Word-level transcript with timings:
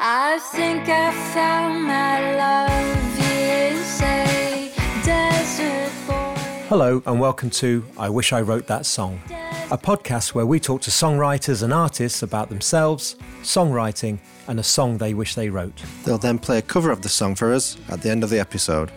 I 0.00 0.38
think 0.52 0.88
I 0.88 1.10
found 1.34 1.82
my 1.82 2.36
love. 2.36 3.18
Is 3.18 4.00
a 4.00 4.72
desert 5.04 5.90
boy. 6.06 6.36
Hello, 6.68 7.02
and 7.04 7.18
welcome 7.18 7.50
to 7.50 7.84
I 7.98 8.08
Wish 8.08 8.32
I 8.32 8.40
Wrote 8.40 8.68
That 8.68 8.86
Song, 8.86 9.20
a 9.72 9.76
podcast 9.76 10.34
where 10.34 10.46
we 10.46 10.60
talk 10.60 10.82
to 10.82 10.92
songwriters 10.92 11.64
and 11.64 11.72
artists 11.72 12.22
about 12.22 12.48
themselves, 12.48 13.16
songwriting, 13.42 14.20
and 14.46 14.60
a 14.60 14.62
song 14.62 14.98
they 14.98 15.14
wish 15.14 15.34
they 15.34 15.50
wrote. 15.50 15.82
They'll 16.04 16.16
then 16.16 16.38
play 16.38 16.58
a 16.58 16.62
cover 16.62 16.92
of 16.92 17.02
the 17.02 17.08
song 17.08 17.34
for 17.34 17.52
us 17.52 17.76
at 17.88 18.00
the 18.00 18.10
end 18.10 18.22
of 18.22 18.30
the 18.30 18.38
episode. 18.38 18.92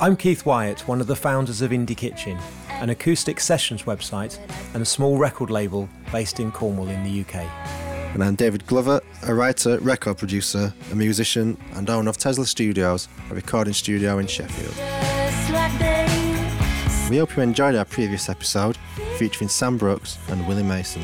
I'm 0.00 0.16
Keith 0.16 0.46
Wyatt, 0.46 0.86
one 0.86 1.00
of 1.00 1.08
the 1.08 1.16
founders 1.16 1.62
of 1.62 1.72
Indie 1.72 1.96
Kitchen, 1.96 2.38
an 2.68 2.90
acoustic 2.90 3.40
sessions 3.40 3.82
website 3.82 4.38
and 4.72 4.84
a 4.84 4.86
small 4.86 5.18
record 5.18 5.50
label 5.50 5.88
based 6.12 6.38
in 6.38 6.52
Cornwall 6.52 6.88
in 6.88 7.02
the 7.02 7.22
UK. 7.22 7.81
And 8.14 8.22
I'm 8.22 8.34
David 8.34 8.66
Glover, 8.66 9.00
a 9.22 9.34
writer, 9.34 9.78
record 9.78 10.18
producer, 10.18 10.74
a 10.90 10.94
musician, 10.94 11.56
and 11.74 11.88
owner 11.88 12.10
of 12.10 12.18
Tesla 12.18 12.44
Studios, 12.44 13.08
a 13.30 13.34
recording 13.34 13.72
studio 13.72 14.18
in 14.18 14.26
Sheffield. 14.26 14.74
Just 14.74 15.50
like 15.50 15.78
they 15.78 17.08
We 17.08 17.16
hope 17.16 17.34
you 17.34 17.42
enjoyed 17.42 17.74
our 17.74 17.86
previous 17.86 18.28
episode 18.28 18.76
featuring 19.16 19.48
Sam 19.48 19.78
Brooks 19.78 20.18
and 20.28 20.46
Willie 20.46 20.62
Mason. 20.62 21.00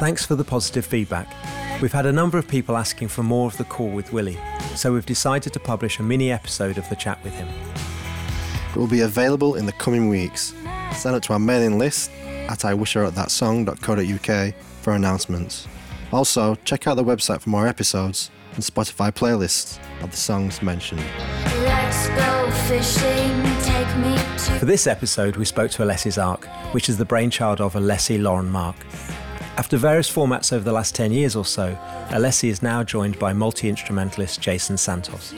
Thanks 0.00 0.26
for 0.26 0.34
the 0.34 0.44
positive 0.44 0.84
feedback. 0.84 1.34
We've 1.80 1.92
had 1.92 2.04
a 2.04 2.12
number 2.12 2.36
of 2.36 2.46
people 2.46 2.76
asking 2.76 3.08
for 3.08 3.22
more 3.22 3.46
of 3.46 3.56
the 3.56 3.64
call 3.64 3.88
with 3.88 4.12
Willie, 4.12 4.38
so 4.74 4.92
we've 4.92 5.06
decided 5.06 5.54
to 5.54 5.60
publish 5.60 5.98
a 5.98 6.02
mini 6.02 6.30
episode 6.30 6.76
of 6.76 6.86
the 6.90 6.96
chat 6.96 7.24
with 7.24 7.32
him. 7.32 7.48
It 8.68 8.76
will 8.76 8.86
be 8.86 9.00
available 9.00 9.54
in 9.54 9.64
the 9.64 9.72
coming 9.72 10.10
weeks. 10.10 10.52
Sign 10.94 11.14
up 11.14 11.22
to 11.22 11.32
our 11.32 11.38
mailing 11.38 11.78
list 11.78 12.10
at 12.50 12.58
iwishwrothethatsong.co.uk 12.58 14.54
for 14.82 14.92
announcements. 14.92 15.66
Also, 16.12 16.54
check 16.64 16.86
out 16.86 16.96
the 16.96 17.04
website 17.04 17.40
for 17.40 17.48
more 17.50 17.66
episodes 17.66 18.30
and 18.54 18.62
Spotify 18.62 19.10
playlists 19.10 19.78
of 20.02 20.10
the 20.10 20.16
songs 20.16 20.62
mentioned. 20.62 21.02
let's 21.62 22.08
go 22.08 22.50
fishing. 22.68 23.42
Take 23.62 23.96
me 23.96 24.16
to 24.16 24.58
For 24.58 24.66
this 24.66 24.86
episode, 24.86 25.36
we 25.36 25.44
spoke 25.46 25.70
to 25.72 25.82
Alessi's 25.82 26.18
Ark, 26.18 26.46
which 26.72 26.88
is 26.88 26.98
the 26.98 27.04
brainchild 27.04 27.60
of 27.60 27.74
Alessi 27.74 28.20
Laurent-Marke. 28.20 28.84
After 29.56 29.76
various 29.76 30.10
formats 30.10 30.52
over 30.52 30.64
the 30.64 30.72
last 30.72 30.94
10 30.94 31.12
years 31.12 31.36
or 31.36 31.44
so, 31.44 31.76
Alessi 32.08 32.48
is 32.48 32.62
now 32.62 32.82
joined 32.82 33.18
by 33.18 33.32
multi 33.32 33.68
instrumentalist 33.68 34.40
Jason 34.40 34.76
Santos. 34.76 35.34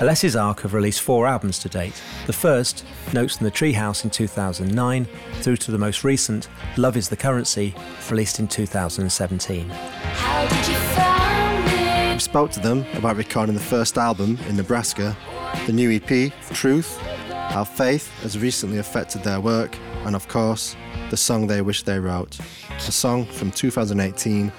Alessi's 0.00 0.34
Ark 0.34 0.62
have 0.62 0.74
released 0.74 1.02
four 1.02 1.24
albums 1.24 1.60
to 1.60 1.68
date. 1.68 2.02
The 2.26 2.32
first, 2.32 2.84
Notes 3.12 3.36
from 3.36 3.44
the 3.44 3.50
Treehouse 3.50 4.02
in 4.02 4.10
2009, 4.10 5.06
through 5.40 5.56
to 5.58 5.70
the 5.70 5.78
most 5.78 6.02
recent, 6.02 6.48
Love 6.76 6.96
is 6.96 7.08
the 7.08 7.16
Currency, 7.16 7.72
released 8.10 8.40
in 8.40 8.48
2017. 8.48 9.68
How 9.68 10.48
did 10.48 10.68
you 10.68 10.74
find 10.74 11.64
me? 12.08 12.14
We 12.14 12.18
spoke 12.18 12.50
to 12.52 12.60
them 12.60 12.84
about 12.94 13.16
recording 13.16 13.54
the 13.54 13.60
first 13.60 13.96
album 13.96 14.36
in 14.48 14.56
Nebraska, 14.56 15.16
the 15.64 15.72
new 15.72 15.92
EP, 15.92 16.32
Truth, 16.52 16.98
how 17.28 17.62
faith 17.62 18.10
has 18.22 18.36
recently 18.36 18.78
affected 18.78 19.22
their 19.22 19.40
work, 19.40 19.78
and 20.06 20.16
of 20.16 20.26
course, 20.26 20.74
the 21.10 21.16
song 21.16 21.46
they 21.46 21.62
wish 21.62 21.84
they 21.84 22.00
wrote. 22.00 22.40
A 22.70 22.80
song 22.80 23.26
from 23.26 23.52
2018 23.52 24.52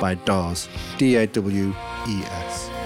by 0.00 0.16
Dawes, 0.16 0.68
D 0.98 1.14
A 1.14 1.28
W 1.28 1.74
E 2.08 2.22
S. 2.24 2.79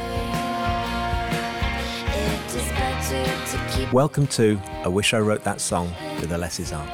Welcome 3.95 4.27
to 4.39 4.61
I 4.83 4.89
Wish 4.89 5.14
I 5.14 5.20
Wrote 5.20 5.45
That 5.45 5.61
Song 5.61 5.87
with 6.20 6.31
Alessi's 6.31 6.73
Ark. 6.73 6.89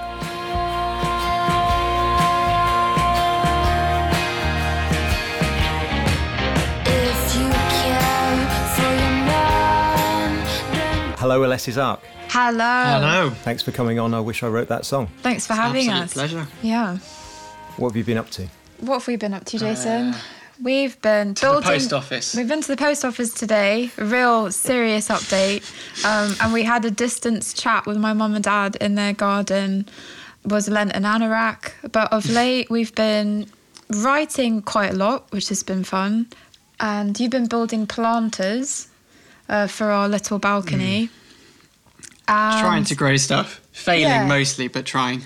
if 6.87 7.37
you 7.37 7.49
care 7.51 8.47
for 8.75 8.91
your 9.03 9.17
man. 9.29 10.47
Then 10.73 11.19
Hello, 11.19 11.41
Alessi's 11.43 11.79
Ark. 11.79 12.01
Hello. 12.29 12.59
Hello. 12.59 13.31
Thanks 13.31 13.63
for 13.63 13.73
coming 13.73 13.99
on 13.99 14.15
I 14.15 14.21
Wish 14.21 14.43
I 14.43 14.49
Wrote 14.49 14.69
That 14.69 14.85
Song. 14.85 15.09
Thanks 15.23 15.47
for 15.47 15.55
having 15.55 15.89
Absolute 15.89 16.05
us. 16.05 16.13
pleasure. 16.13 16.47
Yeah. 16.63 16.99
What 17.77 17.91
have 17.91 17.97
you 17.97 18.05
been 18.05 18.19
up 18.19 18.31
to? 18.31 18.47
What 18.81 18.95
have 19.01 19.07
we 19.07 19.17
been 19.17 19.35
up 19.35 19.45
to, 19.47 19.57
uh, 19.57 19.61
Jason? 19.61 20.15
We've 20.63 21.01
been 21.01 21.35
the 21.35 21.41
building. 21.41 21.63
post 21.71 21.93
office. 21.93 22.35
We've 22.35 22.49
been 22.49 22.61
to 22.63 22.69
the 22.69 22.77
post 22.77 23.05
office 23.05 23.33
today. 23.33 23.91
A 23.99 24.05
real 24.05 24.51
serious 24.53 25.09
update, 25.09 25.63
um, 26.05 26.37
and 26.41 26.53
we 26.53 26.63
had 26.65 26.85
a 26.85 26.91
distance 26.91 27.53
chat 27.55 27.87
with 27.87 27.97
my 27.97 28.13
mum 28.13 28.35
and 28.35 28.45
dad 28.45 28.77
in 28.77 28.95
their 28.95 29.13
garden. 29.13 29.89
Was 30.45 30.69
lent 30.69 30.93
an 30.93 31.03
anorak, 31.05 31.73
but 31.93 32.13
of 32.13 32.29
late 32.41 32.71
we've 32.71 32.95
been 32.95 33.47
writing 33.91 34.63
quite 34.63 34.93
a 34.93 34.97
lot, 34.97 35.31
which 35.33 35.49
has 35.49 35.63
been 35.63 35.85
fun. 35.85 36.27
And 36.79 37.19
you've 37.21 37.31
been 37.31 37.47
building 37.47 37.87
planters 37.87 38.89
uh, 39.51 39.67
for 39.67 39.91
our 39.91 40.09
little 40.09 40.39
balcony. 40.39 41.11
And 42.27 42.61
trying 42.61 42.85
to 42.85 42.95
grow 42.95 43.17
stuff. 43.17 43.61
Failing 43.73 44.09
Yeah. 44.09 44.27
mostly, 44.27 44.69
but 44.69 44.87
trying. 44.87 45.25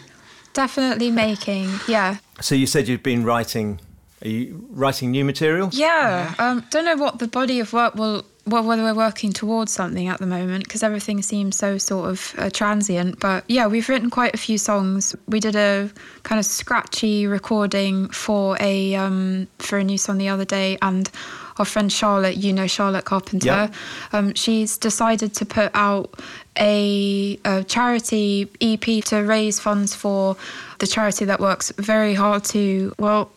definitely 0.53 1.11
making, 1.11 1.79
yeah, 1.89 2.17
So 2.41 2.55
you 2.55 2.67
said 2.67 2.89
you've 2.89 3.03
been 3.03 3.25
writing. 3.25 3.81
Are 4.25 4.29
you 4.29 4.67
writing 4.71 5.11
new 5.11 5.25
material? 5.25 5.69
Yeah, 5.73 6.35
um, 6.39 6.65
don't 6.71 6.85
know 6.87 6.97
what 6.97 7.19
the 7.19 7.29
body 7.29 7.61
of 7.61 7.73
work 7.75 7.95
will, 7.95 8.25
well, 8.47 8.63
whether 8.65 8.83
we're 8.83 8.95
working 8.95 9.33
towards 9.35 9.71
something 9.73 10.09
at 10.09 10.19
the 10.19 10.27
moment 10.27 10.65
because 10.65 10.83
everything 10.83 11.21
seems 11.21 11.57
so 11.57 11.77
sort 11.77 12.09
of 12.11 12.35
uh, 12.39 12.49
transient. 12.51 13.21
But 13.21 13.45
yeah, 13.49 13.67
we've 13.67 13.89
written 13.89 14.09
quite 14.09 14.35
a 14.35 14.39
few 14.39 14.57
songs. 14.57 15.15
We 15.29 15.41
did 15.41 15.57
a 15.57 15.91
kind 16.23 16.39
of 16.39 16.47
scratchy 16.47 17.27
recording 17.27 18.09
for 18.09 18.57
a 18.61 18.95
um, 18.95 19.47
for 19.59 19.79
a 19.79 19.85
new 19.85 19.99
song 19.99 20.17
the 20.19 20.29
other 20.31 20.47
day, 20.47 20.79
and 20.81 21.11
our 21.59 21.65
friend 21.67 21.93
Charlotte, 21.93 22.37
you 22.39 22.53
know 22.53 22.67
Charlotte 22.67 23.05
Carpenter, 23.05 23.47
Yeah. 23.47 23.71
um, 24.13 24.35
she's 24.35 24.77
decided 24.79 25.35
to 25.35 25.45
put 25.47 25.71
out 25.75 26.19
a, 26.59 27.39
a 27.45 27.63
charity 27.65 28.51
EP 28.61 29.05
to 29.05 29.19
raise 29.19 29.61
funds 29.61 29.95
for 29.95 30.37
the 30.79 30.87
charity 30.87 31.25
that 31.27 31.41
works 31.41 31.73
very 31.77 32.15
hard 32.15 32.43
to 32.45 32.93
well 32.99 33.31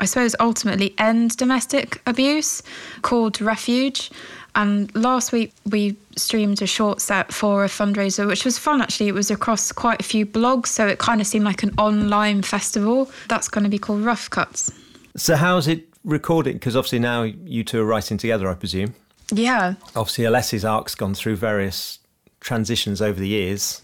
I 0.00 0.06
suppose 0.06 0.34
ultimately 0.40 0.94
end 0.98 1.36
domestic 1.36 2.00
abuse 2.06 2.62
called 3.02 3.40
Refuge. 3.40 4.10
And 4.56 4.92
last 4.96 5.30
week 5.30 5.52
we 5.70 5.96
streamed 6.16 6.60
a 6.60 6.66
short 6.66 7.00
set 7.00 7.32
for 7.32 7.64
a 7.64 7.68
fundraiser, 7.68 8.26
which 8.26 8.44
was 8.44 8.58
fun 8.58 8.80
actually. 8.80 9.08
It 9.08 9.14
was 9.14 9.30
across 9.30 9.70
quite 9.70 10.00
a 10.00 10.02
few 10.02 10.26
blogs, 10.26 10.68
so 10.68 10.88
it 10.88 10.98
kind 10.98 11.20
of 11.20 11.26
seemed 11.26 11.44
like 11.44 11.62
an 11.62 11.72
online 11.78 12.42
festival. 12.42 13.10
That's 13.28 13.48
going 13.48 13.64
to 13.64 13.70
be 13.70 13.78
called 13.78 14.02
Rough 14.02 14.28
Cuts. 14.30 14.72
So 15.16 15.36
how's 15.36 15.68
it 15.68 15.86
recording? 16.04 16.54
Because 16.54 16.74
obviously 16.74 16.98
now 16.98 17.22
you 17.22 17.62
two 17.62 17.80
are 17.80 17.84
writing 17.84 18.16
together, 18.16 18.48
I 18.48 18.54
presume. 18.54 18.94
Yeah. 19.32 19.74
Obviously, 19.94 20.24
Alessi's 20.24 20.64
Ark's 20.64 20.96
gone 20.96 21.14
through 21.14 21.36
various 21.36 22.00
transitions 22.40 23.00
over 23.00 23.20
the 23.20 23.28
years. 23.28 23.82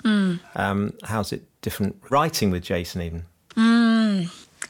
Um, 0.57 0.93
how's 1.05 1.33
it 1.33 1.45
different 1.61 1.97
writing 2.11 2.51
with 2.51 2.65
Jason 2.65 3.03
even? 3.03 3.25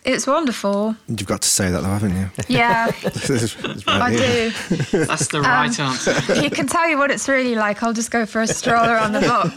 It's 0.07 0.27
wonderful. 0.27 0.95
You've 1.09 1.27
got 1.27 1.43
to 1.43 1.49
say 1.49 1.71
that 1.71 1.81
though, 1.83 1.89
haven't 1.89 2.15
you? 2.17 2.31
Yeah, 2.49 2.87
right 3.05 3.87
I 3.89 4.11
here. 4.13 4.51
do. 4.91 5.05
That's 5.05 5.23
Um, 5.23 5.29
the 5.33 5.41
right 5.43 5.81
answer. 5.81 6.13
he 6.41 6.49
can 6.49 6.69
tell 6.69 6.89
you 6.89 6.97
what 6.97 7.11
it's 7.11 7.29
really 7.29 7.57
like. 7.57 7.83
I'll 7.83 7.93
just 7.93 8.13
go 8.13 8.25
for 8.25 8.41
a 8.41 8.47
stroll 8.47 8.85
around 8.89 9.13
the 9.13 9.21
block. 9.21 9.53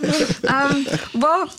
Um, 0.51 1.21
well, 1.21 1.49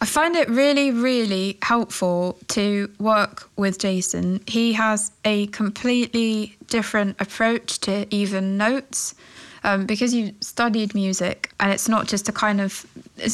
I 0.00 0.06
find 0.06 0.36
it 0.36 0.48
really, 0.48 0.92
really 0.92 1.58
helpful 1.62 2.38
to 2.48 2.88
work 3.00 3.50
with 3.56 3.78
Jason. 3.80 4.40
He 4.46 4.72
has 4.74 5.10
a 5.24 5.48
completely 5.48 6.56
different 6.68 7.20
approach 7.20 7.80
to 7.80 8.06
even 8.14 8.56
notes. 8.56 9.14
Um, 9.62 9.84
because 9.84 10.14
you 10.14 10.32
studied 10.40 10.94
music 10.94 11.52
and 11.60 11.70
it's 11.70 11.86
not 11.86 12.08
just 12.08 12.30
a 12.30 12.32
kind 12.32 12.62
of 12.62 12.72
it's, 12.72 12.89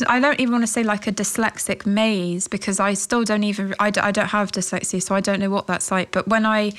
i 0.08 0.20
don't 0.20 0.40
even 0.40 0.52
want 0.52 0.62
to 0.62 0.66
say 0.66 0.82
like 0.82 1.06
a 1.06 1.12
dyslexic 1.12 1.86
maze 1.86 2.48
because 2.48 2.80
i 2.80 2.94
still 2.94 3.24
don't 3.24 3.44
even 3.44 3.74
I, 3.78 3.92
I 4.00 4.10
don't 4.10 4.28
have 4.28 4.52
dyslexia 4.52 5.02
so 5.02 5.14
i 5.14 5.20
don't 5.20 5.40
know 5.40 5.50
what 5.50 5.66
that's 5.66 5.90
like 5.90 6.10
but 6.12 6.28
when 6.28 6.46
i 6.46 6.72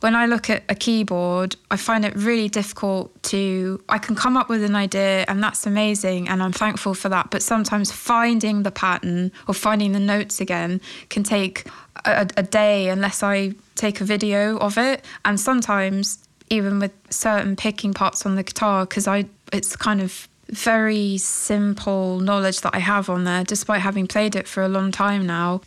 when 0.00 0.16
I 0.16 0.26
look 0.26 0.48
at 0.48 0.64
a 0.68 0.74
keyboard, 0.74 1.56
I 1.70 1.76
find 1.76 2.04
it 2.04 2.16
really 2.16 2.48
difficult 2.48 3.22
to. 3.24 3.82
I 3.88 3.98
can 3.98 4.16
come 4.16 4.36
up 4.36 4.48
with 4.48 4.64
an 4.64 4.74
idea, 4.74 5.24
and 5.28 5.42
that's 5.42 5.66
amazing, 5.66 6.28
and 6.28 6.42
I'm 6.42 6.52
thankful 6.52 6.94
for 6.94 7.08
that. 7.10 7.30
But 7.30 7.42
sometimes 7.42 7.92
finding 7.92 8.62
the 8.62 8.70
pattern 8.70 9.30
or 9.46 9.54
finding 9.54 9.92
the 9.92 10.00
notes 10.00 10.40
again 10.40 10.80
can 11.10 11.22
take 11.22 11.66
a, 12.06 12.26
a 12.36 12.42
day 12.42 12.88
unless 12.88 13.22
I 13.22 13.52
take 13.74 14.00
a 14.00 14.04
video 14.04 14.56
of 14.58 14.78
it. 14.78 15.04
And 15.24 15.38
sometimes, 15.38 16.18
even 16.48 16.80
with 16.80 16.92
certain 17.10 17.54
picking 17.54 17.92
parts 17.92 18.24
on 18.24 18.36
the 18.36 18.42
guitar, 18.42 18.86
because 18.86 19.06
I, 19.06 19.26
it's 19.52 19.76
kind 19.76 20.00
of 20.00 20.28
very 20.52 21.18
simple 21.18 22.20
knowledge 22.20 22.60
that 22.62 22.74
I 22.74 22.78
have 22.78 23.08
on 23.08 23.24
there, 23.24 23.44
despite 23.44 23.80
having 23.80 24.06
played 24.06 24.36
it 24.36 24.48
for 24.48 24.62
a 24.62 24.68
long 24.68 24.92
time 24.92 25.26
now. 25.26 25.60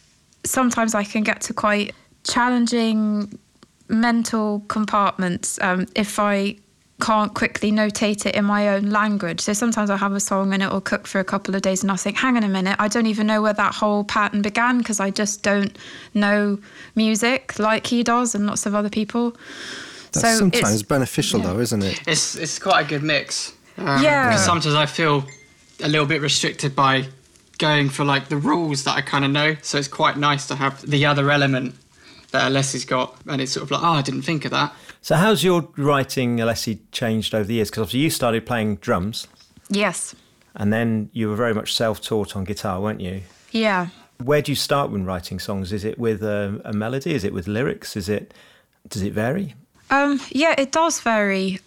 Sometimes 0.45 0.93
I 0.93 1.03
can 1.03 1.23
get 1.23 1.41
to 1.41 1.53
quite 1.53 1.93
challenging 2.23 3.39
mental 3.87 4.61
compartments 4.67 5.59
um, 5.61 5.87
if 5.95 6.19
I 6.19 6.57
can't 7.01 7.33
quickly 7.33 7.71
notate 7.71 8.25
it 8.25 8.35
in 8.35 8.45
my 8.45 8.69
own 8.69 8.89
language. 8.89 9.41
So 9.41 9.53
sometimes 9.53 9.89
I 9.89 9.97
have 9.97 10.13
a 10.13 10.19
song 10.19 10.53
and 10.53 10.63
it 10.63 10.71
will 10.71 10.81
cook 10.81 11.05
for 11.05 11.19
a 11.19 11.23
couple 11.23 11.55
of 11.55 11.61
days 11.61 11.83
and 11.83 11.91
I 11.91 11.95
think, 11.95 12.17
hang 12.17 12.37
on 12.37 12.43
a 12.43 12.47
minute, 12.47 12.77
I 12.79 12.87
don't 12.87 13.07
even 13.07 13.27
know 13.27 13.41
where 13.41 13.53
that 13.53 13.73
whole 13.73 14.03
pattern 14.03 14.41
began 14.41 14.77
because 14.77 14.99
I 14.99 15.09
just 15.09 15.43
don't 15.43 15.77
know 16.13 16.59
music 16.95 17.59
like 17.59 17.87
he 17.87 18.03
does 18.03 18.35
and 18.35 18.45
lots 18.45 18.65
of 18.65 18.73
other 18.75 18.89
people. 18.89 19.35
That's 20.13 20.21
so 20.21 20.37
sometimes 20.37 20.73
it's, 20.75 20.83
beneficial, 20.83 21.41
though, 21.41 21.59
isn't 21.59 21.83
it? 21.83 22.01
It's 22.07 22.35
it's 22.35 22.59
quite 22.59 22.85
a 22.85 22.87
good 22.87 23.03
mix. 23.03 23.53
Um, 23.77 24.03
Yeah. 24.03 24.29
Because 24.29 24.45
sometimes 24.45 24.75
I 24.75 24.85
feel 24.85 25.25
a 25.83 25.87
little 25.87 26.05
bit 26.05 26.21
restricted 26.21 26.75
by 26.75 27.05
going 27.57 27.89
for 27.89 28.03
like 28.03 28.29
the 28.29 28.37
rules 28.37 28.83
that 28.83 28.95
I 28.97 29.01
kind 29.01 29.25
of 29.25 29.31
know. 29.31 29.55
So 29.61 29.77
it's 29.77 29.87
quite 29.87 30.17
nice 30.17 30.47
to 30.47 30.55
have 30.55 30.81
the 30.89 31.05
other 31.05 31.29
element 31.31 31.75
that 32.31 32.51
Alessi's 32.51 32.85
got, 32.85 33.15
and 33.27 33.39
it's 33.41 33.51
sort 33.51 33.63
of 33.63 33.71
like, 33.71 33.83
oh, 33.83 33.93
I 33.93 34.01
didn't 34.01 34.23
think 34.23 34.43
of 34.45 34.51
that. 34.51 34.73
So, 35.01 35.15
how's 35.15 35.43
your 35.43 35.67
writing, 35.77 36.37
Alessi, 36.37 36.79
changed 36.91 37.35
over 37.35 37.43
the 37.43 37.55
years? 37.55 37.69
Because 37.69 37.81
obviously 37.81 37.99
you 37.99 38.09
started 38.09 38.45
playing 38.45 38.77
drums, 38.77 39.27
yes, 39.69 40.15
and 40.55 40.73
then 40.73 41.09
you 41.13 41.29
were 41.29 41.35
very 41.35 41.53
much 41.53 41.73
self-taught 41.75 42.35
on 42.35 42.43
guitar, 42.43 42.79
weren't 42.81 43.01
you? 43.01 43.21
yeah. 43.51 43.87
Where 44.23 44.41
do 44.41 44.51
you 44.51 44.55
start 44.55 44.89
when 44.89 45.05
writing 45.05 45.37
songs? 45.39 45.73
Is 45.73 45.83
it 45.83 45.99
with 45.99 46.23
a, 46.23 46.61
a 46.63 46.71
melody? 46.73 47.13
Is 47.13 47.23
it 47.23 47.33
with 47.33 47.47
lyrics? 47.47 47.95
Is 47.97 48.07
it 48.09 48.33
does 48.87 49.01
it 49.03 49.13
vary? 49.13 49.53
Um, 49.89 50.19
yeah, 50.29 50.55
it 50.57 50.71
does 50.71 51.01
vary. 51.01 51.59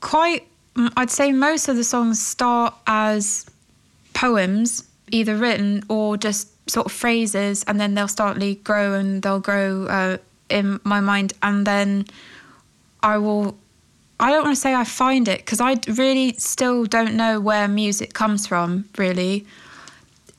Quite, 0.00 0.46
I'd 0.76 1.10
say 1.10 1.32
most 1.32 1.68
of 1.68 1.76
the 1.76 1.84
songs 1.84 2.24
start 2.24 2.74
as 2.86 3.46
poems, 4.14 4.88
either 5.10 5.36
written 5.36 5.84
or 5.88 6.16
just 6.16 6.48
sort 6.70 6.86
of 6.86 6.92
phrases, 6.92 7.62
and 7.64 7.80
then 7.80 7.94
they'll 7.94 8.08
startly 8.08 8.56
grow 8.56 8.94
and 8.94 9.22
they'll 9.22 9.40
grow 9.40 9.86
uh, 9.86 10.16
in 10.48 10.80
my 10.84 11.00
mind, 11.00 11.34
and 11.42 11.66
then 11.66 12.06
I 13.02 13.18
will. 13.18 13.56
I 14.20 14.30
don't 14.30 14.44
want 14.44 14.54
to 14.54 14.60
say 14.60 14.74
I 14.74 14.84
find 14.84 15.26
it 15.26 15.40
because 15.40 15.60
I 15.60 15.80
really 15.88 16.34
still 16.34 16.84
don't 16.84 17.14
know 17.14 17.40
where 17.40 17.66
music 17.66 18.14
comes 18.14 18.46
from. 18.46 18.88
Really, 18.96 19.44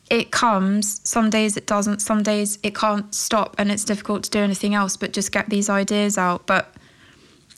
it 0.10 0.32
comes. 0.32 1.02
Some 1.08 1.30
days 1.30 1.58
it 1.58 1.68
doesn't. 1.68 2.00
Some 2.00 2.24
days 2.24 2.58
it 2.64 2.76
can't 2.76 3.14
stop, 3.14 3.56
and 3.60 3.72
it's 3.72 3.84
difficult 3.84 4.24
to 4.24 4.30
do 4.32 4.40
anything 4.40 4.74
else 4.74 4.98
but 4.98 5.14
just 5.14 5.32
get 5.32 5.50
these 5.50 5.70
ideas 5.70 6.18
out. 6.18 6.48
But 6.48 6.74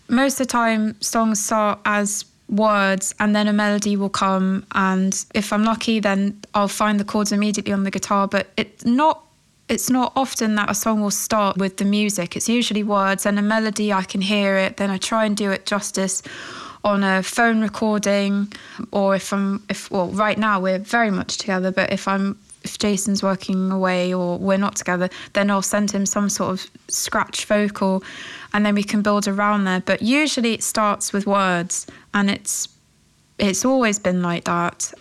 most 0.10 0.42
of 0.42 0.48
the 0.48 0.52
time 0.52 1.00
songs 1.02 1.44
start 1.44 1.80
as 1.86 2.26
words 2.50 3.16
and 3.20 3.36
then 3.36 3.48
a 3.48 3.54
melody 3.54 3.98
will 3.98 4.10
come 4.10 4.66
and 4.76 5.26
if 5.34 5.52
i'm 5.52 5.64
lucky 5.64 6.00
then 6.00 6.40
i'll 6.54 6.68
find 6.68 7.00
the 7.00 7.04
chords 7.04 7.32
immediately 7.32 7.74
on 7.74 7.84
the 7.84 7.92
guitar 7.92 8.28
but 8.28 8.52
it's 8.56 8.86
not 8.86 9.26
it's 9.68 9.90
not 9.90 10.14
often 10.16 10.56
that 10.56 10.70
a 10.70 10.76
song 10.76 11.02
will 11.02 11.10
start 11.10 11.58
with 11.58 11.78
the 11.78 11.86
music. 11.86 12.36
It's 12.36 12.48
usually 12.48 12.84
words 12.84 13.26
and 13.26 13.40
a 13.40 13.42
melody 13.42 13.92
i 13.92 14.04
can 14.04 14.22
hear 14.22 14.58
it 14.58 14.78
then 14.78 14.92
i 14.92 14.98
try 14.98 15.26
and 15.26 15.36
do 15.36 15.52
it 15.52 15.66
justice 15.66 16.22
on 16.84 17.04
a 17.04 17.24
phone 17.24 17.62
recording 17.62 18.52
or 18.92 19.16
if 19.16 19.34
i'm 19.34 19.64
if 19.70 19.90
well 19.90 20.10
right 20.10 20.38
now 20.38 20.60
we're 20.60 20.78
very 20.78 21.10
much 21.10 21.38
together 21.38 21.72
but 21.72 21.92
if 21.92 22.08
i'm 22.08 22.38
if 22.66 22.78
jason's 22.78 23.22
working 23.24 23.72
away 23.72 24.14
or 24.14 24.38
we're 24.38 24.58
not 24.58 24.76
together 24.76 25.08
then 25.34 25.50
i'll 25.50 25.62
send 25.62 25.90
him 25.92 26.06
some 26.06 26.28
sort 26.30 26.52
of 26.52 26.68
scratch 26.90 27.46
vocal 27.46 28.04
and 28.54 28.66
then 28.66 28.76
we 28.76 28.84
can 28.84 29.02
build 29.02 29.28
around 29.28 29.64
there 29.64 29.80
but 29.82 30.02
usually 30.02 30.54
it 30.54 30.64
starts 30.64 31.14
with 31.14 31.26
words 31.26 31.88
and 32.14 32.30
it's 32.30 32.68
it's 33.40 33.64
always 33.64 33.98
been 34.00 34.22
like 34.22 34.44
that 34.46 34.92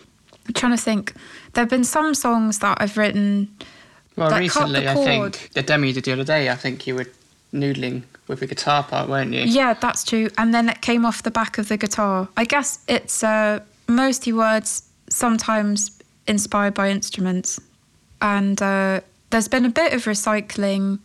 i'm 0.47 0.55
trying 0.55 0.77
to 0.77 0.83
think 0.83 1.13
there 1.55 1.63
have 1.63 1.71
been 1.71 1.85
some 1.85 2.15
songs 2.15 2.59
that 2.61 2.77
i've 2.81 2.97
written 2.97 3.49
Well, 4.17 4.31
Like, 4.31 4.51
cut 4.51 4.69
the 4.69 4.81
recently, 4.81 4.89
I 4.89 4.95
think 4.95 5.51
the 5.55 5.63
demo 5.63 5.87
you 5.87 5.93
did 5.93 6.05
the 6.05 6.13
other 6.13 6.25
day, 6.25 6.49
I 6.51 6.57
think 6.57 6.87
you 6.87 6.95
were 6.95 7.07
noodling 7.53 8.03
with 8.29 8.41
the 8.41 8.47
guitar 8.47 8.83
part, 8.83 9.09
weren't 9.09 9.33
you? 9.33 9.43
Yeah, 9.43 9.75
that's 9.75 10.03
true. 10.03 10.29
And 10.39 10.55
then 10.55 10.69
it 10.69 10.81
came 10.81 11.05
off 11.05 11.23
the 11.23 11.31
back 11.31 11.59
of 11.59 11.69
the 11.69 11.77
guitar. 11.77 12.27
I 12.37 12.45
guess 12.45 12.79
it's 12.89 13.23
uh, 13.23 13.61
mostly 13.87 14.33
words, 14.33 14.83
sometimes 15.11 15.94
inspired 16.27 16.75
by 16.75 16.91
instruments. 16.91 17.61
And 18.21 18.61
uh, 18.61 19.01
there's 19.31 19.49
been 19.49 19.65
a 19.65 19.71
bit 19.71 19.93
of 19.93 20.05
recycling 20.05 20.99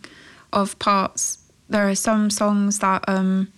of 0.54 0.77
parts. 0.80 1.38
There 1.69 1.88
are 1.88 1.95
some 1.95 2.30
songs 2.30 2.80
that, 2.80 3.04
um, 3.07 3.51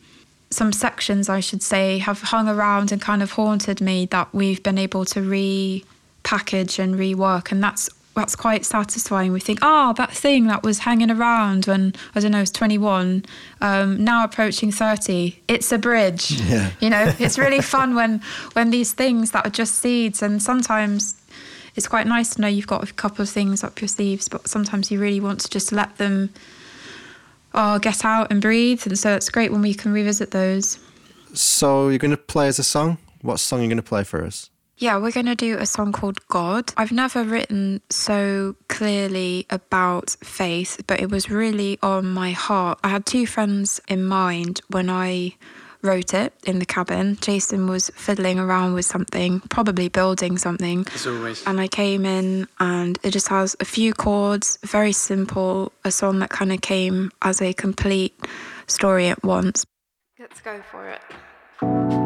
some 0.49 0.73
sections, 0.73 1.29
I 1.29 1.39
should 1.39 1.63
say, 1.63 1.99
have 1.99 2.21
hung 2.21 2.49
around 2.49 2.91
and 2.91 3.01
kind 3.01 3.23
of 3.23 3.31
haunted 3.31 3.79
me 3.81 4.05
that 4.07 4.33
we've 4.33 4.61
been 4.61 4.77
able 4.77 5.05
to 5.05 5.21
repackage 5.21 6.79
and 6.79 6.95
rework. 6.95 7.51
And 7.51 7.63
that's 7.63 7.89
that's 8.15 8.35
quite 8.35 8.65
satisfying. 8.65 9.31
We 9.31 9.39
think, 9.39 9.59
oh, 9.61 9.93
that 9.93 10.11
thing 10.11 10.47
that 10.47 10.63
was 10.63 10.79
hanging 10.79 11.09
around 11.09 11.65
when 11.65 11.93
I 12.13 12.19
don't 12.19 12.31
know, 12.31 12.39
I 12.39 12.41
was 12.41 12.51
21, 12.51 13.25
um, 13.61 14.03
now 14.03 14.23
approaching 14.23 14.71
30. 14.71 15.39
It's 15.47 15.71
a 15.71 15.77
bridge. 15.77 16.31
Yeah. 16.31 16.71
You 16.79 16.89
know, 16.89 17.13
it's 17.19 17.37
really 17.37 17.61
fun 17.75 17.95
when 17.95 18.21
when 18.53 18.71
these 18.71 18.93
things 18.93 19.31
that 19.31 19.45
are 19.45 19.51
just 19.51 19.75
seeds, 19.75 20.21
and 20.21 20.41
sometimes 20.41 21.15
it's 21.75 21.87
quite 21.87 22.07
nice 22.07 22.35
to 22.35 22.41
know 22.41 22.47
you've 22.47 22.67
got 22.67 22.89
a 22.89 22.93
couple 22.93 23.23
of 23.23 23.29
things 23.29 23.63
up 23.63 23.81
your 23.81 23.87
sleeves, 23.87 24.27
but 24.27 24.47
sometimes 24.47 24.91
you 24.91 24.99
really 24.99 25.19
want 25.19 25.39
to 25.41 25.49
just 25.49 25.71
let 25.71 25.97
them 25.97 26.29
oh, 27.53 27.79
get 27.79 28.03
out 28.05 28.31
and 28.31 28.41
breathe. 28.41 28.85
And 28.85 28.97
so 28.97 29.15
it's 29.15 29.29
great 29.29 29.51
when 29.51 29.61
we 29.61 29.73
can 29.73 29.91
revisit 29.91 30.31
those. 30.31 30.79
So 31.33 31.89
you're 31.89 31.97
going 31.97 32.11
to 32.11 32.17
play 32.17 32.47
us 32.47 32.59
a 32.59 32.63
song? 32.63 32.97
What 33.21 33.39
song 33.39 33.59
are 33.59 33.63
you 33.63 33.69
going 33.69 33.77
to 33.77 33.83
play 33.83 34.03
for 34.03 34.23
us? 34.23 34.49
Yeah, 34.77 34.97
we're 34.97 35.11
going 35.11 35.27
to 35.27 35.35
do 35.35 35.59
a 35.59 35.65
song 35.67 35.91
called 35.91 36.25
God. 36.27 36.73
I've 36.75 36.91
never 36.91 37.23
written 37.23 37.81
so 37.91 38.55
clearly 38.67 39.45
about 39.51 40.09
faith, 40.23 40.81
but 40.87 40.99
it 40.99 41.11
was 41.11 41.29
really 41.29 41.77
on 41.83 42.07
my 42.07 42.31
heart. 42.31 42.79
I 42.83 42.89
had 42.89 43.05
two 43.05 43.27
friends 43.27 43.79
in 43.87 44.03
mind 44.03 44.61
when 44.69 44.89
I 44.89 45.35
wrote 45.81 46.13
it 46.13 46.33
in 46.45 46.59
the 46.59 46.65
cabin. 46.65 47.17
Jason 47.21 47.67
was 47.67 47.89
fiddling 47.95 48.39
around 48.39 48.73
with 48.73 48.85
something, 48.85 49.39
probably 49.49 49.89
building 49.89 50.37
something. 50.37 50.85
As 50.93 51.07
always. 51.07 51.45
And 51.45 51.59
I 51.59 51.67
came 51.67 52.05
in 52.05 52.47
and 52.59 52.99
it 53.03 53.11
just 53.11 53.27
has 53.29 53.55
a 53.59 53.65
few 53.65 53.93
chords, 53.93 54.57
very 54.63 54.91
simple, 54.91 55.71
a 55.83 55.91
song 55.91 56.19
that 56.19 56.29
kind 56.29 56.51
of 56.51 56.61
came 56.61 57.11
as 57.21 57.41
a 57.41 57.53
complete 57.53 58.15
story 58.67 59.07
at 59.07 59.23
once. 59.23 59.65
Let's 60.19 60.41
go 60.41 60.61
for 60.61 60.87
it. 60.89 62.00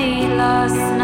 Me 0.00 0.26
last 0.40 0.99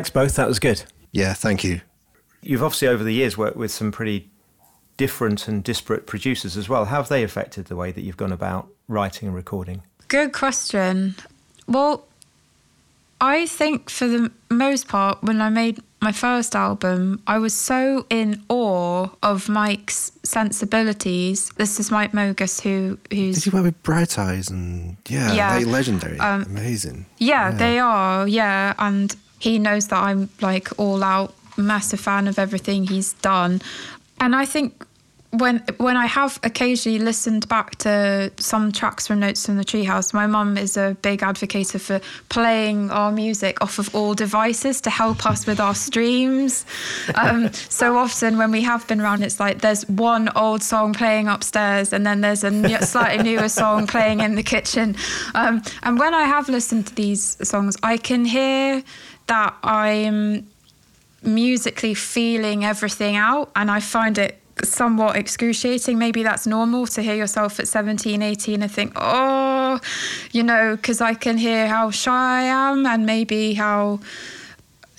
Thanks 0.00 0.08
both. 0.08 0.36
That 0.36 0.48
was 0.48 0.58
good. 0.58 0.84
Yeah, 1.12 1.34
thank 1.34 1.62
you. 1.62 1.82
You've 2.40 2.62
obviously 2.62 2.88
over 2.88 3.04
the 3.04 3.12
years 3.12 3.36
worked 3.36 3.58
with 3.58 3.70
some 3.70 3.92
pretty 3.92 4.30
different 4.96 5.46
and 5.46 5.62
disparate 5.62 6.06
producers 6.06 6.56
as 6.56 6.70
well. 6.70 6.86
How 6.86 6.96
have 6.96 7.10
they 7.10 7.22
affected 7.22 7.66
the 7.66 7.76
way 7.76 7.92
that 7.92 8.00
you've 8.00 8.16
gone 8.16 8.32
about 8.32 8.68
writing 8.88 9.28
and 9.28 9.36
recording? 9.36 9.82
Good 10.08 10.32
question. 10.32 11.16
Well, 11.68 12.06
I 13.20 13.44
think 13.44 13.90
for 13.90 14.06
the 14.08 14.32
most 14.48 14.88
part, 14.88 15.22
when 15.22 15.42
I 15.42 15.50
made 15.50 15.80
my 16.00 16.12
first 16.12 16.56
album, 16.56 17.20
I 17.26 17.36
was 17.36 17.52
so 17.52 18.06
in 18.08 18.42
awe 18.48 19.08
of 19.22 19.50
Mike's 19.50 20.12
sensibilities. 20.22 21.50
This 21.58 21.78
is 21.78 21.90
Mike 21.90 22.12
Mogis, 22.12 22.62
who 22.62 22.96
who's 23.14 23.34
Did 23.44 23.46
you 23.46 23.52
work 23.52 23.64
with 23.64 23.82
Bright 23.82 24.18
Eyes 24.18 24.48
and 24.48 24.96
yeah, 25.08 25.34
Yeah. 25.34 25.58
they 25.58 25.66
legendary, 25.66 26.18
Um, 26.18 26.44
amazing. 26.44 27.04
Yeah, 27.18 27.50
they 27.50 27.78
are. 27.78 28.26
Yeah, 28.26 28.72
and 28.78 29.14
he 29.40 29.58
knows 29.58 29.88
that 29.88 30.00
I'm 30.00 30.28
like 30.40 30.68
all 30.78 31.02
out 31.02 31.34
massive 31.56 32.00
fan 32.00 32.28
of 32.28 32.38
everything 32.38 32.86
he's 32.86 33.14
done, 33.14 33.60
and 34.20 34.36
I 34.36 34.44
think 34.44 34.86
when 35.32 35.62
when 35.76 35.96
I 35.96 36.06
have 36.06 36.40
occasionally 36.42 36.98
listened 36.98 37.48
back 37.48 37.76
to 37.78 38.32
some 38.36 38.72
tracks 38.72 39.06
from 39.06 39.20
Notes 39.20 39.46
from 39.46 39.56
the 39.56 39.64
Treehouse, 39.64 40.12
my 40.12 40.26
mum 40.26 40.58
is 40.58 40.76
a 40.76 40.96
big 41.02 41.22
advocate 41.22 41.68
for 41.68 42.00
playing 42.28 42.90
our 42.90 43.12
music 43.12 43.62
off 43.62 43.78
of 43.78 43.94
all 43.94 44.14
devices 44.14 44.80
to 44.82 44.90
help 44.90 45.26
us 45.26 45.46
with 45.46 45.60
our 45.60 45.74
streams. 45.74 46.66
Um, 47.14 47.52
so 47.52 47.96
often 47.96 48.38
when 48.38 48.50
we 48.50 48.62
have 48.62 48.86
been 48.88 49.00
around, 49.00 49.22
it's 49.22 49.38
like 49.38 49.60
there's 49.60 49.88
one 49.88 50.30
old 50.34 50.62
song 50.62 50.94
playing 50.94 51.28
upstairs, 51.28 51.92
and 51.92 52.04
then 52.04 52.22
there's 52.22 52.42
a 52.42 52.50
new, 52.50 52.78
slightly 52.80 53.22
newer 53.22 53.48
song 53.48 53.86
playing 53.86 54.20
in 54.20 54.34
the 54.34 54.42
kitchen. 54.42 54.96
Um, 55.34 55.62
and 55.84 55.98
when 55.98 56.12
I 56.12 56.24
have 56.24 56.48
listened 56.48 56.88
to 56.88 56.94
these 56.94 57.36
songs, 57.48 57.76
I 57.84 57.98
can 57.98 58.24
hear 58.24 58.82
that 59.30 59.54
I'm 59.62 60.50
musically 61.22 61.94
feeling 61.94 62.64
everything 62.64 63.14
out 63.14 63.48
and 63.54 63.70
I 63.70 63.78
find 63.78 64.18
it 64.18 64.40
somewhat 64.64 65.14
excruciating. 65.16 65.98
Maybe 65.98 66.24
that's 66.24 66.48
normal 66.48 66.88
to 66.88 67.00
hear 67.00 67.14
yourself 67.14 67.60
at 67.60 67.68
17, 67.68 68.22
18 68.22 68.60
and 68.60 68.72
think, 68.72 68.92
oh, 68.96 69.78
you 70.32 70.42
know, 70.42 70.74
because 70.74 71.00
I 71.00 71.14
can 71.14 71.38
hear 71.38 71.68
how 71.68 71.92
shy 71.92 72.40
I 72.40 72.42
am 72.42 72.84
and 72.84 73.06
maybe 73.06 73.54
how 73.54 74.00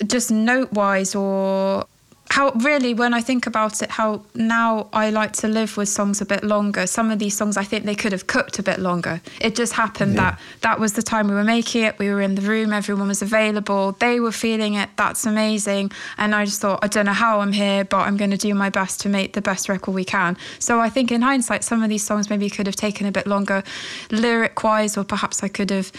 just 0.06 0.30
note 0.30 0.72
wise 0.72 1.14
or 1.14 1.86
how 2.32 2.50
really 2.52 2.94
when 2.94 3.12
I 3.12 3.20
think 3.20 3.46
about 3.46 3.82
it, 3.82 3.90
how 3.90 4.22
now 4.34 4.88
I 4.94 5.10
like 5.10 5.32
to 5.42 5.48
live 5.48 5.76
with 5.76 5.90
songs 5.90 6.22
a 6.22 6.24
bit 6.24 6.42
longer. 6.42 6.86
Some 6.86 7.10
of 7.10 7.18
these 7.18 7.36
songs 7.36 7.58
I 7.58 7.64
think 7.64 7.84
they 7.84 7.94
could 7.94 8.12
have 8.12 8.26
cooked 8.26 8.58
a 8.58 8.62
bit 8.62 8.78
longer. 8.78 9.20
It 9.38 9.54
just 9.54 9.74
happened 9.74 10.16
that 10.16 10.40
that 10.62 10.80
was 10.80 10.94
the 10.94 11.02
time 11.02 11.28
we 11.28 11.34
were 11.34 11.44
making 11.44 11.84
it. 11.84 11.98
We 11.98 12.08
were 12.08 12.22
in 12.22 12.34
the 12.34 12.40
room, 12.40 12.72
everyone 12.72 13.08
was 13.08 13.20
available, 13.20 13.92
they 13.98 14.18
were 14.18 14.32
feeling 14.32 14.72
it. 14.72 14.88
That's 14.96 15.26
amazing. 15.26 15.92
And 16.16 16.34
I 16.34 16.46
just 16.46 16.62
thought, 16.62 16.78
I 16.82 16.86
don't 16.86 17.04
know 17.04 17.12
how 17.12 17.40
I'm 17.40 17.52
here, 17.52 17.84
but 17.84 17.98
I'm 18.06 18.16
going 18.16 18.30
to 18.30 18.38
do 18.38 18.54
my 18.54 18.70
best 18.70 19.02
to 19.02 19.10
make 19.10 19.34
the 19.34 19.42
best 19.42 19.68
record 19.68 19.92
we 19.92 20.06
can. 20.06 20.38
So 20.58 20.80
I 20.80 20.88
think 20.88 21.12
in 21.12 21.20
hindsight, 21.20 21.64
some 21.64 21.82
of 21.82 21.90
these 21.90 22.02
songs 22.02 22.30
maybe 22.30 22.48
could 22.48 22.66
have 22.66 22.76
taken 22.76 23.06
a 23.06 23.12
bit 23.12 23.26
longer 23.26 23.62
lyric 24.10 24.64
wise, 24.64 24.96
or 24.96 25.04
perhaps 25.04 25.42
I 25.42 25.48
could 25.48 25.68
have 25.68 25.92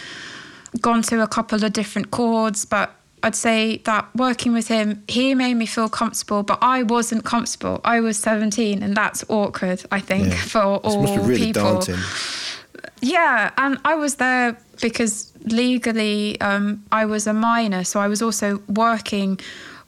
gone 0.82 1.04
to 1.04 1.22
a 1.22 1.28
couple 1.28 1.64
of 1.64 1.74
different 1.74 2.10
chords, 2.10 2.66
but 2.66 2.96
I'd 3.24 3.36
say 3.36 3.78
that 3.86 4.06
working 4.16 4.52
with 4.54 4.68
him, 4.68 5.02
he 5.08 5.34
made 5.34 5.54
me 5.56 5.66
feel 5.66 5.90
comfortable, 5.90 6.44
but 6.44 6.60
I 6.62 6.84
wasn't 6.84 7.24
comfortable. 7.24 7.80
I 7.86 8.00
was 8.02 8.18
17, 8.20 8.84
and 8.84 8.96
that's 8.96 9.24
awkward, 9.30 9.82
I 9.92 10.00
think, 10.02 10.28
Yeah. 10.28 10.36
for 10.36 10.62
all 10.62 11.18
really 11.26 11.46
people. 11.48 11.64
daunting. 11.64 12.00
Yeah, 13.02 13.52
and 13.58 13.78
I 13.84 13.96
was 13.96 14.16
there 14.16 14.58
because 14.82 15.32
legally 15.46 16.40
um, 16.42 16.84
I 16.92 17.06
was 17.06 17.28
a 17.28 17.34
minor, 17.34 17.84
so 17.84 18.00
I 18.00 18.08
was 18.08 18.22
also 18.22 18.62
working 18.68 19.40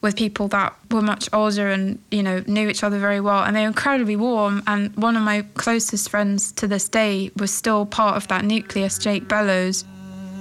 with 0.02 0.14
people 0.16 0.46
that 0.48 0.74
were 0.90 1.00
much 1.02 1.28
older 1.32 1.70
and 1.70 1.98
you 2.10 2.22
know 2.22 2.42
knew 2.46 2.68
each 2.68 2.84
other 2.84 2.98
very 2.98 3.20
well, 3.20 3.42
and 3.44 3.56
they 3.56 3.62
were 3.62 3.66
incredibly 3.68 4.16
warm. 4.16 4.62
And 4.66 4.94
one 4.96 5.16
of 5.16 5.22
my 5.22 5.42
closest 5.54 6.10
friends 6.10 6.52
to 6.52 6.66
this 6.66 6.88
day 6.88 7.30
was 7.36 7.50
still 7.50 7.86
part 7.86 8.16
of 8.16 8.28
that 8.28 8.44
nucleus, 8.44 8.98
Jake 8.98 9.28
Bellows. 9.28 9.84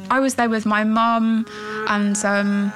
I 0.09 0.19
was 0.19 0.35
there 0.35 0.49
with 0.49 0.65
my 0.65 0.83
mum, 0.83 1.45
and 1.87 2.17
um, 2.25 2.71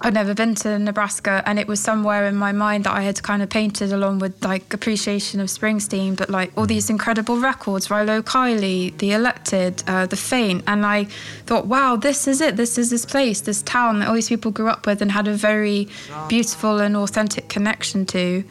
I'd 0.00 0.14
never 0.14 0.34
been 0.34 0.54
to 0.56 0.78
Nebraska, 0.78 1.42
and 1.46 1.58
it 1.58 1.66
was 1.66 1.80
somewhere 1.80 2.26
in 2.26 2.36
my 2.36 2.52
mind 2.52 2.84
that 2.84 2.92
I 2.92 3.02
had 3.02 3.22
kind 3.22 3.42
of 3.42 3.48
painted 3.48 3.92
along 3.92 4.18
with 4.18 4.44
like 4.44 4.74
appreciation 4.74 5.40
of 5.40 5.48
Springsteen, 5.48 6.16
but 6.16 6.28
like 6.28 6.52
all 6.56 6.66
these 6.66 6.90
incredible 6.90 7.38
records, 7.38 7.88
Rilo 7.88 8.20
Kiley, 8.22 8.96
The 8.98 9.12
Elected, 9.12 9.82
uh, 9.86 10.06
The 10.06 10.16
Faint, 10.16 10.64
and 10.66 10.84
I 10.84 11.04
thought, 11.46 11.66
wow, 11.66 11.96
this 11.96 12.28
is 12.28 12.40
it. 12.40 12.56
This 12.56 12.76
is 12.76 12.90
this 12.90 13.06
place, 13.06 13.40
this 13.40 13.62
town 13.62 14.00
that 14.00 14.08
all 14.08 14.14
these 14.14 14.28
people 14.28 14.50
grew 14.50 14.68
up 14.68 14.86
with 14.86 15.00
and 15.00 15.10
had 15.12 15.26
a 15.26 15.34
very 15.34 15.88
beautiful 16.28 16.80
and 16.80 16.96
authentic 16.96 17.48
connection 17.48 18.04
to. 18.06 18.44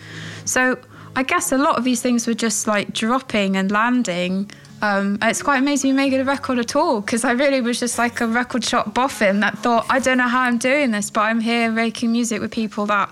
So 0.45 0.79
I 1.15 1.21
guess 1.21 1.51
a 1.51 1.57
lot 1.57 1.77
of 1.77 1.83
these 1.83 2.01
things 2.01 2.25
were 2.25 2.33
just 2.33 2.65
like 2.65 2.93
dropping 2.93 3.55
and 3.55 3.71
landing. 3.71 4.49
Um, 4.83 5.17
it's 5.21 5.41
quite 5.41 5.59
amazing 5.59 5.87
you 5.87 5.93
made 5.93 6.13
a 6.13 6.25
record 6.25 6.59
at 6.59 6.75
all 6.75 6.99
because 6.99 7.23
I 7.23 7.31
really 7.31 7.61
was 7.61 7.79
just 7.79 7.97
like 7.97 8.19
a 8.19 8.27
record 8.27 8.65
shop 8.65 8.93
boffin 8.93 9.39
that 9.39 9.57
thought, 9.59 9.85
I 9.89 9.99
don't 9.99 10.17
know 10.17 10.27
how 10.27 10.41
I'm 10.41 10.57
doing 10.57 10.91
this, 10.91 11.09
but 11.09 11.21
I'm 11.21 11.39
here 11.39 11.71
making 11.71 12.11
music 12.11 12.41
with 12.41 12.51
people 12.51 12.85
that 12.87 13.09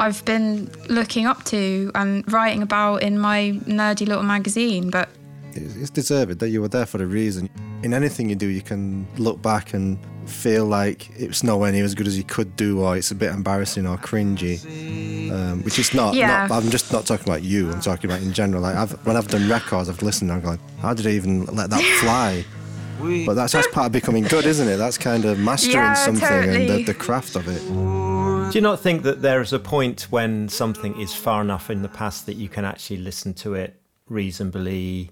I've 0.00 0.24
been 0.24 0.68
looking 0.88 1.26
up 1.26 1.44
to 1.44 1.92
and 1.94 2.30
writing 2.32 2.60
about 2.60 3.04
in 3.04 3.20
my 3.20 3.52
nerdy 3.66 4.04
little 4.04 4.24
magazine. 4.24 4.90
But 4.90 5.10
it's 5.52 5.90
deserved 5.90 6.40
that 6.40 6.48
you 6.48 6.60
were 6.60 6.66
there 6.66 6.86
for 6.86 7.00
a 7.00 7.06
reason. 7.06 7.48
In 7.84 7.94
anything 7.94 8.28
you 8.28 8.34
do, 8.34 8.48
you 8.48 8.62
can 8.62 9.06
look 9.16 9.40
back 9.40 9.74
and 9.74 9.98
feel 10.26 10.64
like 10.66 11.10
it's 11.18 11.42
nowhere 11.42 11.72
near 11.72 11.84
as 11.84 11.94
good 11.94 12.06
as 12.06 12.16
you 12.16 12.24
could 12.24 12.56
do, 12.56 12.80
or 12.80 12.96
it's 12.96 13.10
a 13.10 13.14
bit 13.14 13.32
embarrassing 13.32 13.86
or 13.86 13.96
cringy. 13.98 14.60
Um, 15.32 15.62
which 15.62 15.78
is 15.78 15.94
not, 15.94 16.14
Yeah. 16.14 16.46
not. 16.46 16.50
I'm 16.64 16.70
just 16.70 16.92
not 16.92 17.06
talking 17.06 17.26
about 17.26 17.42
you. 17.42 17.70
I'm 17.72 17.80
talking 17.80 18.10
about 18.10 18.22
in 18.22 18.32
general. 18.32 18.62
Like 18.62 18.76
I've, 18.76 18.92
when 19.06 19.16
I've 19.16 19.28
done 19.28 19.48
records, 19.48 19.88
I've 19.88 20.02
listened. 20.02 20.30
and 20.30 20.38
I'm 20.38 20.44
going, 20.44 20.58
how 20.80 20.92
did 20.94 21.06
I 21.06 21.10
even 21.10 21.44
let 21.46 21.70
that 21.70 21.82
fly? 22.00 22.44
But 23.26 23.34
that's 23.34 23.52
that's 23.52 23.66
part 23.68 23.86
of 23.86 23.92
becoming 23.92 24.22
good, 24.24 24.46
isn't 24.46 24.68
it? 24.68 24.76
That's 24.76 24.96
kind 24.98 25.24
of 25.24 25.38
mastering 25.38 25.74
Yeah, 25.74 25.94
something 25.94 26.22
and 26.50 26.68
the, 26.68 26.84
the 26.84 26.94
craft 26.94 27.34
of 27.34 27.48
it. 27.48 27.58
Do 28.52 28.58
you 28.58 28.60
not 28.60 28.78
think 28.80 29.02
that 29.02 29.22
there 29.22 29.40
is 29.40 29.52
a 29.52 29.58
point 29.58 30.02
when 30.10 30.48
something 30.48 31.00
is 31.00 31.12
far 31.12 31.40
enough 31.40 31.68
in 31.70 31.82
the 31.82 31.88
past 31.88 32.26
that 32.26 32.34
you 32.34 32.48
can 32.48 32.64
actually 32.64 32.98
listen 32.98 33.34
to 33.34 33.54
it 33.54 33.80
reasonably, 34.08 35.10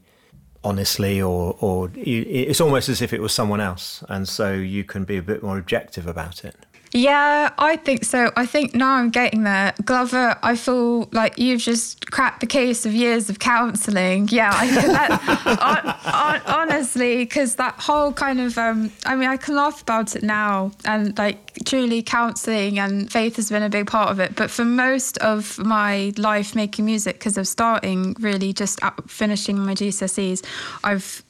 honestly, 0.63 1.21
or 1.21 1.57
or 1.61 1.91
you, 1.91 2.25
it's 2.29 2.61
almost 2.61 2.89
as 2.89 3.03
if 3.03 3.13
it 3.13 3.21
was 3.21 3.33
someone 3.33 3.61
else, 3.61 4.05
and 4.09 4.29
so 4.29 4.53
you 4.53 4.85
can 4.85 5.05
be 5.05 5.17
a 5.17 5.23
bit 5.23 5.43
more 5.43 5.59
objective 5.59 6.07
about 6.07 6.45
it? 6.45 6.67
Yeah, 6.93 7.51
I 7.57 7.77
think 7.77 8.05
so. 8.05 8.33
I 8.37 8.47
think 8.47 8.75
now 8.75 8.95
I'm 8.95 9.11
getting 9.11 9.45
there. 9.45 9.73
Glover, 9.85 10.37
I 10.43 10.57
feel 10.57 11.09
like 11.13 11.39
you've 11.39 11.61
just 11.61 12.11
cracked 12.11 12.41
the 12.41 12.47
case 12.47 12.85
of 12.85 12.93
years 12.93 13.31
of 13.31 13.39
counselling. 13.39 14.29
Yeah, 14.29 14.51
I, 14.53 14.71
that, 14.71 15.11
hon- 15.21 15.87
hon- 15.87 16.43
honestly, 16.47 17.19
because 17.19 17.55
that 17.57 17.75
whole 17.75 18.13
kind 18.13 18.41
of, 18.41 18.59
um, 18.59 18.91
I 19.07 19.15
mean, 19.15 19.29
I 19.29 19.37
can 19.37 19.55
laugh 19.55 19.83
about 19.83 20.17
it 20.17 20.25
now 20.25 20.73
and 20.85 21.17
like 21.17 21.53
truly 21.65 22.03
counselling 22.03 22.81
and 22.81 23.11
faith 23.11 23.37
has 23.37 23.51
been 23.51 23.63
a 23.63 23.71
big 23.71 23.87
part 23.87 24.11
of 24.11 24.19
it. 24.19 24.35
But 24.35 24.51
for 24.51 24.65
most 24.65 25.17
of 25.19 25.59
my 25.61 26.13
life 26.17 26.57
making 26.57 26.87
music, 26.87 27.21
because 27.21 27.39
of 27.39 27.47
starting 27.47 28.17
really 28.19 28.53
just 28.53 28.81
finishing 29.07 29.59
my 29.61 29.75
GCSEs, 29.75 30.45
I've 30.83 31.23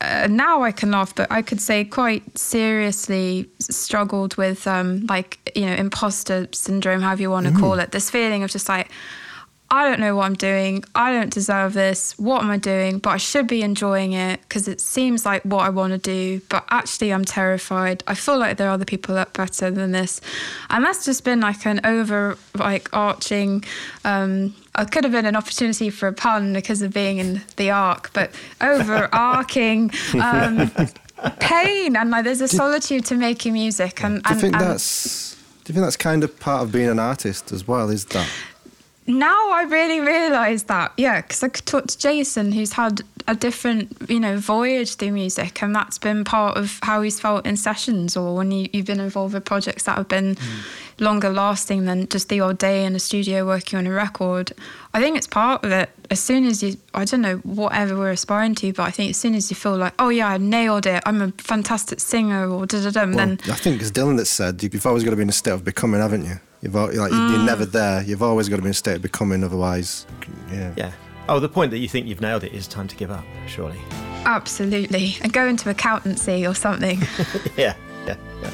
uh, 0.00 0.28
now 0.30 0.62
I 0.62 0.72
can 0.72 0.90
laugh, 0.90 1.14
but 1.14 1.30
I 1.30 1.42
could 1.42 1.60
say 1.60 1.84
quite 1.84 2.36
seriously 2.36 3.48
struggled 3.60 4.36
with 4.36 4.66
um, 4.66 5.06
like 5.06 5.38
you 5.54 5.66
know 5.66 5.74
imposter 5.74 6.48
syndrome, 6.52 7.00
however 7.00 7.22
you 7.22 7.30
want 7.30 7.46
to 7.46 7.52
call 7.52 7.78
it. 7.78 7.92
This 7.92 8.10
feeling 8.10 8.42
of 8.42 8.50
just 8.50 8.68
like 8.68 8.90
I 9.72 9.88
don't 9.88 10.00
know 10.00 10.14
what 10.14 10.26
I'm 10.26 10.34
doing. 10.34 10.84
I 10.94 11.12
don't 11.12 11.32
deserve 11.32 11.72
this. 11.72 12.16
What 12.18 12.42
am 12.42 12.50
I 12.50 12.58
doing? 12.58 12.98
But 12.98 13.10
I 13.10 13.16
should 13.16 13.46
be 13.46 13.62
enjoying 13.62 14.12
it 14.12 14.40
because 14.42 14.68
it 14.68 14.82
seems 14.82 15.24
like 15.24 15.42
what 15.44 15.62
I 15.62 15.70
want 15.70 15.94
to 15.94 15.98
do. 15.98 16.42
But 16.50 16.66
actually, 16.68 17.10
I'm 17.10 17.24
terrified. 17.24 18.04
I 18.06 18.14
feel 18.14 18.38
like 18.38 18.58
there 18.58 18.68
are 18.68 18.72
other 18.72 18.84
people 18.84 19.14
that 19.14 19.28
are 19.28 19.46
better 19.46 19.70
than 19.70 19.92
this, 19.92 20.20
and 20.68 20.84
that's 20.84 21.06
just 21.06 21.24
been 21.24 21.40
like 21.40 21.64
an 21.64 21.80
over 21.84 22.36
like 22.54 22.94
arching. 22.94 23.64
Um, 24.04 24.54
it 24.78 24.90
could 24.90 25.04
have 25.04 25.12
been 25.12 25.24
an 25.24 25.36
opportunity 25.36 25.88
for 25.88 26.06
a 26.06 26.12
pun 26.12 26.52
because 26.52 26.82
of 26.82 26.92
being 26.92 27.16
in 27.16 27.40
the 27.56 27.70
arc, 27.70 28.12
but 28.12 28.30
overarching 28.60 29.90
um, 30.22 30.70
pain 31.40 31.96
and 31.96 32.10
like 32.10 32.24
there's 32.24 32.42
a 32.42 32.48
solitude 32.48 33.06
to 33.06 33.14
making 33.14 33.54
music. 33.54 34.04
And, 34.04 34.22
Do 34.22 34.34
you 34.34 34.40
think 34.40 34.54
and 34.54 34.64
that's? 34.66 35.34
Do 35.64 35.72
you 35.72 35.74
think 35.74 35.86
that's 35.86 35.96
kind 35.96 36.24
of 36.24 36.38
part 36.40 36.62
of 36.62 36.72
being 36.72 36.90
an 36.90 36.98
artist 36.98 37.52
as 37.52 37.66
well? 37.66 37.88
Is 37.88 38.04
that? 38.06 38.28
Now 39.06 39.50
I 39.50 39.64
really 39.64 40.00
realise 40.00 40.64
that, 40.64 40.92
yeah, 40.96 41.20
because 41.20 41.42
I 41.42 41.48
could 41.48 41.66
talk 41.66 41.86
to 41.86 41.98
Jason, 41.98 42.52
who's 42.52 42.72
had 42.72 43.02
a 43.26 43.34
different, 43.34 43.96
you 44.08 44.20
know, 44.20 44.36
voyage 44.36 44.96
through 44.96 45.12
music, 45.12 45.62
and 45.62 45.74
that's 45.74 45.98
been 45.98 46.24
part 46.24 46.56
of 46.56 46.78
how 46.82 47.02
he's 47.02 47.18
felt 47.18 47.46
in 47.46 47.56
sessions 47.56 48.16
or 48.16 48.36
when 48.36 48.50
you, 48.52 48.68
you've 48.72 48.86
been 48.86 49.00
involved 49.00 49.34
with 49.34 49.44
projects 49.44 49.84
that 49.84 49.96
have 49.96 50.08
been 50.08 50.36
hmm. 50.36 51.04
longer 51.04 51.30
lasting 51.30 51.84
than 51.84 52.08
just 52.08 52.28
the 52.28 52.40
odd 52.40 52.58
day 52.58 52.84
in 52.84 52.94
a 52.94 52.98
studio 52.98 53.46
working 53.46 53.78
on 53.78 53.86
a 53.86 53.90
record. 53.90 54.52
I 54.94 55.00
think 55.00 55.16
it's 55.16 55.26
part 55.26 55.64
of 55.64 55.72
it. 55.72 55.90
As 56.10 56.20
soon 56.20 56.44
as 56.44 56.62
you, 56.62 56.76
I 56.94 57.04
don't 57.04 57.22
know, 57.22 57.36
whatever 57.38 57.96
we're 57.96 58.10
aspiring 58.10 58.54
to, 58.56 58.72
but 58.72 58.84
I 58.84 58.90
think 58.90 59.10
as 59.10 59.16
soon 59.16 59.34
as 59.34 59.50
you 59.50 59.56
feel 59.56 59.76
like, 59.76 59.94
oh 59.98 60.10
yeah, 60.10 60.28
I 60.28 60.38
nailed 60.38 60.86
it, 60.86 61.02
I'm 61.06 61.22
a 61.22 61.32
fantastic 61.38 62.00
singer, 62.00 62.48
or 62.48 62.66
da 62.66 62.82
da 62.82 62.90
da, 62.90 63.04
Well, 63.04 63.16
then 63.16 63.38
I 63.48 63.54
think 63.54 63.80
it's 63.80 63.90
Dylan 63.90 64.16
that 64.18 64.26
said 64.26 64.62
you've 64.62 64.86
always 64.86 65.02
got 65.02 65.10
to 65.10 65.16
be 65.16 65.22
in 65.22 65.28
a 65.28 65.32
state 65.32 65.52
of 65.52 65.64
becoming, 65.64 66.00
haven't 66.00 66.24
you? 66.24 66.40
You've 66.62 66.76
al- 66.76 66.94
like 66.94 67.12
Mm. 67.12 67.30
you're 67.32 67.44
never 67.44 67.64
there. 67.66 68.02
You've 68.02 68.22
always 68.22 68.48
got 68.48 68.56
to 68.56 68.62
be 68.62 68.68
in 68.68 68.70
a 68.70 68.74
state 68.74 68.96
of 68.96 69.02
becoming. 69.02 69.42
Otherwise, 69.44 70.06
yeah. 70.50 70.72
Yeah. 70.76 70.92
Oh, 71.28 71.38
the 71.40 71.48
point 71.48 71.70
that 71.72 71.78
you 71.78 71.88
think 71.88 72.06
you've 72.06 72.20
nailed 72.20 72.44
it 72.44 72.52
is 72.52 72.66
time 72.66 72.88
to 72.88 72.96
give 72.96 73.10
up, 73.10 73.24
surely. 73.46 73.80
absolutely, 74.24 75.16
and 75.22 75.32
go 75.32 75.46
into 75.46 75.68
accountancy 75.70 76.46
or 76.46 76.54
something. 76.54 77.00
Yeah, 77.56 77.74
yeah, 78.06 78.16
yeah. 78.42 78.50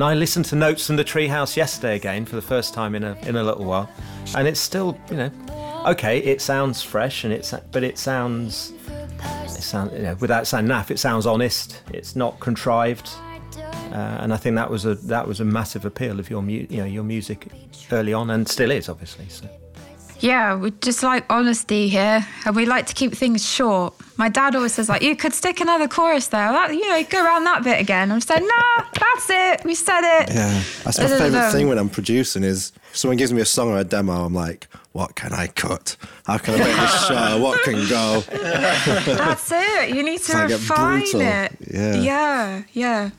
And 0.00 0.08
I 0.08 0.14
listened 0.14 0.46
to 0.46 0.56
Notes 0.56 0.86
from 0.86 0.96
the 0.96 1.04
Treehouse 1.04 1.58
yesterday 1.58 1.94
again 1.94 2.24
for 2.24 2.34
the 2.34 2.40
first 2.40 2.72
time 2.72 2.94
in 2.94 3.04
a 3.04 3.18
in 3.26 3.36
a 3.36 3.42
little 3.42 3.66
while, 3.66 3.86
and 4.34 4.48
it's 4.48 4.58
still, 4.58 4.98
you 5.10 5.16
know, 5.18 5.30
okay. 5.86 6.20
It 6.20 6.40
sounds 6.40 6.82
fresh, 6.82 7.24
and 7.24 7.34
it's 7.34 7.52
but 7.70 7.84
it 7.84 7.98
sounds 7.98 8.72
it 9.44 9.62
sounds 9.62 9.92
you 9.92 9.98
know 9.98 10.14
without 10.14 10.46
sounding 10.46 10.74
naff, 10.74 10.90
it 10.90 10.98
sounds 10.98 11.26
honest. 11.26 11.82
It's 11.92 12.16
not 12.16 12.40
contrived, 12.40 13.10
uh, 13.92 14.20
and 14.22 14.32
I 14.32 14.38
think 14.38 14.56
that 14.56 14.70
was 14.70 14.86
a 14.86 14.94
that 14.94 15.28
was 15.28 15.40
a 15.40 15.44
massive 15.44 15.84
appeal 15.84 16.18
of 16.18 16.30
your 16.30 16.40
mu- 16.40 16.66
you 16.70 16.78
know 16.78 16.86
your 16.86 17.04
music 17.04 17.48
early 17.92 18.14
on, 18.14 18.30
and 18.30 18.48
still 18.48 18.70
is 18.70 18.88
obviously. 18.88 19.28
So. 19.28 19.50
Yeah, 20.20 20.54
we 20.56 20.70
just 20.82 21.02
like 21.02 21.24
honesty 21.30 21.88
here, 21.88 22.26
and 22.44 22.54
we 22.54 22.66
like 22.66 22.86
to 22.86 22.94
keep 22.94 23.12
things 23.14 23.44
short. 23.44 23.94
My 24.16 24.28
dad 24.28 24.54
always 24.54 24.74
says 24.74 24.88
like, 24.88 25.02
"You 25.02 25.16
could 25.16 25.32
stick 25.32 25.60
another 25.60 25.88
chorus 25.88 26.28
there, 26.28 26.52
that, 26.52 26.72
you 26.74 26.86
know, 26.88 27.02
go 27.04 27.24
around 27.24 27.44
that 27.44 27.64
bit 27.64 27.80
again." 27.80 28.12
I'm 28.12 28.20
saying, 28.20 28.46
"Nah, 28.46 28.84
that's 28.92 29.30
it. 29.30 29.64
We 29.64 29.74
said 29.74 30.02
it." 30.20 30.28
Yeah, 30.34 30.62
that's 30.84 30.98
my 30.98 31.06
favourite 31.06 31.50
thing 31.52 31.68
when 31.68 31.78
I'm 31.78 31.88
producing 31.88 32.44
is 32.44 32.72
someone 32.92 33.16
gives 33.16 33.32
me 33.32 33.40
a 33.40 33.46
song 33.46 33.70
or 33.70 33.78
a 33.78 33.84
demo, 33.84 34.24
I'm 34.24 34.34
like, 34.34 34.68
what 34.92 35.14
can 35.14 35.32
I 35.32 35.46
cut? 35.46 35.96
How 36.26 36.38
can 36.38 36.54
I 36.54 36.58
make 36.58 36.76
this 36.76 37.06
show? 37.08 37.38
What 37.40 37.62
can 37.62 37.88
go? 37.88 38.20
That's 39.14 39.50
it. 39.52 39.94
You 39.94 40.02
need 40.02 40.20
to 40.22 40.36
refine 40.36 41.02
it. 41.02 41.52
yeah. 41.70 41.94
Yeah, 41.94 42.62
yeah. 42.72 43.10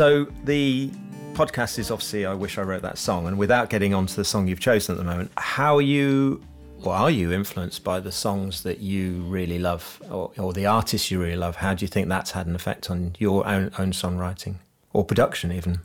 So 0.00 0.24
the 0.44 0.88
podcast 1.34 1.78
is 1.78 1.90
obviously 1.90 2.24
I 2.24 2.32
wish 2.32 2.56
I 2.56 2.62
wrote 2.62 2.80
that 2.80 2.96
song, 2.96 3.26
and 3.26 3.36
without 3.36 3.68
getting 3.68 3.92
onto 3.92 4.14
the 4.14 4.24
song 4.24 4.48
you've 4.48 4.58
chosen 4.58 4.94
at 4.94 4.98
the 4.98 5.04
moment, 5.04 5.30
how 5.36 5.76
are 5.76 5.82
you 5.82 6.42
or 6.82 6.94
are 6.94 7.10
you 7.10 7.32
influenced 7.32 7.84
by 7.84 8.00
the 8.00 8.10
songs 8.10 8.62
that 8.62 8.78
you 8.78 9.20
really 9.24 9.58
love 9.58 10.00
or, 10.10 10.30
or 10.38 10.54
the 10.54 10.64
artists 10.64 11.10
you 11.10 11.20
really 11.20 11.36
love? 11.36 11.56
How 11.56 11.74
do 11.74 11.84
you 11.84 11.86
think 11.86 12.08
that's 12.08 12.30
had 12.30 12.46
an 12.46 12.54
effect 12.54 12.90
on 12.90 13.14
your 13.18 13.46
own 13.46 13.72
own 13.78 13.92
songwriting 13.92 14.54
or 14.94 15.04
production 15.04 15.52
even? 15.52 15.80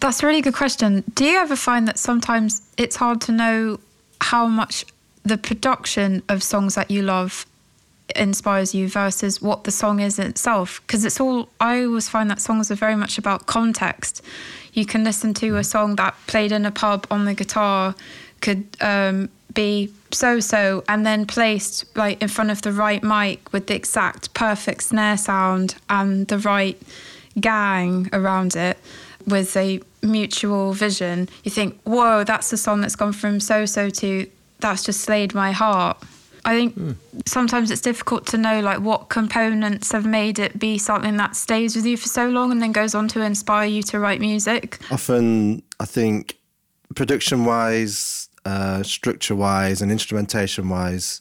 That's 0.00 0.22
a 0.22 0.26
really 0.26 0.42
good 0.42 0.52
question. 0.52 1.02
Do 1.14 1.24
you 1.24 1.38
ever 1.38 1.56
find 1.56 1.88
that 1.88 1.98
sometimes 1.98 2.60
it's 2.76 2.96
hard 2.96 3.22
to 3.22 3.32
know 3.32 3.80
how 4.20 4.48
much 4.48 4.84
the 5.22 5.38
production 5.38 6.22
of 6.28 6.42
songs 6.42 6.74
that 6.74 6.90
you 6.90 7.00
love 7.00 7.46
inspires 8.16 8.74
you 8.74 8.88
versus 8.88 9.40
what 9.42 9.64
the 9.64 9.70
song 9.70 10.00
is 10.00 10.18
itself? 10.18 10.80
Because 10.86 11.04
it's 11.04 11.20
all, 11.20 11.48
I 11.60 11.84
always 11.84 12.08
find 12.08 12.30
that 12.30 12.40
songs 12.40 12.70
are 12.70 12.74
very 12.74 12.96
much 12.96 13.18
about 13.18 13.46
context. 13.46 14.22
You 14.72 14.86
can 14.86 15.04
listen 15.04 15.34
to 15.34 15.56
a 15.56 15.64
song 15.64 15.96
that 15.96 16.14
played 16.26 16.52
in 16.52 16.64
a 16.64 16.70
pub 16.70 17.06
on 17.10 17.24
the 17.24 17.34
guitar, 17.34 17.94
could 18.40 18.66
um, 18.80 19.28
be 19.54 19.92
so 20.10 20.40
so, 20.40 20.84
and 20.88 21.04
then 21.04 21.26
placed 21.26 21.84
like 21.96 22.22
in 22.22 22.28
front 22.28 22.50
of 22.50 22.62
the 22.62 22.72
right 22.72 23.02
mic 23.02 23.52
with 23.52 23.66
the 23.66 23.74
exact 23.74 24.32
perfect 24.34 24.84
snare 24.84 25.16
sound 25.16 25.74
and 25.90 26.28
the 26.28 26.38
right 26.38 26.80
gang 27.40 28.08
around 28.12 28.56
it 28.56 28.78
with 29.26 29.56
a 29.56 29.80
mutual 30.02 30.72
vision, 30.72 31.28
you 31.44 31.50
think, 31.50 31.78
whoa, 31.82 32.24
that's 32.24 32.50
the 32.50 32.56
song 32.56 32.80
that's 32.80 32.96
gone 32.96 33.12
from 33.12 33.40
so 33.40 33.66
so 33.66 33.90
to 33.90 34.26
that's 34.60 34.84
just 34.84 35.00
slayed 35.00 35.34
my 35.34 35.52
heart. 35.52 36.02
I 36.48 36.54
think 36.54 36.96
sometimes 37.26 37.70
it's 37.70 37.82
difficult 37.82 38.26
to 38.28 38.38
know 38.38 38.60
like 38.60 38.80
what 38.80 39.10
components 39.10 39.92
have 39.92 40.06
made 40.06 40.38
it 40.38 40.58
be 40.58 40.78
something 40.78 41.18
that 41.18 41.36
stays 41.36 41.76
with 41.76 41.84
you 41.84 41.98
for 41.98 42.08
so 42.08 42.30
long 42.30 42.50
and 42.50 42.62
then 42.62 42.72
goes 42.72 42.94
on 42.94 43.06
to 43.08 43.20
inspire 43.20 43.66
you 43.66 43.82
to 43.82 44.00
write 44.00 44.18
music. 44.18 44.78
Often, 44.90 45.62
I 45.78 45.84
think, 45.84 46.38
production 46.94 47.44
wise, 47.44 48.30
uh, 48.46 48.82
structure 48.82 49.36
wise, 49.36 49.82
and 49.82 49.92
instrumentation 49.92 50.70
wise, 50.70 51.20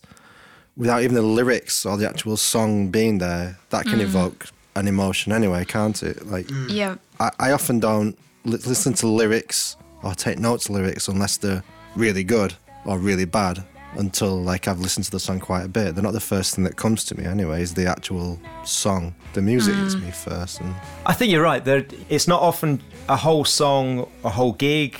without 0.77 1.01
even 1.03 1.15
the 1.15 1.21
lyrics 1.21 1.85
or 1.85 1.97
the 1.97 2.07
actual 2.07 2.37
song 2.37 2.89
being 2.89 3.17
there, 3.17 3.57
that 3.71 3.83
can 3.85 3.99
evoke 3.99 4.47
an 4.77 4.87
emotion 4.87 5.33
anyway, 5.33 5.65
can't 5.65 6.01
it? 6.03 6.25
Like, 6.25 6.49
Yeah. 6.69 6.95
I, 7.19 7.31
I 7.37 7.51
often 7.51 7.81
don't 7.81 8.17
li- 8.45 8.59
listen 8.65 8.93
to 8.93 9.07
lyrics 9.07 9.75
or 10.03 10.13
take 10.15 10.39
notes 10.39 10.69
lyrics 10.69 11.09
unless 11.09 11.35
they're 11.35 11.63
really 11.97 12.23
good 12.23 12.53
or 12.85 12.97
really 12.97 13.25
bad 13.25 13.65
until 13.93 14.41
like 14.41 14.67
I've 14.67 14.79
listened 14.79 15.05
to 15.05 15.11
the 15.11 15.19
song 15.19 15.39
quite 15.39 15.63
a 15.63 15.67
bit. 15.67 15.95
They're 15.95 16.03
not 16.03 16.13
the 16.13 16.19
first 16.19 16.55
thing 16.55 16.63
that 16.65 16.75
comes 16.75 17.03
to 17.05 17.17
me 17.17 17.25
anyway, 17.25 17.61
is 17.61 17.73
the 17.73 17.87
actual 17.87 18.39
song. 18.63 19.15
The 19.33 19.41
music 19.41 19.75
hits 19.75 19.95
mm. 19.95 20.03
me 20.03 20.11
first 20.11 20.61
and 20.61 20.73
I 21.05 21.13
think 21.13 21.31
you're 21.31 21.43
right. 21.43 21.63
There, 21.63 21.85
it's 22.09 22.27
not 22.27 22.41
often 22.41 22.81
a 23.09 23.15
whole 23.15 23.45
song, 23.45 24.07
a 24.23 24.29
whole 24.29 24.53
gig, 24.53 24.99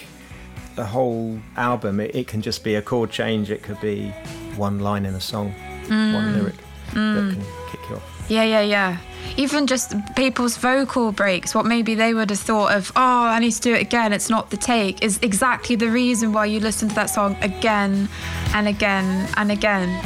a 0.77 0.85
whole 0.85 1.39
album. 1.55 1.99
It, 1.99 2.15
it 2.15 2.27
can 2.27 2.41
just 2.41 2.63
be 2.63 2.75
a 2.75 2.81
chord 2.81 3.11
change. 3.11 3.51
It 3.51 3.63
could 3.63 3.79
be 3.81 4.09
one 4.55 4.79
line 4.79 5.05
in 5.05 5.13
a 5.15 5.21
song, 5.21 5.53
one 5.87 5.89
mm. 5.89 6.35
lyric 6.35 6.57
that 6.87 6.95
mm. 6.95 7.33
can 7.33 7.41
kick 7.71 7.89
you 7.89 7.95
off. 7.95 8.16
Yeah, 8.29 8.43
yeah, 8.43 8.61
yeah. 8.61 8.97
Even 9.37 9.67
just 9.67 9.93
people's 10.15 10.57
vocal 10.57 11.11
breaks, 11.11 11.53
what 11.53 11.65
maybe 11.65 11.95
they 11.95 12.13
would 12.13 12.29
have 12.29 12.39
thought 12.39 12.73
of, 12.73 12.91
oh, 12.95 13.01
I 13.01 13.39
need 13.39 13.51
to 13.51 13.61
do 13.61 13.73
it 13.73 13.81
again, 13.81 14.11
it's 14.13 14.29
not 14.29 14.49
the 14.49 14.57
take, 14.57 15.03
is 15.03 15.19
exactly 15.21 15.75
the 15.75 15.89
reason 15.89 16.33
why 16.33 16.45
you 16.45 16.59
listen 16.59 16.89
to 16.89 16.95
that 16.95 17.09
song 17.09 17.37
again 17.41 18.09
and 18.53 18.67
again 18.67 19.29
and 19.37 19.51
again. 19.51 20.03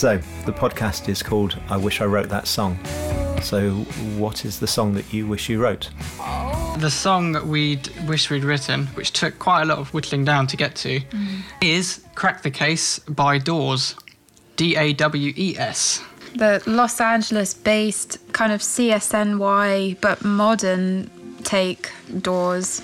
So 0.00 0.16
the 0.46 0.52
podcast 0.52 1.10
is 1.10 1.22
called 1.22 1.60
"I 1.68 1.76
Wish 1.76 2.00
I 2.00 2.06
Wrote 2.06 2.30
That 2.30 2.46
Song." 2.46 2.78
So, 3.42 3.70
what 4.16 4.44
is 4.44 4.60
the 4.60 4.66
song 4.66 4.94
that 4.94 5.12
you 5.12 5.26
wish 5.26 5.48
you 5.48 5.60
wrote? 5.60 5.90
The 6.78 6.90
song 6.90 7.32
that 7.32 7.46
we'd 7.46 7.88
wish 8.06 8.30
we'd 8.30 8.44
written, 8.44 8.86
which 8.88 9.12
took 9.12 9.38
quite 9.38 9.62
a 9.62 9.64
lot 9.64 9.78
of 9.78 9.92
whittling 9.92 10.24
down 10.24 10.46
to 10.48 10.56
get 10.56 10.76
to, 10.76 11.00
is 11.60 12.04
Crack 12.14 12.42
the 12.42 12.50
Case 12.50 12.98
by 13.00 13.38
Dawes. 13.38 13.94
D 14.56 14.76
A 14.76 14.92
W 14.92 15.32
E 15.36 15.56
S. 15.58 16.04
The 16.36 16.62
Los 16.66 17.00
Angeles 17.00 17.54
based 17.54 18.18
kind 18.32 18.52
of 18.52 18.60
CSNY 18.60 20.00
but 20.00 20.22
modern 20.22 21.10
take 21.42 21.90
Dawes. 22.20 22.82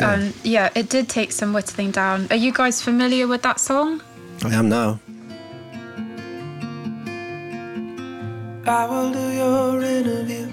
Yeah. 0.00 0.12
Um, 0.12 0.34
yeah, 0.44 0.70
it 0.74 0.88
did 0.88 1.08
take 1.08 1.32
some 1.32 1.52
whittling 1.52 1.90
down. 1.90 2.28
Are 2.30 2.36
you 2.36 2.52
guys 2.52 2.80
familiar 2.80 3.26
with 3.26 3.42
that 3.42 3.58
song? 3.58 4.02
I 4.44 4.54
am 4.54 4.68
now. 4.68 5.00
I 8.68 8.84
will 8.84 9.12
do 9.12 9.30
your 9.30 9.80
interview. 9.80 10.50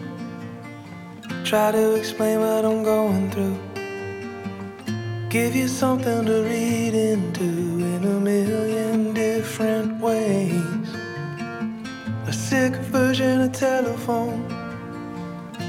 Try 1.44 1.72
to 1.72 1.96
explain 1.96 2.42
what 2.42 2.64
I'm 2.64 2.84
going 2.84 3.32
through. 3.32 3.58
Give 5.30 5.56
you 5.56 5.68
something 5.68 6.24
to 6.24 6.44
read 6.44 6.94
into 6.94 7.44
in 7.44 8.04
a 8.06 8.20
million 8.20 9.16
different 9.16 10.00
ways. 10.00 10.88
A 12.28 12.32
sick 12.32 12.76
version 12.94 13.42
of 13.42 13.52
telephone 13.52 14.46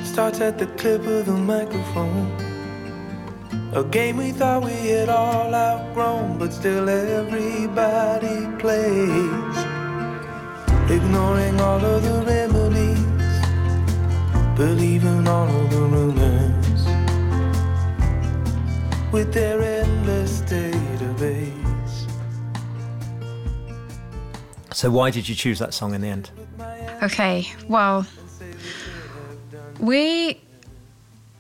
starts 0.05 0.43
at 0.43 0.59
the 0.59 0.67
clip 0.77 1.01
of 1.07 1.25
the 1.25 1.33
microphone. 1.33 2.31
A 3.73 3.83
game 3.85 4.19
we 4.19 4.33
thought 4.33 4.63
we 4.63 4.89
had 4.89 5.09
all 5.09 5.55
outgrown, 5.55 6.37
but 6.37 6.53
still 6.53 6.91
everybody 6.91 8.47
plays 8.59 9.74
ignoring 10.91 11.61
all 11.61 11.85
of 11.85 12.03
the 12.03 12.23
remedies, 12.27 12.99
believing 14.57 15.27
all 15.27 15.49
of 15.49 15.71
the 15.71 15.81
rumors 15.81 16.85
with 19.13 19.33
their 19.33 19.63
endless 19.63 20.43
database. 20.43 21.51
So, 24.73 24.91
why 24.91 25.11
did 25.11 25.29
you 25.29 25.35
choose 25.35 25.59
that 25.61 25.73
song 25.73 25.95
in 25.95 26.01
the 26.01 26.09
end? 26.09 26.31
Okay, 27.03 27.51
well, 27.69 28.07
we 29.81 30.41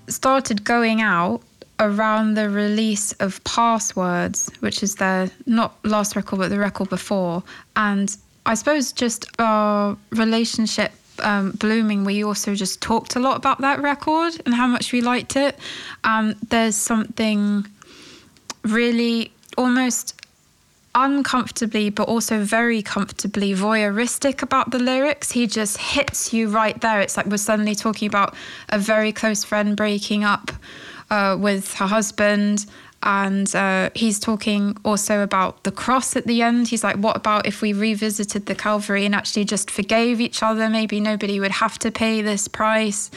started 0.09 0.65
going 0.65 1.01
out 1.01 1.43
around 1.81 2.35
the 2.35 2.49
release 2.49 3.13
of 3.13 3.43
Passwords, 3.45 4.51
which 4.61 4.83
is 4.83 4.97
their 4.97 5.31
not 5.47 5.77
last 5.85 6.17
record, 6.17 6.39
but 6.39 6.49
the 6.49 6.59
record 6.59 6.89
before. 6.89 7.43
And 7.77 8.17
I 8.47 8.55
suppose 8.55 8.93
just 8.93 9.27
our 9.39 9.97
relationship 10.11 10.93
um, 11.21 11.53
blooming, 11.53 12.05
we 12.05 12.25
also 12.25 12.55
just 12.55 12.81
talked 12.81 13.17
a 13.17 13.21
lot 13.21 13.37
about 13.37 13.61
that 13.61 13.81
record 13.81 14.41
and 14.45 14.55
how 14.55 14.67
much 14.67 14.93
we 14.93 15.01
liked 15.01 15.37
it. 15.37 15.59
Um, 16.03 16.35
there's 16.49 16.77
something 16.77 17.67
really 18.65 19.33
almost 19.57 20.21
uncomfortably 20.97 21.91
but 21.91 22.07
also 22.09 22.45
very 22.45 22.81
comfortably 22.81 23.53
voyeuristic 23.53 24.43
about 24.43 24.71
the 24.71 24.79
lyrics. 24.79 25.33
He 25.33 25.47
just 25.47 25.79
hits 25.79 26.33
you 26.33 26.49
right 26.49 26.81
there. 26.81 27.01
It's 27.01 27.17
like 27.17 27.27
we're 27.27 27.37
suddenly 27.37 27.75
talking 27.75 28.09
about 28.09 28.35
a 28.69 28.79
very 28.79 29.13
close 29.13 29.43
friend 29.43 29.77
breaking 29.77 30.25
up 30.25 30.53
uh, 31.11 31.37
with 31.39 31.75
her 31.75 31.87
husband 31.87 32.67
and 33.05 33.55
uh, 33.55 33.91
he's 33.95 34.19
talking 34.19 34.79
also 34.83 35.23
about 35.23 35.63
the 35.65 35.71
cross 35.71 36.17
at 36.17 36.27
the 36.27 36.41
end. 36.41 36.69
He's 36.69 36.83
like, 36.83 36.97
what 36.97 37.17
about 37.17 37.47
if 37.47 37.61
we 37.61 37.75
revisited 37.75 38.47
the 38.47 38.55
Calvary 38.55 39.05
and 39.05 39.15
actually 39.15 39.45
just 39.45 39.71
forgave 39.71 40.23
each 40.23 40.43
other? 40.43 40.71
Maybe 40.71 41.01
nobody 41.01 41.39
would 41.39 41.51
have 41.51 41.79
to 41.81 41.91
pay 41.91 42.23
this 42.23 42.49
price. 42.49 43.11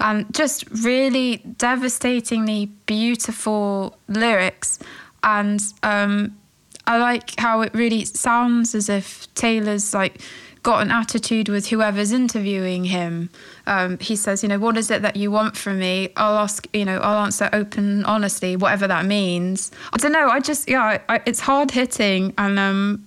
And 0.00 0.32
just 0.34 0.64
really 0.70 1.42
devastatingly 1.58 2.66
beautiful 2.86 3.98
lyrics. 4.08 4.78
And 5.22 5.62
um, 5.82 6.38
I 6.86 6.96
like 6.96 7.38
how 7.38 7.60
it 7.60 7.74
really 7.74 8.06
sounds 8.06 8.74
as 8.74 8.88
if 8.88 9.32
Taylor's 9.34 9.92
like 9.92 10.22
got 10.64 10.82
an 10.82 10.90
attitude 10.90 11.48
with 11.48 11.68
whoever's 11.68 12.10
interviewing 12.10 12.86
him. 12.86 13.30
Um, 13.66 13.98
he 13.98 14.16
says, 14.16 14.42
you 14.42 14.48
know, 14.48 14.58
what 14.58 14.76
is 14.76 14.90
it 14.90 15.02
that 15.02 15.14
you 15.14 15.30
want 15.30 15.56
from 15.56 15.78
me? 15.78 16.08
I'll 16.16 16.38
ask, 16.38 16.66
you 16.72 16.84
know, 16.86 16.98
I'll 16.98 17.24
answer 17.24 17.48
open, 17.52 18.04
honestly, 18.06 18.56
whatever 18.56 18.88
that 18.88 19.04
means. 19.04 19.70
I 19.92 19.98
don't 19.98 20.10
know. 20.10 20.28
I 20.28 20.40
just, 20.40 20.68
yeah, 20.68 20.98
I, 21.08 21.20
it's 21.26 21.38
hard 21.38 21.70
hitting, 21.70 22.34
and 22.38 22.58
um, 22.58 23.06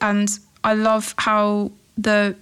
and 0.00 0.38
I 0.62 0.74
love 0.74 1.14
how 1.18 1.72
the 1.96 2.36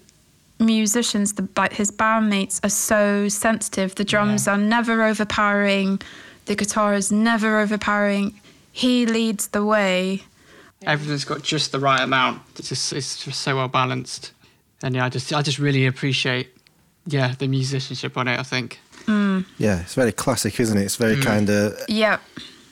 musicians, 0.58 1.34
the 1.34 1.48
like 1.56 1.72
his 1.72 1.90
bandmates, 1.90 2.62
are 2.64 2.68
so 2.68 3.28
sensitive. 3.28 3.94
The 3.94 4.04
drums 4.04 4.46
yeah. 4.46 4.54
are 4.54 4.58
never 4.58 5.04
overpowering, 5.04 6.00
the 6.46 6.56
guitar 6.56 6.94
is 6.94 7.12
never 7.12 7.60
overpowering. 7.60 8.34
He 8.72 9.06
leads 9.06 9.48
the 9.48 9.64
way. 9.64 10.24
Everything's 10.82 11.24
got 11.24 11.42
just 11.42 11.72
the 11.72 11.80
right 11.80 12.02
amount. 12.02 12.42
It's 12.56 12.68
just, 12.68 12.92
it's 12.92 13.24
just 13.24 13.40
so 13.40 13.56
well 13.56 13.68
balanced 13.68 14.32
and 14.86 14.94
yeah, 14.94 15.04
I 15.04 15.08
just 15.08 15.32
I 15.32 15.42
just 15.42 15.58
really 15.58 15.84
appreciate 15.84 16.48
yeah 17.06 17.34
the 17.38 17.48
musicianship 17.48 18.16
on 18.16 18.28
it. 18.28 18.38
I 18.38 18.44
think. 18.44 18.78
Mm. 19.06 19.44
Yeah, 19.58 19.80
it's 19.80 19.94
very 19.94 20.12
classic, 20.12 20.58
isn't 20.58 20.78
it? 20.78 20.82
It's 20.82 20.96
very 20.96 21.16
mm. 21.16 21.24
kind 21.24 21.50
of 21.50 21.76
yeah. 21.88 22.18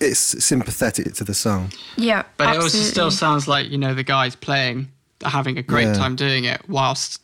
It's 0.00 0.44
sympathetic 0.44 1.14
to 1.14 1.24
the 1.24 1.34
song. 1.34 1.72
Yeah, 1.96 2.22
but 2.36 2.48
absolutely. 2.48 2.56
it 2.56 2.62
also 2.62 2.90
still 2.90 3.10
sounds 3.10 3.48
like 3.48 3.68
you 3.68 3.78
know 3.78 3.94
the 3.94 4.04
guys 4.04 4.36
playing 4.36 4.88
are 5.24 5.30
having 5.30 5.58
a 5.58 5.62
great 5.62 5.86
yeah. 5.86 5.94
time 5.94 6.14
doing 6.14 6.44
it 6.44 6.60
whilst 6.68 7.20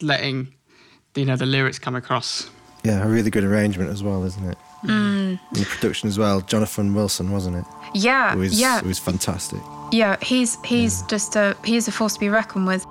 letting 0.00 0.48
you 1.14 1.24
know 1.24 1.36
the 1.36 1.46
lyrics 1.46 1.78
come 1.78 1.94
across. 1.94 2.50
Yeah, 2.82 3.04
a 3.04 3.08
really 3.08 3.30
good 3.30 3.44
arrangement 3.44 3.90
as 3.90 4.02
well, 4.02 4.24
isn't 4.24 4.44
it? 4.44 4.58
Mm. 4.84 5.38
And 5.38 5.38
the 5.52 5.64
production 5.64 6.08
as 6.08 6.18
well. 6.18 6.40
Jonathan 6.40 6.94
Wilson, 6.94 7.30
wasn't 7.32 7.56
it? 7.56 7.64
Yeah, 7.94 8.32
it 8.32 8.38
was, 8.38 8.60
yeah. 8.60 8.78
It 8.78 8.84
was 8.84 8.98
fantastic. 8.98 9.60
Yeah, 9.92 10.16
he's 10.20 10.58
he's 10.64 11.00
yeah. 11.02 11.06
just 11.06 11.36
a 11.36 11.56
he's 11.64 11.86
a 11.86 11.92
force 11.92 12.14
to 12.14 12.20
be 12.20 12.28
reckoned 12.28 12.66
with. 12.66 12.84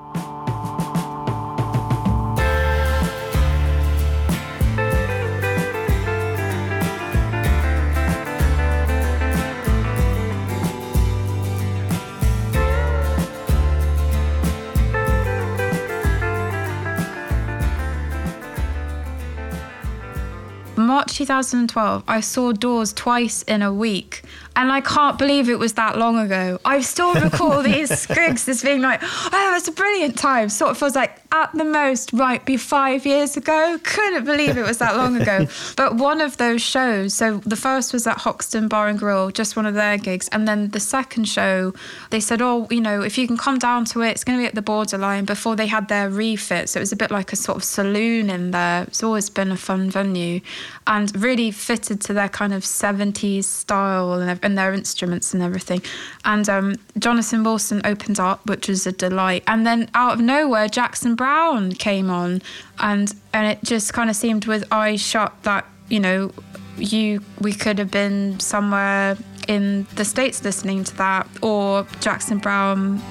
2012, 21.15 22.03
I 22.09 22.19
saw 22.19 22.51
Dawes 22.51 22.91
twice 22.91 23.41
in 23.43 23.61
a 23.61 23.71
week 23.71 24.23
and 24.55 24.71
I 24.71 24.81
can't 24.81 25.17
believe 25.17 25.49
it 25.49 25.59
was 25.59 25.73
that 25.73 25.97
long 25.97 26.17
ago. 26.17 26.59
I 26.63 26.81
still 26.81 27.13
recall 27.13 27.61
these 27.63 27.89
scrigs 27.89 28.47
as 28.47 28.63
being 28.63 28.81
like, 28.81 29.01
oh, 29.03 29.49
it 29.49 29.53
was 29.53 29.67
a 29.67 29.71
brilliant 29.71 30.17
time. 30.17 30.49
Sort 30.49 30.71
of 30.71 30.77
feels 30.77 30.95
like 30.95 31.21
at 31.31 31.51
the 31.53 31.65
most 31.65 32.13
might 32.13 32.45
be 32.45 32.55
five 32.55 33.05
years 33.05 33.35
ago. 33.35 33.77
Couldn't 33.83 34.23
believe 34.23 34.57
it 34.57 34.65
was 34.65 34.77
that 34.77 34.95
long 34.95 35.19
ago. 35.21 35.47
but 35.75 35.95
one 35.95 36.21
of 36.21 36.37
those 36.37 36.61
shows, 36.61 37.13
so 37.13 37.39
the 37.39 37.57
first 37.57 37.91
was 37.91 38.07
at 38.07 38.19
Hoxton 38.19 38.69
Bar 38.69 38.87
and 38.87 38.97
Grill, 38.97 39.29
just 39.31 39.57
one 39.57 39.65
of 39.65 39.73
their 39.73 39.97
gigs. 39.97 40.29
And 40.29 40.47
then 40.47 40.69
the 40.69 40.79
second 40.79 41.25
show, 41.25 41.73
they 42.09 42.21
said, 42.21 42.41
oh, 42.41 42.67
you 42.69 42.79
know, 42.79 43.01
if 43.01 43.17
you 43.17 43.27
can 43.27 43.37
come 43.37 43.59
down 43.59 43.83
to 43.85 44.01
it, 44.01 44.11
it's 44.11 44.23
going 44.23 44.39
to 44.39 44.41
be 44.41 44.47
at 44.47 44.55
the 44.55 44.61
borderline 44.61 45.25
before 45.25 45.57
they 45.57 45.67
had 45.67 45.89
their 45.89 46.09
refit. 46.09 46.69
So 46.69 46.79
it 46.79 46.83
was 46.83 46.93
a 46.93 46.95
bit 46.95 47.11
like 47.11 47.33
a 47.33 47.35
sort 47.35 47.57
of 47.57 47.63
saloon 47.63 48.29
in 48.29 48.51
there. 48.51 48.83
It's 48.83 49.03
always 49.03 49.29
been 49.29 49.51
a 49.51 49.57
fun 49.57 49.89
venue 49.89 50.39
and 50.87 51.13
really 51.21 51.51
fitted 51.51 51.99
to 52.01 52.13
their 52.13 52.29
kind 52.29 52.53
of 52.53 52.63
70s 52.63 53.43
style 53.43 54.13
and 54.13 54.44
and 54.45 54.57
their 54.57 54.73
instruments 54.73 55.33
and 55.33 55.43
everything. 55.43 55.81
And 56.23 56.47
um, 56.47 56.75
Jonathan 56.97 57.43
Wilson 57.43 57.81
opened 57.83 58.19
up, 58.19 58.47
which 58.47 58.69
was 58.69 58.85
a 58.87 58.91
delight. 58.91 59.43
And 59.47 59.65
then 59.65 59.89
out 59.93 60.13
of 60.13 60.19
nowhere, 60.21 60.69
Jackson 60.69 61.15
Browne 61.15 61.73
came 61.73 62.09
on, 62.09 62.41
and 62.79 63.13
and 63.33 63.47
it 63.47 63.59
just 63.63 63.93
kind 63.93 64.09
of 64.09 64.15
seemed 64.15 64.45
with 64.45 64.63
eyes 64.71 65.01
shut 65.01 65.33
that 65.43 65.65
you 65.89 65.99
know 65.99 66.31
you 66.77 67.21
we 67.41 67.51
could 67.51 67.79
have 67.79 67.91
been 67.91 68.39
somewhere 68.39 69.17
in 69.47 69.85
the 69.95 70.05
states 70.05 70.43
listening 70.43 70.83
to 70.85 70.95
that, 70.97 71.27
or 71.41 71.87
Jackson 71.99 72.37
Browne 72.37 73.01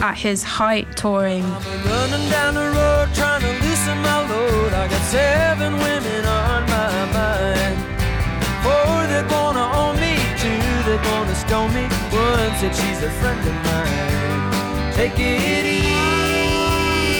at 0.00 0.16
his 0.16 0.42
height 0.42 0.96
touring. 0.96 1.44
Me. 11.52 11.86
Said 12.62 12.74
she's 12.74 13.02
a 13.02 13.10
friend 13.10 13.40
of 13.40 13.54
mine. 13.64 14.92
Take 14.94 15.18
it 15.18 15.64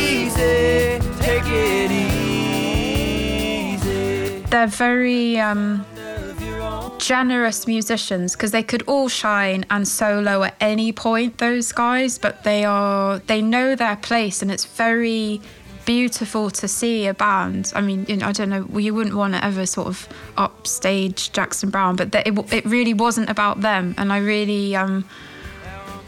easy, 0.06 1.00
take 1.20 1.46
it 1.46 1.90
easy. 3.70 4.42
They're 4.48 4.66
very 4.68 5.38
um, 5.38 5.84
generous 6.98 7.66
musicians 7.66 8.34
because 8.34 8.52
they 8.52 8.62
could 8.62 8.82
all 8.82 9.08
shine 9.08 9.66
and 9.68 9.86
solo 9.86 10.44
at 10.44 10.54
any 10.60 10.92
point. 10.92 11.36
Those 11.38 11.72
guys, 11.72 12.16
but 12.18 12.42
they 12.44 12.64
are 12.64 13.18
they 13.26 13.42
know 13.42 13.74
their 13.74 13.96
place, 13.96 14.40
and 14.40 14.50
it's 14.50 14.64
very 14.64 15.42
beautiful 15.84 16.50
to 16.50 16.68
see 16.68 17.06
a 17.06 17.14
band. 17.14 17.72
I 17.74 17.80
mean, 17.80 18.06
you 18.08 18.16
know, 18.16 18.26
I 18.26 18.32
don't 18.32 18.50
know, 18.50 18.66
you 18.78 18.94
wouldn't 18.94 19.16
want 19.16 19.34
to 19.34 19.44
ever 19.44 19.66
sort 19.66 19.88
of 19.88 20.08
upstage 20.36 21.32
Jackson 21.32 21.70
Browne, 21.70 21.96
but 21.96 22.14
it, 22.14 22.52
it 22.52 22.64
really 22.64 22.94
wasn't 22.94 23.28
about 23.28 23.60
them. 23.60 23.94
And 23.98 24.12
I 24.12 24.18
really, 24.18 24.76
um, 24.76 25.04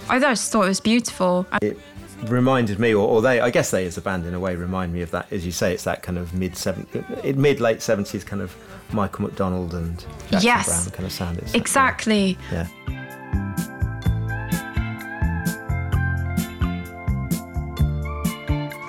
I 0.08 0.18
just 0.18 0.52
thought 0.52 0.64
it 0.64 0.68
was 0.68 0.80
beautiful. 0.80 1.46
It 1.62 1.78
reminded 2.26 2.78
me, 2.78 2.94
or, 2.94 3.06
or, 3.08 3.22
they, 3.22 3.40
I 3.40 3.50
guess 3.50 3.70
they 3.70 3.86
as 3.86 3.96
a 3.96 4.00
band 4.00 4.26
in 4.26 4.34
a 4.34 4.40
way 4.40 4.56
remind 4.56 4.92
me 4.92 5.02
of 5.02 5.10
that, 5.10 5.32
as 5.32 5.44
you 5.44 5.52
say, 5.52 5.72
it's 5.72 5.84
that 5.84 6.02
kind 6.02 6.18
of 6.18 6.34
mid 6.34 6.56
seven, 6.56 6.86
mid 7.22 7.60
late 7.60 7.82
seventies 7.82 8.24
kind 8.24 8.42
of 8.42 8.56
Michael 8.92 9.24
McDonald 9.24 9.74
and 9.74 9.98
Jackson 10.30 10.40
yes, 10.42 10.66
Browne 10.66 10.90
kind 10.92 11.06
of 11.06 11.12
sound. 11.12 11.38
It's 11.38 11.54
exactly. 11.54 12.38
yeah. 12.52 12.68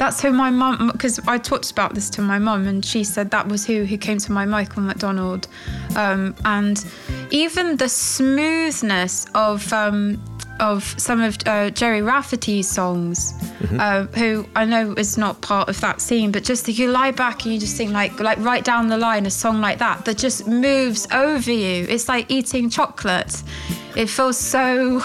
That's 0.06 0.22
who 0.22 0.32
my 0.32 0.52
mum, 0.52 0.91
because 0.91 1.20
I 1.28 1.39
talked 1.39 1.72
about 1.72 1.96
this 1.96 2.12
to 2.12 2.22
my 2.22 2.38
mum, 2.38 2.68
and 2.68 2.86
she 2.86 3.04
said 3.04 3.32
that 3.32 3.48
was 3.48 3.65
who 3.65 3.86
who 3.86 3.98
came 3.98 4.20
to 4.20 4.32
my 4.32 4.46
Michael 4.46 4.84
McDonald, 4.84 5.48
um, 5.96 6.36
and 6.46 6.86
even 7.32 7.78
the 7.78 7.89
smoothness 7.89 9.26
of 9.34 9.74
um, 9.74 10.24
of 10.60 10.84
some 11.00 11.22
of 11.22 11.39
uh, 11.48 11.72
Gerry 11.72 12.04
Rafferty's 12.04 12.70
songs, 12.70 13.34
mm-hmm. 13.34 13.80
uh, 13.80 14.04
who 14.15 14.48
I 14.56 14.65
know 14.65 14.94
is 14.94 15.18
not 15.18 15.41
part 15.41 15.70
of 15.70 15.82
that 15.82 16.00
scene, 16.02 16.32
but 16.32 16.44
just 16.44 16.68
you 16.68 16.91
lie 16.91 17.10
back 17.10 17.44
and 17.44 17.56
you 17.56 17.60
just 17.60 17.76
sing 17.76 17.91
like 17.91 18.20
like 18.20 18.38
right 18.38 18.63
down 18.63 18.89
the 18.89 19.00
line 19.00 19.26
a 19.26 19.32
song 19.32 19.60
like 19.60 19.80
that 19.80 20.06
that 20.06 20.20
just 20.20 20.46
moves 20.46 21.08
over 21.12 21.52
you. 21.52 21.88
It's 21.89 22.08
like 22.08 22.30
eating 22.30 22.70
chocolate. 22.70 23.41
It 23.95 24.10
feels 24.10 24.38
so 24.38 25.01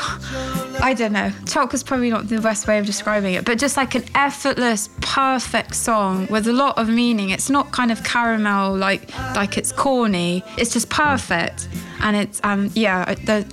I 0.80 0.94
don't 0.96 1.12
know. 1.12 1.30
Chocolate's 1.46 1.82
probably 1.82 2.10
not 2.10 2.28
the 2.28 2.40
best 2.40 2.66
way 2.66 2.78
of 2.78 2.86
describing 2.86 3.34
it, 3.34 3.44
but 3.44 3.58
just 3.58 3.76
like 3.76 3.94
an 3.94 4.04
effortless, 4.14 4.88
perfect 5.00 5.74
song 5.74 6.26
with 6.28 6.48
a 6.48 6.52
lot 6.52 6.76
of 6.78 6.88
meaning. 6.88 7.30
It's 7.30 7.50
not 7.50 7.70
kind 7.70 7.92
of 7.92 8.02
caramel 8.02 8.76
like 8.76 9.14
like 9.34 9.56
it's 9.56 9.72
corny. 9.72 10.42
It's 10.58 10.72
just 10.72 10.90
perfect, 10.90 11.68
and 12.00 12.16
it's 12.16 12.40
um 12.42 12.70
yeah 12.74 13.14
the 13.14 13.46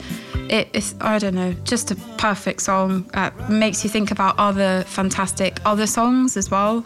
it 0.49 0.69
is 0.73 0.95
I 1.01 1.19
don't 1.19 1.35
know, 1.35 1.53
just 1.63 1.91
a 1.91 1.95
perfect 2.17 2.61
song. 2.61 3.09
Uh, 3.13 3.31
makes 3.49 3.83
you 3.83 3.89
think 3.89 4.11
about 4.11 4.35
other 4.37 4.83
fantastic 4.87 5.59
other 5.65 5.87
songs 5.87 6.37
as 6.37 6.49
well. 6.49 6.85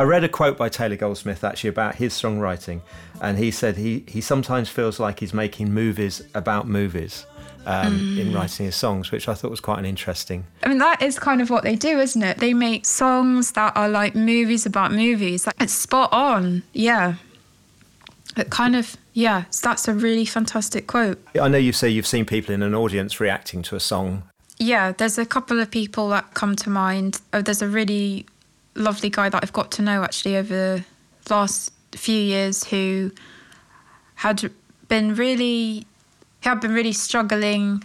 I 0.00 0.04
read 0.04 0.24
a 0.24 0.30
quote 0.30 0.56
by 0.56 0.70
Taylor 0.70 0.96
Goldsmith 0.96 1.44
actually 1.44 1.68
about 1.68 1.96
his 1.96 2.14
songwriting, 2.14 2.80
and 3.20 3.36
he 3.36 3.50
said 3.50 3.76
he, 3.76 4.02
he 4.08 4.22
sometimes 4.22 4.70
feels 4.70 4.98
like 4.98 5.20
he's 5.20 5.34
making 5.34 5.74
movies 5.74 6.22
about 6.34 6.66
movies 6.66 7.26
um, 7.66 7.98
Mm. 8.00 8.18
in 8.18 8.32
writing 8.32 8.64
his 8.64 8.74
songs, 8.76 9.10
which 9.12 9.28
I 9.28 9.34
thought 9.34 9.50
was 9.50 9.60
quite 9.60 9.78
an 9.78 9.84
interesting. 9.84 10.46
I 10.62 10.68
mean, 10.70 10.78
that 10.78 11.02
is 11.02 11.18
kind 11.18 11.42
of 11.42 11.50
what 11.50 11.64
they 11.64 11.76
do, 11.76 11.98
isn't 12.00 12.22
it? 12.22 12.38
They 12.38 12.54
make 12.54 12.86
songs 12.86 13.52
that 13.52 13.76
are 13.76 13.90
like 13.90 14.14
movies 14.14 14.64
about 14.64 14.90
movies. 14.90 15.46
Like, 15.46 15.56
It's 15.60 15.74
spot 15.74 16.10
on. 16.14 16.62
Yeah. 16.72 17.16
It 18.38 18.48
kind 18.48 18.74
of, 18.76 18.96
yeah, 19.12 19.44
that's 19.62 19.86
a 19.86 19.92
really 19.92 20.24
fantastic 20.24 20.86
quote. 20.86 21.18
I 21.38 21.48
know 21.48 21.58
you 21.58 21.72
say 21.72 21.90
you've 21.90 22.06
seen 22.06 22.24
people 22.24 22.54
in 22.54 22.62
an 22.62 22.74
audience 22.74 23.20
reacting 23.20 23.60
to 23.64 23.76
a 23.76 23.80
song. 23.80 24.22
Yeah, 24.56 24.92
there's 24.92 25.18
a 25.18 25.26
couple 25.26 25.60
of 25.60 25.70
people 25.70 26.08
that 26.08 26.32
come 26.32 26.56
to 26.56 26.70
mind. 26.70 27.20
Oh, 27.34 27.42
there's 27.42 27.60
a 27.60 27.68
really 27.68 28.24
lovely 28.80 29.10
guy 29.10 29.28
that 29.28 29.42
I've 29.42 29.52
got 29.52 29.70
to 29.72 29.82
know 29.82 30.02
actually 30.02 30.36
over 30.36 30.84
the 31.24 31.34
last 31.34 31.72
few 31.92 32.14
years 32.14 32.64
who 32.64 33.12
had 34.16 34.50
been 34.88 35.14
really, 35.14 35.86
he 36.40 36.48
had 36.48 36.60
been 36.60 36.72
really 36.72 36.92
struggling 36.92 37.82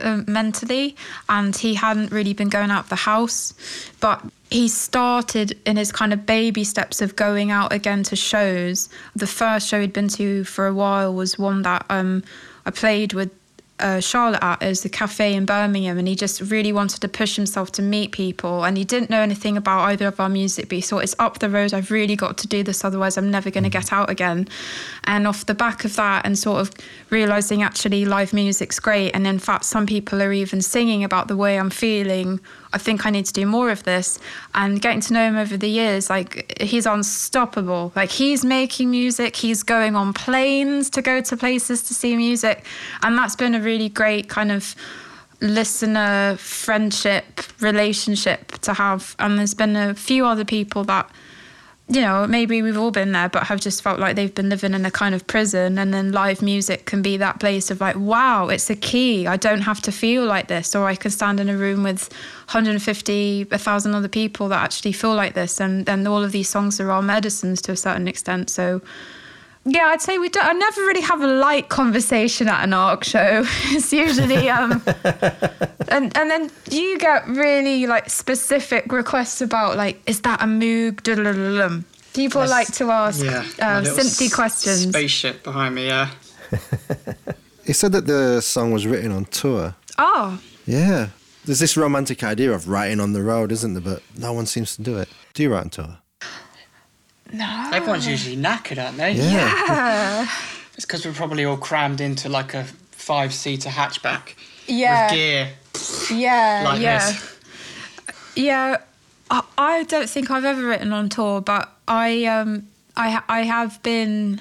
um, 0.00 0.24
mentally, 0.28 0.96
and 1.28 1.56
he 1.56 1.74
hadn't 1.74 2.10
really 2.12 2.34
been 2.34 2.48
going 2.48 2.70
out 2.70 2.84
of 2.84 2.88
the 2.88 2.96
house. 2.96 3.54
But 4.00 4.22
he 4.50 4.68
started 4.68 5.58
in 5.66 5.76
his 5.76 5.92
kind 5.92 6.12
of 6.12 6.26
baby 6.26 6.64
steps 6.64 7.00
of 7.00 7.16
going 7.16 7.50
out 7.50 7.72
again 7.72 8.02
to 8.04 8.16
shows. 8.16 8.88
The 9.14 9.26
first 9.26 9.68
show 9.68 9.80
he'd 9.80 9.92
been 9.92 10.08
to 10.08 10.44
for 10.44 10.66
a 10.66 10.74
while 10.74 11.14
was 11.14 11.38
one 11.38 11.62
that 11.62 11.86
um, 11.88 12.24
I 12.64 12.70
played 12.70 13.12
with 13.12 13.30
uh, 13.78 14.00
Charlotte 14.00 14.42
at 14.42 14.62
is 14.62 14.82
the 14.82 14.88
cafe 14.88 15.34
in 15.34 15.44
Birmingham, 15.44 15.98
and 15.98 16.08
he 16.08 16.14
just 16.14 16.40
really 16.40 16.72
wanted 16.72 17.00
to 17.00 17.08
push 17.08 17.36
himself 17.36 17.70
to 17.72 17.82
meet 17.82 18.12
people. 18.12 18.64
And 18.64 18.78
he 18.78 18.84
didn't 18.84 19.10
know 19.10 19.20
anything 19.20 19.56
about 19.56 19.80
either 19.90 20.06
of 20.06 20.18
our 20.18 20.28
music, 20.28 20.68
but 20.68 20.76
he 20.76 20.80
thought 20.80 21.02
it's 21.02 21.14
up 21.18 21.38
the 21.40 21.50
road. 21.50 21.74
I've 21.74 21.90
really 21.90 22.16
got 22.16 22.38
to 22.38 22.46
do 22.46 22.62
this, 22.62 22.84
otherwise 22.84 23.18
I'm 23.18 23.30
never 23.30 23.50
going 23.50 23.64
to 23.64 23.70
get 23.70 23.92
out 23.92 24.08
again. 24.08 24.48
And 25.04 25.26
off 25.26 25.44
the 25.44 25.54
back 25.54 25.84
of 25.84 25.94
that, 25.96 26.24
and 26.24 26.38
sort 26.38 26.60
of 26.60 26.70
realizing 27.10 27.62
actually 27.62 28.04
live 28.04 28.32
music's 28.32 28.80
great, 28.80 29.10
and 29.10 29.26
in 29.26 29.38
fact 29.38 29.64
some 29.64 29.86
people 29.86 30.22
are 30.22 30.32
even 30.32 30.62
singing 30.62 31.04
about 31.04 31.28
the 31.28 31.36
way 31.36 31.58
I'm 31.58 31.70
feeling. 31.70 32.40
I 32.76 32.78
think 32.78 33.06
I 33.06 33.10
need 33.10 33.24
to 33.24 33.32
do 33.32 33.46
more 33.46 33.70
of 33.70 33.84
this. 33.84 34.18
And 34.54 34.82
getting 34.82 35.00
to 35.00 35.14
know 35.14 35.26
him 35.26 35.36
over 35.36 35.56
the 35.56 35.66
years, 35.66 36.10
like 36.10 36.60
he's 36.60 36.84
unstoppable. 36.84 37.90
Like 37.96 38.10
he's 38.10 38.44
making 38.44 38.90
music, 38.90 39.34
he's 39.34 39.62
going 39.62 39.96
on 39.96 40.12
planes 40.12 40.90
to 40.90 41.00
go 41.00 41.22
to 41.22 41.36
places 41.38 41.82
to 41.84 41.94
see 41.94 42.14
music. 42.18 42.66
And 43.02 43.16
that's 43.16 43.34
been 43.34 43.54
a 43.54 43.60
really 43.60 43.88
great 43.88 44.28
kind 44.28 44.52
of 44.52 44.76
listener 45.40 46.36
friendship 46.36 47.40
relationship 47.60 48.52
to 48.58 48.74
have. 48.74 49.16
And 49.18 49.38
there's 49.38 49.54
been 49.54 49.74
a 49.74 49.94
few 49.94 50.26
other 50.26 50.44
people 50.44 50.84
that 50.84 51.10
you 51.88 52.00
know, 52.00 52.26
maybe 52.26 52.62
we've 52.62 52.76
all 52.76 52.90
been 52.90 53.12
there, 53.12 53.28
but 53.28 53.44
have 53.44 53.60
just 53.60 53.80
felt 53.80 54.00
like 54.00 54.16
they've 54.16 54.34
been 54.34 54.48
living 54.48 54.74
in 54.74 54.84
a 54.84 54.90
kind 54.90 55.14
of 55.14 55.24
prison. 55.28 55.78
And 55.78 55.94
then 55.94 56.10
live 56.10 56.42
music 56.42 56.84
can 56.84 57.00
be 57.00 57.16
that 57.18 57.38
place 57.38 57.70
of 57.70 57.80
like, 57.80 57.94
wow, 57.94 58.48
it's 58.48 58.68
a 58.68 58.74
key. 58.74 59.28
I 59.28 59.36
don't 59.36 59.60
have 59.60 59.80
to 59.82 59.92
feel 59.92 60.24
like 60.24 60.48
this. 60.48 60.74
Or 60.74 60.86
I 60.86 60.96
can 60.96 61.12
stand 61.12 61.38
in 61.38 61.48
a 61.48 61.56
room 61.56 61.84
with 61.84 62.12
150, 62.50 63.44
1,000 63.44 63.94
other 63.94 64.08
people 64.08 64.48
that 64.48 64.64
actually 64.64 64.92
feel 64.92 65.14
like 65.14 65.34
this. 65.34 65.60
And 65.60 65.86
then 65.86 66.08
all 66.08 66.24
of 66.24 66.32
these 66.32 66.48
songs 66.48 66.80
are 66.80 66.90
our 66.90 67.02
medicines 67.02 67.62
to 67.62 67.72
a 67.72 67.76
certain 67.76 68.08
extent. 68.08 68.50
So, 68.50 68.82
yeah, 69.66 69.86
I'd 69.92 70.00
say 70.00 70.16
we 70.18 70.28
don't. 70.28 70.46
I 70.46 70.52
never 70.52 70.80
really 70.82 71.00
have 71.02 71.20
a 71.20 71.26
light 71.26 71.68
conversation 71.68 72.48
at 72.48 72.62
an 72.64 72.72
Ark 72.72 73.04
show. 73.04 73.44
It's 73.76 73.92
usually 73.92 74.48
um, 74.48 74.82
and 75.88 76.16
and 76.16 76.30
then 76.30 76.50
you 76.70 76.98
get 76.98 77.26
really 77.28 77.86
like 77.86 78.08
specific 78.08 78.92
requests 78.92 79.40
about 79.40 79.76
like, 79.76 80.00
is 80.06 80.20
that 80.22 80.40
a 80.40 80.46
moog? 80.46 81.02
Dudululum. 81.02 81.84
People 82.14 82.40
Yes. 82.42 82.50
like 82.50 82.72
to 82.78 82.90
ask 82.90 83.22
Yeah, 83.24 83.44
my 83.58 83.66
uh, 83.76 83.80
little 83.82 83.98
synthy 83.98 84.26
s- 84.26 84.34
questions. 84.34 84.88
Spaceship 84.88 85.42
behind 85.44 85.74
me, 85.74 85.86
yeah. 85.88 86.08
He 87.66 87.72
said 87.72 87.92
that 87.92 88.06
the 88.06 88.40
song 88.40 88.70
was 88.72 88.86
written 88.86 89.10
on 89.12 89.24
tour. 89.26 89.74
Oh, 89.98 90.38
Yeah. 90.66 91.08
There's 91.44 91.58
this 91.60 91.76
romantic 91.76 92.22
idea 92.24 92.52
of 92.52 92.68
writing 92.68 93.00
on 93.00 93.12
the 93.12 93.22
road, 93.22 93.52
isn't 93.52 93.74
there? 93.74 93.82
But 93.82 94.02
no 94.16 94.32
one 94.32 94.46
seems 94.46 94.76
to 94.76 94.82
do 94.82 94.98
it. 94.98 95.08
Do 95.34 95.42
you 95.42 95.52
write 95.52 95.62
on 95.64 95.70
tour? 95.70 95.98
No. 97.32 97.70
Everyone's 97.72 98.06
usually 98.06 98.36
knackered, 98.36 98.82
aren't 98.82 98.96
they? 98.96 99.12
Yeah. 99.12 100.26
It's 100.74 100.84
because 100.84 101.04
we're 101.06 101.12
probably 101.12 101.44
all 101.44 101.56
crammed 101.56 102.00
into 102.00 102.28
like 102.28 102.54
a 102.54 102.64
five-seater 102.92 103.70
hatchback 103.70 104.34
Yeah. 104.66 105.06
with 105.06 105.14
gear 105.14 105.48
Yeah, 106.18 106.62
like 106.64 106.80
yeah. 106.80 107.10
this. 107.10 107.38
Yeah, 108.36 108.76
I, 109.30 109.42
I 109.56 109.82
don't 109.84 110.08
think 110.10 110.30
I've 110.30 110.44
ever 110.44 110.62
written 110.66 110.92
on 110.92 111.08
tour, 111.08 111.40
but 111.40 111.72
I 111.88 112.24
um 112.26 112.68
I 112.96 113.22
I 113.28 113.42
have 113.44 113.82
been 113.82 114.40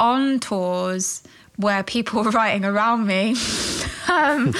on 0.00 0.40
tours 0.40 1.22
where 1.56 1.82
people 1.84 2.22
were 2.24 2.30
writing 2.30 2.64
around 2.64 3.06
me. 3.06 3.36
Um, 4.08 4.52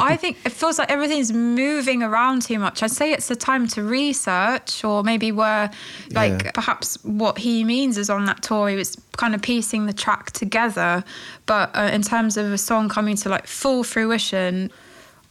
I 0.00 0.16
think 0.16 0.38
it 0.44 0.52
feels 0.52 0.78
like 0.78 0.90
everything's 0.90 1.32
moving 1.32 2.02
around 2.02 2.42
too 2.42 2.58
much. 2.58 2.82
I'd 2.82 2.90
say 2.90 3.12
it's 3.12 3.28
the 3.28 3.36
time 3.36 3.66
to 3.68 3.82
research, 3.82 4.82
or 4.84 5.02
maybe 5.02 5.32
where, 5.32 5.70
like, 6.12 6.44
Yeah. 6.44 6.50
perhaps 6.52 6.98
what 7.04 7.38
he 7.38 7.64
means 7.64 7.98
is 7.98 8.08
on 8.10 8.24
that 8.26 8.42
tour, 8.42 8.68
he 8.68 8.76
was 8.76 8.96
kind 9.16 9.34
of 9.34 9.42
piecing 9.42 9.86
the 9.86 9.92
track 9.92 10.30
together. 10.32 11.04
But 11.46 11.70
uh, 11.76 11.90
in 11.92 12.02
terms 12.02 12.36
of 12.36 12.52
a 12.52 12.58
song 12.58 12.88
coming 12.88 13.16
to 13.16 13.28
like 13.28 13.46
full 13.46 13.84
fruition, 13.84 14.70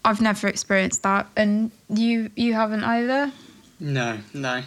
I've 0.03 0.21
never 0.21 0.47
experienced 0.47 1.03
that, 1.03 1.27
and 1.35 1.71
you 1.89 2.29
you 2.35 2.53
haven't 2.53 2.83
either. 2.83 3.31
No, 3.79 4.19
no. 4.33 4.61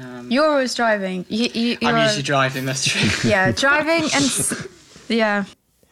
Um, 0.00 0.30
You're 0.30 0.46
always 0.48 0.74
driving. 0.74 1.24
You, 1.28 1.48
you, 1.52 1.78
I'm 1.82 1.88
you're- 1.96 2.02
usually 2.04 2.22
driving, 2.22 2.64
that's 2.64 2.84
true. 2.84 3.28
yeah, 3.30 3.52
driving 3.52 4.08
and 4.14 4.58
yeah. 5.08 5.44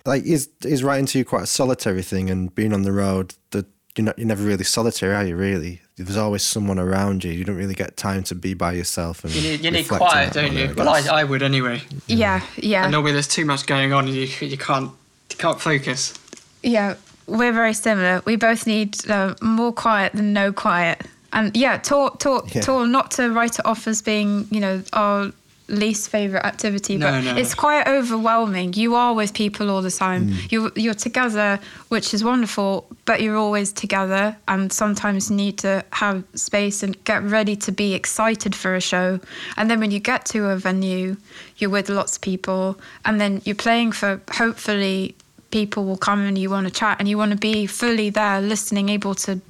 Like, 0.08 0.24
is 0.24 0.48
is 0.64 0.82
writing 0.82 1.06
to 1.06 1.18
you 1.18 1.24
quite 1.24 1.42
a 1.44 1.46
solitary 1.46 2.02
thing? 2.02 2.30
And 2.30 2.52
being 2.54 2.72
on 2.72 2.82
the 2.82 2.92
road, 2.92 3.34
that 3.50 3.66
you're 3.96 4.04
not, 4.06 4.18
you're 4.18 4.26
never 4.28 4.42
really 4.42 4.64
solitary, 4.64 5.14
are 5.14 5.24
you? 5.24 5.36
Really, 5.36 5.80
there's 5.96 6.16
always 6.16 6.42
someone 6.42 6.78
around 6.78 7.24
you. 7.24 7.32
You 7.32 7.44
don't 7.44 7.56
really 7.56 7.74
get 7.74 7.96
time 7.96 8.22
to 8.24 8.34
be 8.34 8.54
by 8.54 8.72
yourself. 8.72 9.24
And 9.24 9.34
You 9.34 9.42
need, 9.42 9.64
you 9.64 9.70
need 9.70 9.88
quiet, 9.88 10.32
that 10.32 10.34
don't 10.34 10.54
you? 10.56 10.68
I 10.70 10.72
Well. 10.72 10.88
I, 10.88 11.20
I 11.20 11.24
would 11.24 11.42
anyway. 11.42 11.82
Yeah, 12.06 12.40
yeah, 12.56 12.84
And 12.84 12.92
normally 12.92 13.12
there's 13.12 13.28
too 13.28 13.44
much 13.44 13.66
going 13.66 13.92
on 13.92 14.06
and 14.06 14.14
you, 14.14 14.26
you 14.46 14.56
can't 14.58 14.90
you 15.30 15.36
can't 15.36 15.60
focus. 15.60 16.14
yeah. 16.62 16.94
We're 17.26 17.52
very 17.52 17.74
similar. 17.74 18.22
We 18.24 18.36
both 18.36 18.66
need 18.66 18.96
uh, 19.10 19.34
more 19.42 19.70
quiet 19.70 20.14
than 20.14 20.32
no 20.32 20.50
quiet. 20.50 21.02
And 21.34 21.54
yeah, 21.54 21.76
tour, 21.76 22.16
tour, 22.18 22.42
Yeah. 22.54 22.62
tour. 22.62 22.86
Not 22.86 23.10
to 23.12 23.30
write 23.30 23.58
it 23.58 23.66
off 23.66 23.86
as 23.86 24.00
being, 24.00 24.46
you 24.50 24.60
know, 24.60 24.82
our 24.94 25.30
least 25.68 26.08
favorite 26.10 26.44
activity, 26.44 26.96
No, 26.96 27.10
but 27.10 27.20
no. 27.24 27.36
it's 27.36 27.54
quite 27.54 27.86
overwhelming. 27.86 28.72
You 28.72 28.94
are 28.94 29.14
with 29.14 29.34
people 29.34 29.70
all 29.70 29.82
the 29.82 29.90
time. 29.90 30.28
Mm. 30.30 30.52
You're 30.52 30.72
you're 30.76 30.94
together, 30.94 31.60
which 31.88 32.14
is 32.14 32.24
wonderful, 32.24 32.86
but 33.04 33.20
you're 33.22 33.36
always 33.36 33.72
together, 33.72 34.36
and 34.48 34.72
sometimes 34.72 35.30
you 35.30 35.36
need 35.36 35.58
to 35.58 35.84
have 35.92 36.24
space 36.34 36.82
and 36.82 37.02
get 37.04 37.22
ready 37.22 37.56
to 37.56 37.72
be 37.72 37.94
excited 37.94 38.54
for 38.54 38.74
a 38.74 38.80
show. 38.80 39.20
And 39.56 39.70
then 39.70 39.78
when 39.80 39.90
you 39.90 40.00
get 40.00 40.24
to 40.26 40.48
a 40.50 40.56
venue, 40.56 41.16
you're 41.58 41.70
with 41.70 41.88
lots 41.88 42.16
of 42.16 42.22
people, 42.22 42.78
and 43.04 43.20
then 43.20 43.42
you're 43.44 43.54
playing 43.54 43.92
for 43.92 44.20
hopefully 44.32 45.14
people 45.50 45.84
will 45.84 45.96
come 45.96 46.20
and 46.20 46.36
you 46.36 46.50
want 46.50 46.66
to 46.66 46.72
chat 46.72 46.96
and 46.98 47.08
you 47.08 47.16
want 47.16 47.30
to 47.30 47.36
be 47.38 47.66
fully 47.66 48.10
there, 48.10 48.40
listening, 48.40 48.88
able 48.88 49.14
to 49.14 49.40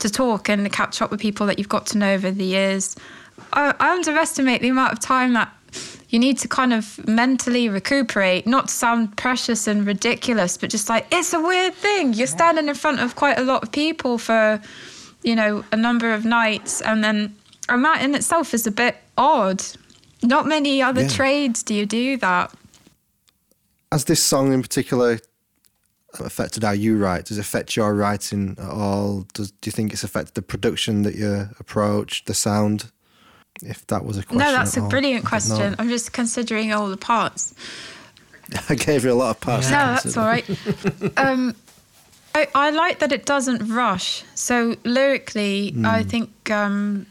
to 0.00 0.10
talk 0.10 0.48
and 0.48 0.72
catch 0.72 1.00
up 1.00 1.10
with 1.12 1.20
people 1.20 1.46
that 1.46 1.56
you've 1.58 1.68
got 1.68 1.86
to 1.86 1.98
know 1.98 2.14
over 2.14 2.30
the 2.30 2.44
years. 2.44 2.96
I, 3.52 3.74
I 3.78 3.92
underestimate 3.92 4.62
the 4.62 4.68
amount 4.68 4.92
of 4.92 5.00
time 5.00 5.32
that 5.34 5.52
you 6.08 6.18
need 6.18 6.38
to 6.38 6.48
kind 6.48 6.72
of 6.72 7.06
mentally 7.08 7.68
recuperate, 7.68 8.46
not 8.46 8.68
to 8.68 8.74
sound 8.74 9.16
precious 9.16 9.66
and 9.66 9.86
ridiculous, 9.86 10.56
but 10.56 10.70
just 10.70 10.88
like 10.88 11.06
it's 11.10 11.32
a 11.32 11.40
weird 11.40 11.74
thing. 11.74 12.12
You're 12.12 12.28
standing 12.28 12.68
in 12.68 12.74
front 12.74 13.00
of 13.00 13.16
quite 13.16 13.38
a 13.38 13.42
lot 13.42 13.62
of 13.64 13.72
people 13.72 14.18
for, 14.18 14.60
you 15.22 15.34
know, 15.34 15.64
a 15.72 15.76
number 15.76 16.12
of 16.12 16.24
nights, 16.24 16.80
and 16.80 17.02
then 17.02 17.34
and 17.68 17.84
that 17.84 18.02
in 18.02 18.14
itself 18.14 18.54
is 18.54 18.66
a 18.66 18.70
bit 18.70 18.96
odd. 19.18 19.64
Not 20.22 20.46
many 20.46 20.80
other 20.82 21.02
Yeah. 21.02 21.08
trades 21.08 21.62
do 21.62 21.74
you 21.74 21.86
do 21.86 22.16
that. 22.18 22.52
Has 23.90 24.04
this 24.04 24.22
song 24.22 24.52
in 24.52 24.62
particular 24.62 25.18
affected 26.20 26.62
how 26.62 26.70
you 26.72 26.96
write? 26.96 27.26
Does 27.26 27.38
it 27.38 27.40
affect 27.40 27.76
your 27.76 27.94
writing 27.94 28.56
at 28.58 28.68
all? 28.68 29.26
Does 29.34 29.50
do 29.50 29.68
you 29.68 29.72
think 29.72 29.92
it's 29.92 30.04
affected 30.04 30.34
the 30.34 30.42
production 30.42 31.02
that 31.02 31.14
you 31.16 31.48
approach, 31.58 32.24
the 32.26 32.34
sound? 32.34 32.90
If 33.64 33.86
that 33.88 34.04
was 34.04 34.18
a 34.18 34.22
question. 34.22 34.38
no, 34.38 34.52
that's 34.52 34.76
at 34.76 34.80
a 34.80 34.84
all. 34.84 34.90
brilliant 34.90 35.24
question. 35.24 35.74
I'm 35.78 35.88
just 35.88 36.12
considering 36.12 36.72
all 36.72 36.88
the 36.88 36.96
parts. 36.96 37.54
I 38.68 38.74
gave 38.74 39.04
you 39.04 39.12
a 39.12 39.14
lot 39.14 39.30
of 39.30 39.40
parts. 39.40 39.66
to 39.68 39.72
No, 39.72 39.78
that's 39.78 40.16
all 40.16 40.26
right. 40.26 40.48
um, 41.16 41.54
I, 42.34 42.48
I 42.54 42.70
like 42.70 42.98
that 42.98 43.12
it 43.12 43.26
doesn't 43.26 43.68
rush. 43.68 44.24
So 44.34 44.76
lyrically, 44.84 45.74
I 45.84 46.02
think 46.02 46.50
um, 46.50 47.06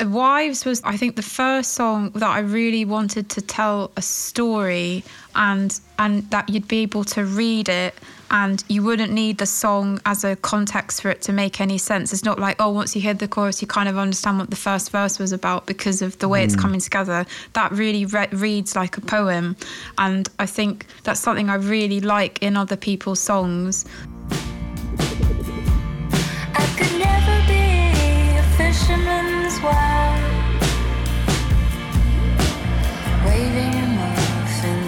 Wives 0.00 0.64
was, 0.64 0.80
I 0.84 0.96
think, 0.96 1.16
the 1.16 1.22
first 1.22 1.72
song 1.72 2.10
that 2.10 2.28
I 2.28 2.38
really 2.40 2.84
wanted 2.84 3.28
to 3.30 3.42
tell 3.42 3.90
a 3.96 4.02
story 4.02 5.02
and 5.34 5.78
and 5.98 6.28
that 6.30 6.48
you'd 6.48 6.68
be 6.68 6.78
able 6.78 7.04
to 7.04 7.24
read 7.24 7.68
it 7.68 7.94
and 8.30 8.62
you 8.68 8.82
wouldn't 8.82 9.12
need 9.12 9.38
the 9.38 9.46
song 9.46 10.00
as 10.04 10.24
a 10.24 10.36
context 10.36 11.02
for 11.02 11.10
it 11.10 11.22
to 11.22 11.32
make 11.32 11.60
any 11.60 11.78
sense. 11.78 12.12
It's 12.12 12.24
not 12.24 12.38
like, 12.38 12.56
oh, 12.58 12.70
once 12.70 12.94
you 12.94 13.00
hear 13.02 13.14
the 13.14 13.28
chorus, 13.28 13.62
you 13.62 13.68
kind 13.68 13.88
of 13.88 13.96
understand 13.96 14.38
what 14.38 14.50
the 14.50 14.56
first 14.56 14.90
verse 14.90 15.18
was 15.18 15.32
about 15.32 15.66
because 15.66 16.02
of 16.02 16.18
the 16.18 16.28
way 16.28 16.42
mm. 16.42 16.44
it's 16.44 16.56
coming 16.56 16.80
together. 16.80 17.26
That 17.54 17.72
really 17.72 18.04
re- 18.06 18.28
reads 18.32 18.76
like 18.76 18.96
a 18.96 19.00
poem. 19.00 19.56
And 19.96 20.28
I 20.38 20.46
think 20.46 20.86
that's 21.04 21.20
something 21.20 21.48
I 21.48 21.54
really 21.54 22.00
like 22.00 22.42
in 22.42 22.56
other 22.56 22.76
people's 22.76 23.20
songs. 23.20 23.84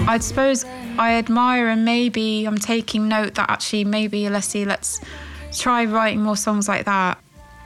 I 0.08 0.18
suppose 0.20 0.64
I 1.00 1.14
admire 1.14 1.68
and 1.68 1.86
maybe 1.86 2.44
I'm 2.44 2.58
taking 2.58 3.08
note 3.08 3.34
that 3.36 3.48
actually 3.48 3.84
maybe 3.84 4.24
Alessi, 4.24 4.66
let's 4.66 5.00
try 5.50 5.86
writing 5.86 6.20
more 6.20 6.36
songs 6.36 6.68
like 6.68 6.84
that 6.84 7.18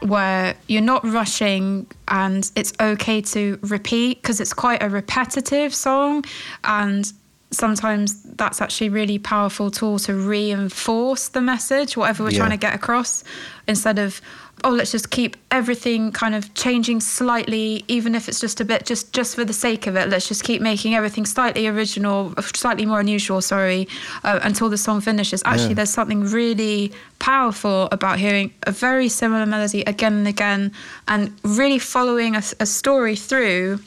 where 0.03 0.55
you're 0.69 0.81
not 0.81 1.05
rushing 1.05 1.89
and 2.07 2.49
it's 2.55 2.73
okay 2.79 3.21
to 3.23 3.59
repeat 3.63 4.23
because 4.23 4.39
it's 4.41 4.53
quite 4.53 4.85
a 4.85 4.89
repetitive 4.89 5.75
song 5.75 6.25
and 6.63 7.13
sometimes 7.51 8.23
that's 8.23 8.61
actually 8.61 8.91
really 8.91 9.19
powerful 9.19 9.69
tool 9.69 9.99
to 9.99 10.15
reinforce 10.15 11.29
the 11.29 11.41
message 11.41 11.97
whatever 11.97 12.23
we're 12.23 12.31
yeah. 12.31 12.39
trying 12.39 12.51
to 12.51 12.57
get 12.57 12.75
across 12.75 13.25
instead 13.67 13.99
of 13.99 14.21
oh 14.65 14.71
let's 14.71 14.91
just 14.91 15.11
keep 15.11 15.37
everything 15.51 16.11
kind 16.11 16.35
of 16.35 16.53
changing 16.55 17.01
slightly 17.01 17.85
even 17.87 18.15
if 18.15 18.29
it's 18.29 18.41
just 18.41 18.61
a 18.61 18.65
bit 18.65 18.85
just 18.85 19.13
just 19.13 19.35
for 19.35 19.45
the 19.45 19.53
sake 19.53 19.87
of 19.87 19.95
it 19.95 20.09
let's 20.09 20.27
just 20.27 20.43
keep 20.43 20.61
making 20.61 20.95
everything 20.95 21.27
slightly 21.27 21.69
original 21.69 22.35
slightly 22.55 22.87
more 22.87 22.99
unusual 22.99 23.41
sorry 23.41 23.87
uh, 24.25 24.41
until 24.43 24.69
the 24.69 24.79
song 24.79 25.01
finishes 25.01 25.43
actually 25.45 25.69
yeah. 25.69 25.75
there's 25.75 25.91
something 25.91 26.25
really 26.25 26.93
powerful 27.19 27.89
about 27.93 28.19
hearing 28.19 28.53
a 28.65 28.73
very 28.73 29.09
similar 29.09 29.47
melody 29.47 29.83
again 29.83 30.15
and 30.15 30.27
again 30.27 30.73
and 31.09 31.33
really 31.45 31.79
following 31.79 32.35
a, 32.35 32.43
a 32.59 32.67
story 32.67 33.15
through 33.15 33.79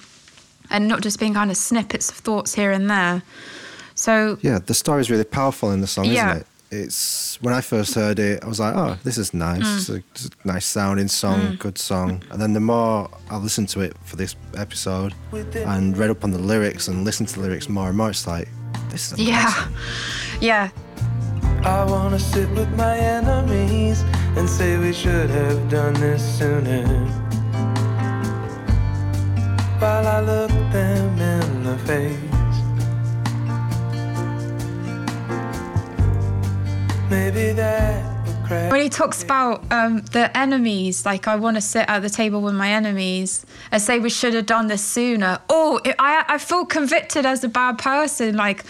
and 0.70 0.88
not 0.88 1.02
just 1.02 1.20
being 1.20 1.34
kind 1.34 1.50
of 1.50 1.58
snippets 1.58 2.10
of 2.10 2.18
thoughts 2.18 2.54
here 2.54 2.72
and 2.72 2.90
there 2.90 3.24
so 3.96 4.38
yeah 4.42 4.60
the 4.60 4.74
story 4.74 5.02
is 5.02 5.10
really 5.10 5.24
powerful 5.24 5.72
in 5.72 5.82
the 5.82 5.88
song 5.88 6.06
yeah. 6.06 6.30
isn't 6.30 6.42
it 6.42 6.48
it's 6.72 7.42
when 7.42 7.54
I 7.54 7.62
first 7.62 7.96
heard 7.96 8.20
it, 8.20 8.44
I 8.44 8.48
was 8.48 8.60
like, 8.60 8.76
oh, 8.76 8.98
this 9.04 9.18
is 9.18 9.34
nice. 9.34 9.62
Mm. 9.62 9.78
It's, 9.78 9.90
a, 9.90 9.96
it's, 9.96 10.26
a, 10.26 10.48
nice 10.48 10.66
sounding 10.66 11.08
song, 11.08 11.40
mm. 11.40 11.60
good 11.60 11.78
song. 11.78 12.24
And 12.32 12.42
then 12.42 12.54
the 12.54 12.60
more 12.60 13.10
I 13.30 13.38
listened 13.38 13.70
to 13.70 13.82
it 13.82 13.96
for 14.04 14.16
this 14.16 14.36
episode 14.56 15.14
and 15.32 15.98
read 15.98 16.10
up 16.10 16.24
on 16.24 16.32
the 16.32 16.40
lyrics 16.40 16.88
and 16.88 17.04
listened 17.04 17.30
to 17.30 17.36
the 17.36 17.42
lyrics 17.42 17.70
more 17.70 17.88
and 17.88 17.98
more, 17.98 18.10
it's 18.10 18.28
like, 18.28 18.50
this 18.90 19.12
is 19.12 19.20
yeah, 19.20 19.68
yeah. 20.42 20.70
I 21.64 21.84
wanna 21.86 22.20
sit 22.20 22.50
with 22.52 22.70
my 22.78 22.98
enemies 22.98 24.04
and 24.36 24.50
say 24.50 24.78
we 24.78 24.94
should 24.94 25.30
have 25.30 25.70
done 25.70 25.94
this 25.96 26.38
sooner. 26.38 26.86
While 29.80 30.08
I 30.08 30.22
look 30.22 30.52
them 30.72 31.20
in 31.20 31.64
the 31.64 31.78
face. 31.80 32.37
Maybe 37.10 37.54
that 37.54 38.18
when 38.50 38.82
he 38.82 38.88
talks 38.88 39.24
about 39.24 39.70
um, 39.72 40.02
the 40.14 40.36
enemies, 40.38 41.06
like 41.06 41.28
I 41.28 41.36
want 41.36 41.58
to 41.58 41.62
sit 41.62 41.86
at 41.90 42.00
the 42.00 42.10
table 42.10 42.42
with 42.42 42.56
my 42.56 42.70
enemies, 42.70 43.46
and 43.72 43.82
say 43.82 44.00
we 44.00 44.10
should 44.10 44.34
have 44.34 44.46
done 44.46 44.68
this 44.68 44.84
sooner. 44.84 45.40
Oh, 45.50 45.82
it, 45.84 45.96
I 46.00 46.24
I 46.28 46.38
feel 46.38 46.66
convicted 46.66 47.26
as 47.26 47.44
a 47.44 47.50
bad 47.50 47.78
person. 47.78 48.38
Like, 48.38 48.64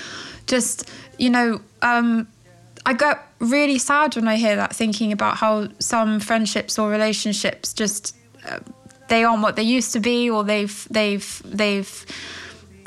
just 0.47 0.89
you 1.19 1.29
know, 1.29 1.61
um, 1.83 2.27
I 2.85 2.93
get 2.93 3.23
really 3.39 3.77
sad 3.77 4.15
when 4.15 4.27
I 4.27 4.37
hear 4.37 4.55
that, 4.55 4.75
thinking 4.75 5.11
about 5.11 5.37
how 5.37 5.67
some 5.79 6.19
friendships 6.19 6.79
or 6.79 6.89
relationships 6.89 7.73
just 7.73 8.15
uh, 8.47 8.59
they 9.09 9.23
aren't 9.23 9.43
what 9.43 9.55
they 9.55 9.63
used 9.63 9.93
to 9.93 9.99
be, 9.99 10.29
or 10.29 10.43
they've 10.43 10.87
they've 10.89 11.41
they've 11.45 12.05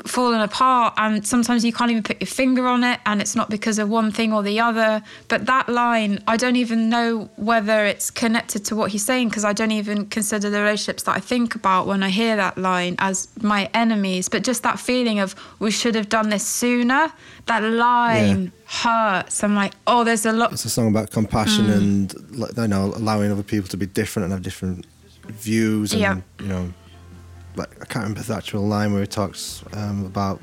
fallen 0.05 0.41
apart 0.41 0.93
and 0.97 1.25
sometimes 1.25 1.63
you 1.63 1.71
can't 1.71 1.91
even 1.91 2.03
put 2.03 2.19
your 2.19 2.27
finger 2.27 2.65
on 2.65 2.83
it 2.83 2.99
and 3.05 3.21
it's 3.21 3.35
not 3.35 3.49
because 3.49 3.77
of 3.77 3.89
one 3.89 4.11
thing 4.11 4.33
or 4.33 4.41
the 4.41 4.59
other 4.59 5.01
but 5.27 5.45
that 5.45 5.69
line 5.69 6.21
i 6.27 6.35
don't 6.35 6.55
even 6.55 6.89
know 6.89 7.29
whether 7.35 7.85
it's 7.85 8.09
connected 8.09 8.65
to 8.65 8.75
what 8.75 8.91
he's 8.91 9.05
saying 9.05 9.29
because 9.29 9.45
i 9.45 9.53
don't 9.53 9.71
even 9.71 10.05
consider 10.07 10.49
the 10.49 10.59
relationships 10.59 11.03
that 11.03 11.15
i 11.15 11.19
think 11.19 11.55
about 11.55 11.87
when 11.87 12.01
i 12.03 12.09
hear 12.09 12.35
that 12.35 12.57
line 12.57 12.95
as 12.99 13.27
my 13.41 13.69
enemies 13.73 14.27
but 14.27 14.43
just 14.43 14.63
that 14.63 14.79
feeling 14.79 15.19
of 15.19 15.35
we 15.59 15.69
should 15.69 15.95
have 15.95 16.09
done 16.09 16.29
this 16.29 16.45
sooner 16.45 17.11
that 17.45 17.61
line 17.61 18.45
yeah. 18.45 18.51
hurts 18.65 19.43
i'm 19.43 19.55
like 19.55 19.73
oh 19.87 20.03
there's 20.03 20.25
a 20.25 20.31
lot 20.31 20.51
it's 20.51 20.65
a 20.65 20.69
song 20.69 20.87
about 20.87 21.11
compassion 21.11 21.65
mm. 21.65 21.77
and 21.77 22.57
you 22.57 22.67
know 22.67 22.93
allowing 22.95 23.31
other 23.31 23.43
people 23.43 23.67
to 23.67 23.77
be 23.77 23.85
different 23.85 24.23
and 24.23 24.33
have 24.33 24.41
different 24.41 24.85
views 25.27 25.93
and 25.93 26.01
yeah. 26.01 26.17
you 26.39 26.47
know 26.47 26.73
like 27.55 27.69
I 27.81 27.85
can't 27.85 28.03
remember 28.03 28.21
the 28.21 28.35
actual 28.35 28.67
line 28.67 28.93
where 28.93 29.01
he 29.01 29.07
talks 29.07 29.63
um, 29.73 30.05
about. 30.05 30.41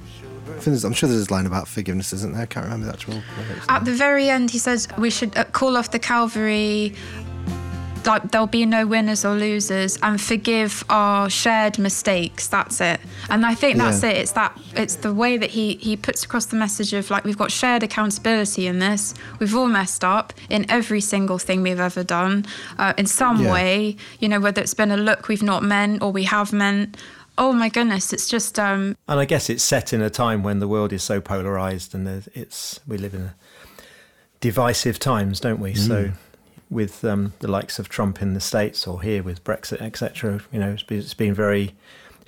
I'm 0.65 0.93
sure 0.95 1.09
there's 1.09 1.29
a 1.29 1.33
line 1.33 1.45
about 1.45 1.69
forgiveness, 1.69 2.13
isn't 2.15 2.33
there? 2.33 2.43
I 2.43 2.47
can't 2.47 2.65
remember 2.65 2.87
the 2.87 2.93
actual. 2.93 3.23
At 3.69 3.85
the 3.85 3.93
very 3.93 4.31
end, 4.31 4.51
he 4.51 4.59
says 4.59 4.89
we 4.97 5.11
should 5.11 5.37
uh, 5.37 5.45
call 5.45 5.77
off 5.77 5.91
the 5.91 5.99
Calvary 5.99 6.95
like 8.07 8.31
there'll 8.31 8.47
be 8.47 8.67
no 8.67 8.87
winners 8.87 9.25
or 9.25 9.35
losers 9.35 9.99
and 10.03 10.21
forgive 10.21 10.85
our 10.89 11.29
shared 11.31 11.79
mistakes 11.79 12.47
that's 12.47 12.81
it 12.81 13.01
and 13.31 13.45
i 13.45 13.55
think 13.55 13.77
that's 13.77 14.03
yeah. 14.03 14.11
it 14.11 14.17
it's 14.17 14.33
that 14.33 14.59
it's 14.75 14.97
the 14.97 15.13
way 15.13 15.37
that 15.37 15.51
he 15.51 15.75
he 15.77 15.97
puts 15.97 16.25
across 16.25 16.47
the 16.47 16.57
message 16.57 16.93
of 16.93 17.11
like 17.11 17.25
we've 17.25 17.39
got 17.39 17.51
shared 17.51 17.83
accountability 17.83 18.67
in 18.67 18.79
this 18.79 19.15
we've 19.39 19.55
all 19.55 19.69
messed 19.69 20.05
up 20.05 20.33
in 20.49 20.69
every 20.71 21.01
single 21.01 21.39
thing 21.39 21.63
we've 21.63 21.81
ever 21.81 22.05
done 22.05 22.45
uh, 22.79 22.93
in 22.97 23.07
some 23.07 23.43
yeah. 23.43 23.53
way 23.53 23.97
you 24.21 24.29
know 24.29 24.41
whether 24.41 24.61
it's 24.61 24.75
been 24.75 24.91
a 24.91 24.97
look 24.97 25.29
we've 25.29 25.43
not 25.43 25.63
meant 25.63 26.03
or 26.03 26.13
we 26.13 26.25
have 26.25 26.53
meant 26.53 26.97
oh 27.37 27.53
my 27.53 27.69
goodness 27.69 28.13
it's 28.13 28.29
just 28.29 28.59
um 28.59 28.97
and 29.07 29.21
i 29.21 29.25
guess 29.25 29.49
it's 29.49 29.63
set 29.63 29.93
in 29.93 30.03
a 30.03 30.11
time 30.11 30.43
when 30.43 30.59
the 30.59 30.69
world 30.69 30.93
is 30.93 31.03
so 31.03 31.21
polarized 31.21 31.95
and 31.95 32.29
it's 32.35 32.81
we 32.87 32.99
live 32.99 33.15
in 33.15 33.31
divisive 34.41 34.99
times 34.99 35.41
don't 35.41 35.61
we 35.61 35.73
mm. 35.73 35.87
so 35.87 36.13
with 36.71 37.05
um, 37.05 37.33
the 37.41 37.49
likes 37.49 37.79
of 37.79 37.89
Trump 37.89 38.21
in 38.21 38.35
the 38.35 38.41
States 38.41 38.87
or 38.87 39.03
here 39.03 39.23
with 39.23 39.43
Brexit, 39.45 39.81
etc. 39.81 40.41
You 40.53 40.61
know, 40.61 40.73
it's 40.73 40.83
been, 40.83 40.99
it's 40.99 41.15
been 41.15 41.35
very 41.35 41.75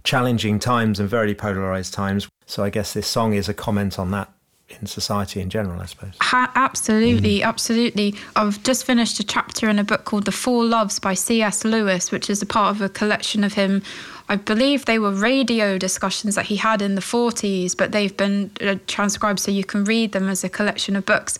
challenging 0.02 0.58
times 0.58 0.98
and 0.98 1.08
very 1.08 1.34
polarized 1.34 1.92
times. 1.92 2.28
So 2.46 2.64
I 2.64 2.70
guess 2.70 2.92
this 2.92 3.06
song 3.06 3.34
is 3.34 3.48
a 3.48 3.54
comment 3.54 3.98
on 3.98 4.10
that 4.12 4.32
in 4.80 4.86
society 4.86 5.40
in 5.40 5.50
general, 5.50 5.80
I 5.80 5.86
suppose. 5.86 6.14
Ha- 6.20 6.52
absolutely, 6.54 7.40
mm. 7.40 7.44
absolutely. 7.44 8.14
I've 8.36 8.62
just 8.62 8.84
finished 8.84 9.18
a 9.18 9.24
chapter 9.24 9.68
in 9.68 9.78
a 9.78 9.84
book 9.84 10.04
called 10.04 10.24
The 10.24 10.32
Four 10.32 10.64
Loves 10.64 10.98
by 10.98 11.14
C.S. 11.14 11.64
Lewis, 11.64 12.10
which 12.10 12.30
is 12.30 12.40
a 12.40 12.46
part 12.46 12.74
of 12.74 12.82
a 12.82 12.88
collection 12.88 13.42
of 13.42 13.54
him. 13.54 13.82
I 14.28 14.36
believe 14.36 14.84
they 14.84 15.00
were 15.00 15.10
radio 15.10 15.76
discussions 15.76 16.36
that 16.36 16.46
he 16.46 16.56
had 16.56 16.82
in 16.82 16.94
the 16.94 17.00
40s, 17.00 17.76
but 17.76 17.90
they've 17.90 18.16
been 18.16 18.52
uh, 18.60 18.76
transcribed 18.86 19.40
so 19.40 19.50
you 19.50 19.64
can 19.64 19.84
read 19.84 20.12
them 20.12 20.28
as 20.28 20.44
a 20.44 20.48
collection 20.48 20.94
of 20.94 21.04
books. 21.04 21.36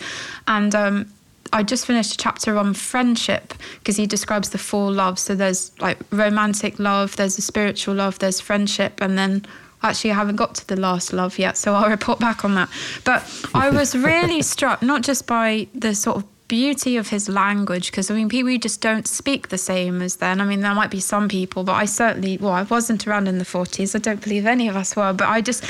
And 0.48 0.74
um, 0.74 1.12
I 1.52 1.62
just 1.62 1.86
finished 1.86 2.14
a 2.14 2.16
chapter 2.16 2.56
on 2.56 2.74
friendship 2.74 3.54
because 3.78 3.96
he 3.96 4.06
describes 4.06 4.50
the 4.50 4.58
four 4.58 4.92
loves. 4.92 5.22
So 5.22 5.34
there's 5.34 5.72
like 5.80 5.98
romantic 6.10 6.78
love, 6.78 7.16
there's 7.16 7.38
a 7.38 7.42
spiritual 7.42 7.94
love, 7.94 8.18
there's 8.18 8.40
friendship, 8.40 9.00
and 9.00 9.18
then 9.18 9.44
actually 9.82 10.12
I 10.12 10.14
haven't 10.14 10.36
got 10.36 10.54
to 10.56 10.68
the 10.68 10.76
last 10.76 11.12
love 11.12 11.38
yet, 11.38 11.56
so 11.56 11.74
I'll 11.74 11.90
report 11.90 12.18
back 12.20 12.44
on 12.44 12.54
that. 12.54 12.68
But 13.04 13.24
I 13.54 13.70
was 13.70 13.94
really 13.96 14.42
struck 14.42 14.82
not 14.82 15.02
just 15.02 15.26
by 15.26 15.66
the 15.74 15.94
sort 15.94 16.18
of 16.18 16.24
beauty 16.50 16.96
of 16.96 17.10
his 17.10 17.28
language 17.28 17.92
because 17.92 18.10
I 18.10 18.14
mean 18.14 18.28
people 18.28 18.58
just 18.58 18.80
don't 18.80 19.06
speak 19.06 19.48
the 19.48 19.56
same 19.56 20.02
as 20.02 20.16
then. 20.16 20.40
I 20.40 20.44
mean 20.44 20.60
there 20.62 20.74
might 20.74 20.90
be 20.90 20.98
some 20.98 21.28
people, 21.28 21.62
but 21.62 21.74
I 21.74 21.84
certainly 21.84 22.38
well 22.38 22.52
I 22.52 22.64
wasn't 22.64 23.06
around 23.06 23.28
in 23.28 23.38
the 23.38 23.44
40s. 23.44 23.94
I 23.94 24.00
don't 24.00 24.20
believe 24.20 24.46
any 24.46 24.66
of 24.66 24.74
us 24.74 24.96
were, 24.96 25.12
but 25.12 25.28
I 25.28 25.42
just 25.42 25.64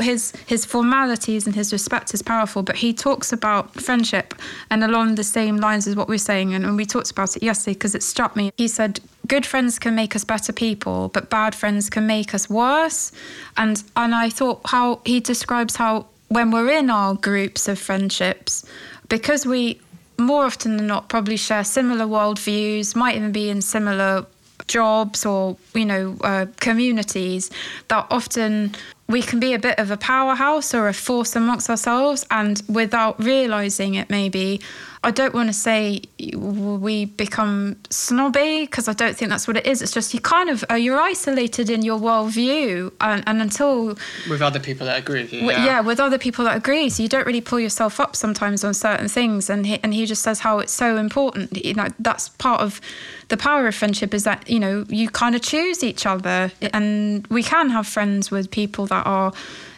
his 0.00 0.32
his 0.46 0.64
formalities 0.64 1.44
and 1.46 1.54
his 1.54 1.74
respect 1.74 2.14
is 2.14 2.22
powerful. 2.22 2.62
But 2.62 2.76
he 2.76 2.94
talks 2.94 3.34
about 3.34 3.74
friendship 3.74 4.34
and 4.70 4.82
along 4.82 5.16
the 5.16 5.24
same 5.24 5.58
lines 5.58 5.86
as 5.86 5.94
what 5.94 6.08
we're 6.08 6.26
saying, 6.32 6.54
and, 6.54 6.64
and 6.64 6.74
we 6.78 6.86
talked 6.86 7.10
about 7.10 7.36
it 7.36 7.42
yesterday 7.42 7.74
because 7.74 7.94
it 7.94 8.02
struck 8.02 8.34
me. 8.34 8.50
He 8.56 8.66
said 8.66 9.00
good 9.26 9.44
friends 9.44 9.78
can 9.78 9.94
make 9.94 10.16
us 10.16 10.24
better 10.24 10.54
people, 10.54 11.10
but 11.10 11.28
bad 11.28 11.54
friends 11.54 11.90
can 11.90 12.06
make 12.06 12.32
us 12.32 12.48
worse. 12.48 13.12
And 13.58 13.84
and 13.94 14.14
I 14.14 14.30
thought 14.30 14.62
how 14.64 15.02
he 15.04 15.20
describes 15.20 15.76
how 15.76 16.06
when 16.28 16.50
we're 16.50 16.70
in 16.70 16.88
our 16.88 17.14
groups 17.14 17.68
of 17.68 17.78
friendships, 17.78 18.64
because 19.10 19.44
we 19.44 19.80
more 20.18 20.44
often 20.44 20.76
than 20.76 20.86
not 20.86 21.08
probably 21.08 21.36
share 21.36 21.64
similar 21.64 22.04
worldviews, 22.04 22.96
might 22.96 23.16
even 23.16 23.32
be 23.32 23.48
in 23.50 23.62
similar 23.62 24.26
jobs 24.66 25.24
or 25.24 25.56
you 25.74 25.84
know 25.84 26.16
uh, 26.22 26.46
communities 26.58 27.50
that 27.88 28.06
often 28.10 28.74
we 29.08 29.22
can 29.22 29.40
be 29.40 29.54
a 29.54 29.58
bit 29.58 29.78
of 29.78 29.90
a 29.90 29.96
powerhouse 29.96 30.74
or 30.74 30.88
a 30.88 30.92
force 30.92 31.34
amongst 31.34 31.70
ourselves, 31.70 32.26
and 32.30 32.62
without 32.68 33.22
realizing 33.22 33.94
it, 33.94 34.10
maybe 34.10 34.60
I 35.04 35.10
don't 35.12 35.32
want 35.32 35.48
to 35.48 35.52
say 35.52 36.02
we 36.34 37.04
become 37.04 37.76
snobby 37.88 38.62
because 38.64 38.88
I 38.88 38.92
don't 38.94 39.16
think 39.16 39.30
that's 39.30 39.46
what 39.46 39.56
it 39.56 39.64
is. 39.66 39.80
It's 39.80 39.92
just 39.92 40.12
you 40.12 40.20
kind 40.20 40.50
of 40.50 40.64
uh, 40.70 40.74
you're 40.74 40.98
isolated 41.00 41.70
in 41.70 41.82
your 41.82 41.98
worldview, 41.98 42.92
and, 43.00 43.22
and 43.26 43.40
until 43.40 43.96
with 44.28 44.42
other 44.42 44.58
people 44.58 44.86
that 44.86 44.98
agree 44.98 45.22
with 45.22 45.32
you. 45.32 45.40
w- 45.42 45.56
Yeah. 45.58 45.64
yeah, 45.66 45.80
with 45.80 46.00
other 46.00 46.18
people 46.18 46.44
that 46.46 46.56
agree, 46.56 46.88
so 46.90 47.02
you 47.02 47.08
don't 47.08 47.26
really 47.26 47.40
pull 47.40 47.60
yourself 47.60 48.00
up 48.00 48.16
sometimes 48.16 48.64
on 48.64 48.74
certain 48.74 49.08
things. 49.08 49.48
And 49.48 49.66
he, 49.66 49.78
and 49.84 49.94
he 49.94 50.04
just 50.04 50.22
says 50.22 50.40
how 50.40 50.58
it's 50.58 50.72
so 50.72 50.96
important. 50.96 51.64
You 51.64 51.74
know, 51.74 51.88
that's 52.00 52.30
part 52.30 52.60
of 52.60 52.80
the 53.28 53.36
power 53.36 53.66
of 53.68 53.74
friendship 53.76 54.12
is 54.14 54.24
that 54.24 54.50
you 54.50 54.58
know 54.58 54.84
you 54.88 55.08
kind 55.08 55.34
of 55.36 55.42
choose 55.42 55.84
each 55.84 56.06
other, 56.06 56.50
and 56.72 57.26
we 57.28 57.42
can 57.42 57.70
have 57.70 57.86
friends 57.86 58.30
with 58.32 58.50
people 58.50 58.86
that 58.86 59.06
are 59.06 59.32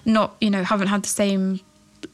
not 0.06 0.34
you 0.40 0.48
know 0.50 0.64
haven't 0.64 0.88
had 0.88 1.02
the 1.02 1.08
same 1.08 1.60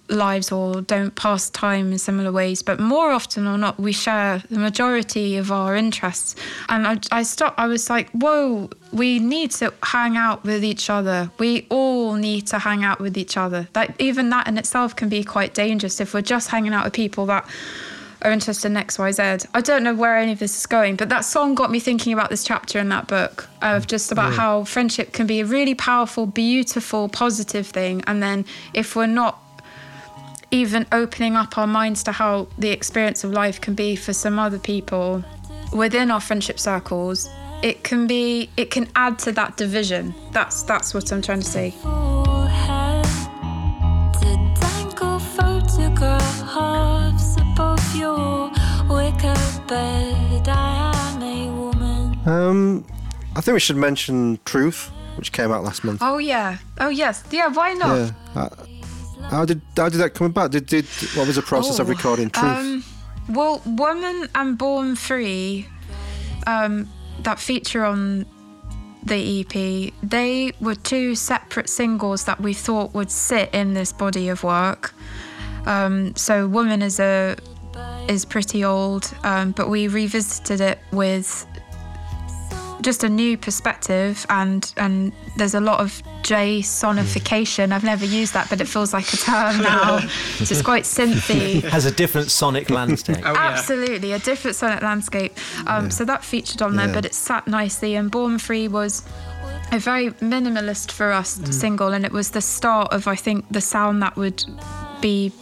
lives 0.09 0.53
or 0.53 0.81
don't 0.81 1.15
pass 1.15 1.51
time 1.51 1.93
in 1.93 1.99
similar 1.99 2.33
ways 2.33 2.63
but 2.63 2.79
more 2.79 3.11
often 3.11 3.47
or 3.47 3.59
not 3.59 3.79
we 3.79 3.93
share 3.93 4.43
the 4.51 4.59
majority 4.59 5.37
of 5.37 5.51
our 5.53 5.75
interests. 5.75 6.35
And 6.69 6.87
i, 6.87 6.99
I 7.11 7.23
stopped 7.23 7.59
i 7.59 7.67
was 7.67 7.91
like 7.91 8.11
whoa 8.11 8.71
we 8.93 9.19
need 9.19 9.51
to 9.53 9.73
hang 9.83 10.17
out 10.17 10.45
with 10.45 10.65
each 10.65 10.89
other. 10.89 11.31
We 11.39 11.67
all 11.71 12.15
need 12.15 12.47
to 12.49 12.59
hang 12.59 12.85
out 12.85 13.01
with 13.01 13.19
each 13.19 13.37
other. 13.37 13.69
That 13.73 13.95
even 13.99 14.31
that 14.31 14.47
in 14.47 14.57
itself 14.57 14.95
can 14.95 15.09
be 15.09 15.23
quite 15.25 15.55
dangerous 15.55 16.01
if 16.01 16.15
we're 16.15 16.23
just 16.23 16.49
hanging 16.49 16.73
out 16.73 16.85
with 16.85 16.95
people 16.95 17.27
that 17.27 17.47
are 18.23 18.31
interested 18.31 18.69
in 18.69 18.75
xyz 18.75 19.47
i 19.53 19.61
don't 19.61 19.83
know 19.83 19.95
where 19.95 20.17
any 20.17 20.33
of 20.33 20.39
this 20.39 20.59
is 20.59 20.67
going 20.67 20.97
but 20.97 21.11
that 21.11 21.21
song 21.21 21.55
got 21.55 21.71
me 21.71 21.79
thinking 21.79 22.15
about 22.15 22.31
this 22.31 22.43
chapter 22.43 22.79
in 22.79 22.89
that 22.89 23.07
book 23.07 23.47
of 23.61 23.87
just 23.87 24.11
about 24.11 24.33
how 24.33 24.65
friendship 24.65 25.13
can 25.13 25.27
be 25.27 25.41
a 25.41 25.45
really 25.45 25.75
powerful 25.75 26.27
beautiful 26.27 27.09
positive 27.09 27.67
thing. 27.67 28.03
And 28.07 28.23
then 28.23 28.45
if 28.75 28.97
we're 28.97 29.07
not 29.07 29.43
even 30.51 30.86
opening 30.92 31.34
up 31.36 31.57
our 31.59 31.66
minds 31.66 32.03
to 32.05 32.12
how 32.12 32.47
the 32.59 32.70
experience 32.70 33.24
of 33.24 33.32
life 33.32 33.61
can 33.61 33.74
be 33.74 33.97
for 33.97 34.12
some 34.12 34.38
other 34.38 34.59
people 34.59 35.24
within 35.72 36.11
our 36.11 36.20
friendship 36.20 36.59
circles 36.59 37.28
it 37.62 37.82
can 37.82 38.07
be 38.07 38.49
it 38.57 38.70
can 38.70 38.88
add 38.94 39.18
to 39.18 39.32
that 39.32 39.57
division 39.57 40.14
that's 40.32 40.62
that's 40.62 40.94
what 40.94 41.11
i'm 41.12 41.20
trying 41.22 41.40
to 41.40 41.47
say 41.47 41.70
forehead 41.82 43.05
to 44.14 44.55
dangle 44.61 45.18
photographs 45.18 47.36
above 47.40 47.97
your 47.97 48.51
wicker 48.88 49.34
bed. 49.66 50.49
I 50.49 50.92
am 51.16 51.22
a 51.22 51.51
woman. 51.51 52.18
Um, 52.26 52.84
I 53.34 53.40
think 53.40 53.55
we 53.55 53.61
should 53.61 53.76
mention 53.76 54.38
Truth, 54.44 54.92
which 55.16 55.32
came 55.32 55.51
out 55.51 55.64
last 55.64 55.82
month. 55.82 56.01
oh 56.03 56.18
yeah 56.18 56.59
oh 56.78 56.88
yes 56.88 57.24
yeah 57.32 57.49
why 57.49 57.72
not 57.72 57.97
Yeah. 57.97 58.11
Uh, 58.42 58.49
how 59.23 59.45
did 59.45 59.61
how 59.77 59.89
did 59.89 59.99
that 59.99 60.14
come 60.14 60.29
about? 60.29 60.51
Did 60.53 60.67
did 60.67 60.85
what 61.14 61.27
was 61.27 61.37
the 61.37 61.43
process 61.43 61.79
of 61.79 61.89
Oh, 61.89 61.93
recording 61.93 62.31
Truth? 62.31 62.45
Um, 62.45 62.85
well, 63.29 63.61
Woman 63.67 64.29
and 64.35 64.57
Born 64.57 64.97
Free, 64.97 65.67
um, 66.47 66.89
that 67.23 67.39
feature 67.41 67.85
on 67.85 68.27
the 69.03 69.41
EP, 69.41 69.93
they 70.03 70.53
were 70.61 70.75
two 70.75 71.14
separate 71.14 71.69
singles 71.69 72.25
that 72.25 72.41
we 72.41 72.53
thought 72.53 72.93
would 72.95 73.11
sit 73.11 73.53
in 73.55 73.75
this 73.75 73.93
body 73.93 74.29
of 74.29 74.43
work. 74.43 74.95
Um, 75.64 76.14
so 76.17 76.47
Woman 76.47 76.83
is 76.83 77.01
a 77.01 77.37
is 78.09 78.25
pretty 78.25 78.64
old, 78.64 79.12
um, 79.25 79.53
but 79.53 79.69
we 79.69 79.89
revisited 79.89 80.61
it 80.61 80.79
with 80.93 81.47
just 82.83 83.03
a 83.05 83.09
new 83.09 83.37
perspective 83.39 84.24
and 84.29 84.72
and 84.77 85.12
there's 85.37 85.55
a 85.55 85.61
lot 85.61 85.81
of 85.81 86.03
Jasonification. 86.22 87.72
I've 87.72 87.85
never 87.85 88.05
used 88.05 88.35
that, 88.35 88.49
but 88.51 88.61
it 88.61 88.68
feels 88.68 88.93
like 88.93 89.12
a 89.12 89.16
term 89.16 89.59
now. 89.62 90.01
so 90.01 90.09
it's 90.43 90.62
quite 90.62 90.85
synthy. 90.85 91.62
Has 91.77 91.87
a 91.87 91.91
different 91.91 92.31
sonic 92.31 92.70
landscape. 92.79 93.18
Oh, 93.24 93.33
yeah. 93.33 93.39
Absolutely, 93.53 94.12
a 94.12 94.18
different 94.18 94.57
sonic 94.57 94.83
landscape. 94.83 95.33
Um, 95.66 95.91
So 95.91 96.05
that 96.05 96.24
featured 96.24 96.62
on 96.62 96.77
there, 96.77 96.89
Yeah. 96.89 96.95
but 96.95 97.05
it 97.05 97.14
sat 97.14 97.47
nicely. 97.47 97.95
And 97.97 98.11
Born 98.11 98.39
Free 98.39 98.68
was 98.68 99.03
a 99.72 99.79
very 99.79 100.11
minimalist 100.20 100.93
for 100.93 101.12
us 101.12 101.39
Mm. 101.39 101.53
single, 101.53 101.93
and 101.93 102.05
it 102.05 102.12
was 102.12 102.31
the 102.31 102.41
start 102.41 102.93
of, 102.93 103.07
I 103.09 103.16
think, 103.16 103.45
the 103.51 103.61
sound 103.61 104.03
that 104.03 104.16
would 104.16 104.45
be 105.01 105.33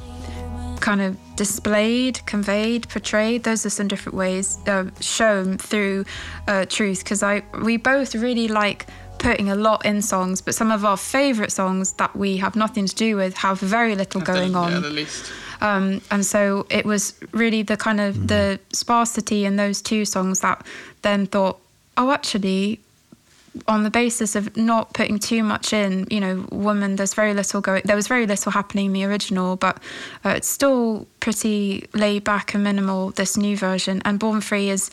kind 0.81 1.01
of 1.01 1.17
displayed, 1.37 2.25
conveyed, 2.27 2.89
portrayed. 2.89 3.45
Those 3.45 3.65
are 3.67 3.71
some 3.71 3.89
different 3.89 4.17
ways 4.17 4.59
uh, 4.67 4.85
shown 5.01 5.59
through 5.59 6.05
uh, 6.49 6.65
Truth, 6.67 7.05
because 7.05 7.23
I 7.23 7.43
we 7.63 7.77
both 7.77 8.15
really 8.15 8.49
like 8.49 8.87
putting 9.19 9.49
a 9.49 9.55
lot 9.55 9.85
in 9.87 10.03
songs, 10.03 10.43
but 10.43 10.55
some 10.55 10.71
of 10.71 10.85
our 10.85 10.97
favourite 10.97 11.51
songs 11.53 11.93
that 11.95 12.15
we 12.15 12.37
have 12.39 12.57
nothing 12.57 12.87
to 12.87 12.95
do 12.95 13.17
with 13.17 13.35
have 13.39 13.59
very 13.59 13.95
little 13.95 14.21
going 14.21 14.53
the, 14.53 14.59
on 14.59 14.73
Yeah, 14.73 14.81
the 14.81 14.91
least. 14.91 15.33
um, 15.63 16.01
and 16.11 16.27
so 16.27 16.67
it 16.69 16.85
was 16.85 17.15
really 17.33 17.63
the 17.63 17.77
kind 17.77 18.01
of 18.01 18.29
the 18.29 18.59
sparsity 18.73 19.47
in 19.47 19.57
those 19.57 19.81
two 19.81 20.05
songs 20.05 20.41
that 20.41 20.67
then 21.03 21.27
thought 21.27 21.59
oh 21.97 22.11
actually 22.11 22.81
on 23.69 23.85
the 23.85 23.91
basis 23.91 24.35
of 24.35 24.57
not 24.57 24.93
putting 24.95 25.19
too 25.19 25.43
much 25.43 25.73
in 25.73 26.07
you 26.11 26.21
know 26.21 26.45
woman 26.51 26.97
there's 26.97 27.15
very 27.15 27.35
little 27.35 27.61
going 27.61 27.83
there 27.85 27.95
was 27.97 28.09
very 28.09 28.27
little 28.27 28.51
happening 28.51 28.87
in 28.87 28.93
the 28.93 29.05
original 29.05 29.55
but 29.57 29.81
uh, 30.25 30.31
it's 30.31 30.49
still 30.49 31.07
pretty 31.21 31.87
laid 31.95 32.25
back 32.25 32.53
and 32.55 32.65
minimal 32.65 33.11
this 33.13 33.37
new 33.37 33.57
version 33.57 34.03
and 34.05 34.19
born 34.19 34.41
free 34.41 34.71
is 34.71 34.91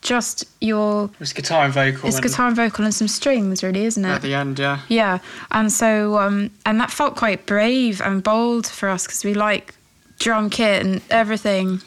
just 0.00 0.44
your 0.60 1.10
It's 1.18 1.32
guitar 1.32 1.64
and 1.64 1.72
vocal. 1.74 2.06
it's 2.06 2.16
and 2.16 2.22
guitar 2.24 2.46
and 2.48 2.56
vocal 2.56 2.84
and 2.84 2.94
some 2.94 3.08
strings 3.08 3.62
really 3.64 3.84
isn't 3.84 4.04
it 4.04 4.08
At 4.08 4.22
the 4.22 4.34
end, 4.34 4.58
yeah. 4.58 4.80
yeah, 4.88 5.18
and 5.50 5.72
so 5.72 6.18
um, 6.18 6.50
and 6.66 6.78
that 6.78 6.90
felt 6.90 7.16
quite 7.16 7.46
brave 7.46 8.00
and 8.02 8.22
bold 8.22 8.66
for 8.66 8.90
us 8.90 9.06
because 9.06 9.24
we 9.24 9.32
like 9.34 9.74
drum 10.18 10.50
kit 10.50 10.84
and 10.84 11.00
everything. 11.10 11.80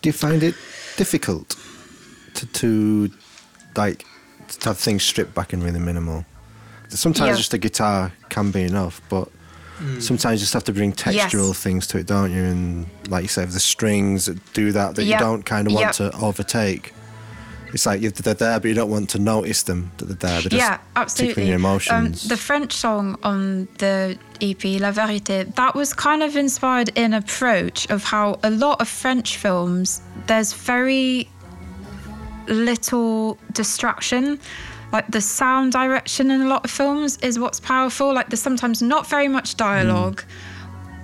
Do 0.00 0.08
you 0.08 0.12
find 0.12 0.42
it 0.44 0.54
difficult 0.96 1.56
to, 2.34 2.46
to 2.46 3.10
like 3.76 4.06
to 4.56 4.70
have 4.70 4.78
things 4.78 5.02
stripped 5.02 5.34
back 5.34 5.52
and 5.52 5.62
really 5.62 5.80
minimal? 5.80 6.24
Sometimes 6.88 7.30
Yeah. 7.30 7.36
just 7.36 7.54
a 7.54 7.58
guitar 7.58 8.12
can 8.28 8.50
be 8.50 8.62
enough, 8.62 9.00
but 9.08 9.28
sometimes 9.98 10.40
you 10.40 10.44
just 10.44 10.52
have 10.52 10.64
to 10.64 10.72
bring 10.72 10.92
textural 10.92 11.48
Yes. 11.48 11.58
things 11.58 11.86
to 11.88 11.98
it, 11.98 12.06
don't 12.06 12.30
you? 12.32 12.42
And 12.42 12.86
like 13.08 13.22
you 13.22 13.28
say, 13.28 13.44
the 13.44 13.58
strings 13.60 14.26
that 14.26 14.38
do 14.54 14.70
that 14.72 14.94
that 14.96 15.04
Yep. 15.04 15.20
you 15.20 15.26
don't 15.26 15.44
kind 15.44 15.66
of 15.66 15.72
want 15.72 15.98
Yep. 15.98 16.12
to 16.12 16.18
overtake. 16.18 16.92
It's 17.72 17.86
like 17.86 18.00
they're 18.02 18.34
there, 18.34 18.60
but 18.60 18.68
you 18.68 18.74
don't 18.74 18.88
want 18.90 19.10
to 19.10 19.18
notice 19.18 19.64
them 19.64 19.90
that 19.96 20.04
they're 20.04 20.14
there. 20.30 20.40
They're 20.42 20.50
just 20.50 20.70
yeah, 20.70 20.78
absolutely. 20.94 21.30
tickling 21.34 21.46
your 21.48 21.56
emotions. 21.56 22.22
Um, 22.22 22.28
the 22.28 22.36
French 22.36 22.72
song 22.72 23.18
on 23.24 23.66
the 23.78 24.16
EP 24.40 24.78
La 24.78 24.92
Vérité 24.92 25.52
that 25.56 25.74
was 25.74 25.92
kind 25.92 26.22
of 26.22 26.36
inspired 26.36 26.90
in 26.94 27.12
approach 27.12 27.90
of 27.90 28.04
how 28.04 28.38
a 28.44 28.50
lot 28.50 28.80
of 28.80 28.86
French 28.88 29.36
films 29.38 30.00
there's 30.28 30.52
very 30.52 31.28
little 32.48 33.38
distraction. 33.52 34.38
Like 34.92 35.10
the 35.10 35.20
sound 35.20 35.72
direction 35.72 36.30
in 36.30 36.42
a 36.42 36.46
lot 36.46 36.64
of 36.64 36.70
films 36.70 37.18
is 37.18 37.38
what's 37.38 37.60
powerful. 37.60 38.14
Like 38.14 38.28
there's 38.28 38.42
sometimes 38.42 38.80
not 38.80 39.06
very 39.06 39.28
much 39.28 39.56
dialogue. 39.56 40.22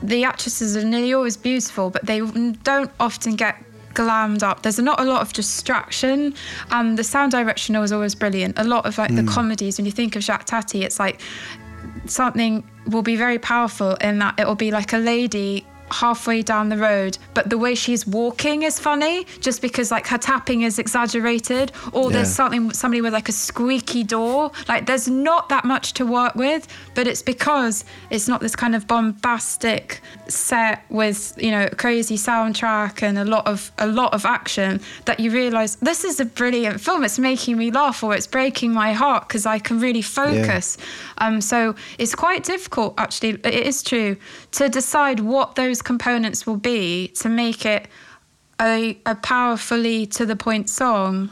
The 0.03 0.25
actresses 0.25 0.77
are 0.77 0.85
nearly 0.85 1.13
always 1.13 1.37
beautiful, 1.37 1.91
but 1.91 2.07
they 2.07 2.21
don't 2.63 2.91
often 3.01 3.37
get 3.37 3.57
glammed 3.95 4.43
up. 4.43 4.63
There's 4.63 4.79
not 4.79 5.01
a 5.01 5.05
lot 5.05 5.23
of 5.23 5.33
distraction, 5.33 6.35
and 6.71 6.97
the 6.97 7.05
sound 7.05 7.33
direction 7.33 7.79
was 7.79 7.93
always 7.93 8.15
brilliant. 8.15 8.59
A 8.59 8.65
lot 8.65 8.87
of 8.87 8.97
like 8.97 9.15
the 9.15 9.23
hmm. 9.23 9.29
comedies, 9.29 9.79
when 9.79 9.87
you 9.87 9.93
think 9.93 10.17
of 10.17 10.23
Jacques 10.23 10.47
Tati, 10.47 10.85
it's 10.85 10.99
like 10.99 11.21
something 12.07 12.69
will 12.87 13.03
be 13.03 13.17
very 13.17 13.39
powerful 13.39 13.95
in 13.97 14.19
that 14.19 14.39
it 14.39 14.47
will 14.47 14.55
be 14.55 14.71
like 14.71 14.93
a 14.93 14.99
lady 14.99 15.67
halfway 15.91 16.43
down 16.43 16.69
the 16.69 16.77
road 16.77 17.19
but 17.35 17.51
the 17.51 17.59
way 17.59 17.75
she's 17.75 18.07
walking 18.07 18.63
is 18.63 18.79
funny 18.79 19.25
just 19.41 19.63
because 19.63 19.91
like 19.91 20.07
her 20.07 20.19
tapping 20.19 20.63
is 20.63 20.79
exaggerated 20.79 21.73
or 21.93 22.11
there's 22.11 22.31
something 22.31 22.73
somebody 22.73 23.01
with 23.01 23.13
like 23.13 23.29
a 23.29 23.33
squeaky 23.33 24.03
door. 24.03 24.51
Like 24.69 24.87
there's 24.87 25.09
not 25.09 25.49
that 25.49 25.65
much 25.65 25.93
to 25.95 26.07
work 26.07 26.35
with 26.35 26.67
but 26.95 27.07
it's 27.07 27.23
because 27.23 27.85
it's 28.11 28.29
not 28.29 28.41
this 28.41 28.57
kind 28.57 28.75
of 28.75 28.87
bombastic 28.87 30.01
set 30.29 30.85
with 30.89 31.35
you 31.37 31.51
know 31.51 31.69
crazy 31.77 32.17
soundtrack 32.17 33.03
and 33.03 33.19
a 33.19 33.25
lot 33.25 33.47
of 33.47 33.73
a 33.79 33.87
lot 33.87 34.13
of 34.15 34.25
action 34.25 34.81
that 35.05 35.21
you 35.21 35.31
realize 35.31 35.77
this 35.77 36.05
is 36.05 36.21
a 36.21 36.25
brilliant 36.25 36.81
film. 36.81 37.05
It's 37.05 37.19
making 37.19 37.57
me 37.57 37.71
laugh 37.71 38.03
or 38.03 38.15
it's 38.15 38.27
breaking 38.27 38.73
my 38.73 38.93
heart 38.93 39.29
because 39.29 39.47
I 39.47 39.59
can 39.59 39.81
really 39.81 40.03
focus 40.03 40.77
um, 41.21 41.41
so 41.41 41.75
it's 41.99 42.15
quite 42.15 42.45
difficult, 42.45 42.95
actually. 42.99 43.31
It 43.45 43.67
is 43.67 43.83
true 43.83 44.17
to 44.53 44.69
decide 44.69 45.21
what 45.21 45.55
those 45.55 45.83
components 45.83 46.47
will 46.47 46.57
be 46.57 47.09
to 47.09 47.29
make 47.29 47.65
it 47.65 47.89
a, 48.61 48.99
a 49.07 49.15
powerfully 49.15 50.07
to 50.07 50.27
the 50.27 50.37
point 50.37 50.69
song. 50.69 51.31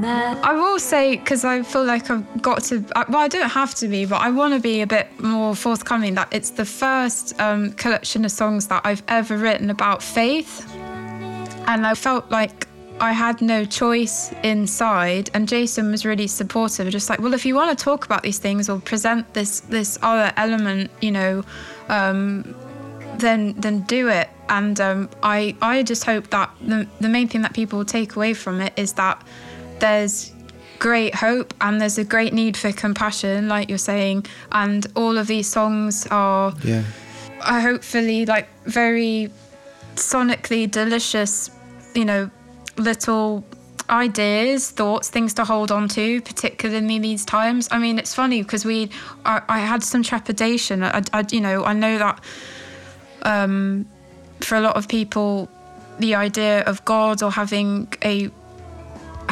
I 0.00 0.54
will 0.54 0.78
say 0.78 1.16
because 1.16 1.44
I 1.44 1.62
feel 1.62 1.84
like 1.84 2.10
I've 2.10 2.42
got 2.42 2.64
to. 2.64 2.84
Well, 3.08 3.20
I 3.20 3.28
don't 3.28 3.50
have 3.50 3.74
to 3.76 3.88
be, 3.88 4.06
but 4.06 4.20
I 4.20 4.30
want 4.30 4.54
to 4.54 4.60
be 4.60 4.80
a 4.80 4.86
bit 4.86 5.08
more 5.20 5.54
forthcoming. 5.54 6.14
That 6.14 6.28
it's 6.32 6.50
the 6.50 6.64
first 6.64 7.38
um, 7.40 7.72
collection 7.72 8.24
of 8.24 8.30
songs 8.30 8.68
that 8.68 8.82
I've 8.84 9.02
ever 9.08 9.36
written 9.36 9.70
about 9.70 10.02
faith, 10.02 10.66
and 10.74 11.86
I 11.86 11.94
felt 11.94 12.30
like 12.30 12.66
I 13.00 13.12
had 13.12 13.42
no 13.42 13.64
choice 13.64 14.32
inside. 14.42 15.30
And 15.34 15.48
Jason 15.48 15.90
was 15.90 16.04
really 16.04 16.26
supportive, 16.26 16.88
just 16.90 17.10
like, 17.10 17.20
well, 17.20 17.34
if 17.34 17.44
you 17.44 17.54
want 17.54 17.76
to 17.76 17.84
talk 17.84 18.04
about 18.04 18.22
these 18.22 18.38
things 18.38 18.68
or 18.68 18.78
present 18.80 19.34
this 19.34 19.60
this 19.60 19.98
other 20.02 20.32
element, 20.36 20.90
you 21.00 21.10
know, 21.10 21.44
um, 21.88 22.54
then 23.16 23.54
then 23.54 23.80
do 23.82 24.08
it. 24.08 24.30
And 24.48 24.80
um, 24.80 25.10
I 25.22 25.54
I 25.60 25.82
just 25.82 26.04
hope 26.04 26.30
that 26.30 26.50
the 26.62 26.88
the 27.00 27.08
main 27.08 27.28
thing 27.28 27.42
that 27.42 27.52
people 27.52 27.84
take 27.84 28.16
away 28.16 28.32
from 28.32 28.60
it 28.60 28.72
is 28.76 28.94
that 28.94 29.22
there's 29.82 30.32
great 30.78 31.14
hope 31.14 31.52
and 31.60 31.80
there's 31.80 31.98
a 31.98 32.04
great 32.04 32.32
need 32.32 32.56
for 32.56 32.72
compassion, 32.72 33.48
like 33.48 33.68
you're 33.68 33.78
saying. 33.92 34.24
And 34.52 34.86
all 34.94 35.18
of 35.18 35.26
these 35.26 35.48
songs 35.48 36.06
are, 36.10 36.54
Yeah. 36.64 36.82
are 37.42 37.60
hopefully 37.60 38.24
like 38.26 38.48
very 38.64 39.28
sonically 39.96 40.70
delicious, 40.70 41.50
you 41.94 42.04
know, 42.04 42.30
little 42.76 43.44
ideas, 43.90 44.70
thoughts, 44.70 45.10
things 45.10 45.34
to 45.34 45.44
hold 45.44 45.70
on 45.70 45.88
to, 45.88 46.20
particularly 46.22 46.96
in 46.96 47.02
these 47.02 47.24
times. 47.24 47.68
I 47.70 47.78
mean, 47.78 47.98
it's 47.98 48.14
funny 48.14 48.42
because 48.42 48.64
we, 48.64 48.88
I, 49.26 49.42
I 49.48 49.58
had 49.58 49.82
some 49.82 50.02
trepidation. 50.02 50.82
I, 50.84 51.02
I, 51.12 51.24
you 51.30 51.40
know, 51.40 51.64
I 51.64 51.72
know 51.74 51.98
that 51.98 52.16
um, 53.22 53.86
for 54.40 54.54
a 54.56 54.60
lot 54.60 54.76
of 54.76 54.86
people, 54.88 55.48
the 55.98 56.14
idea 56.14 56.62
of 56.62 56.84
God 56.84 57.22
or 57.22 57.30
having 57.30 57.92
a 58.04 58.30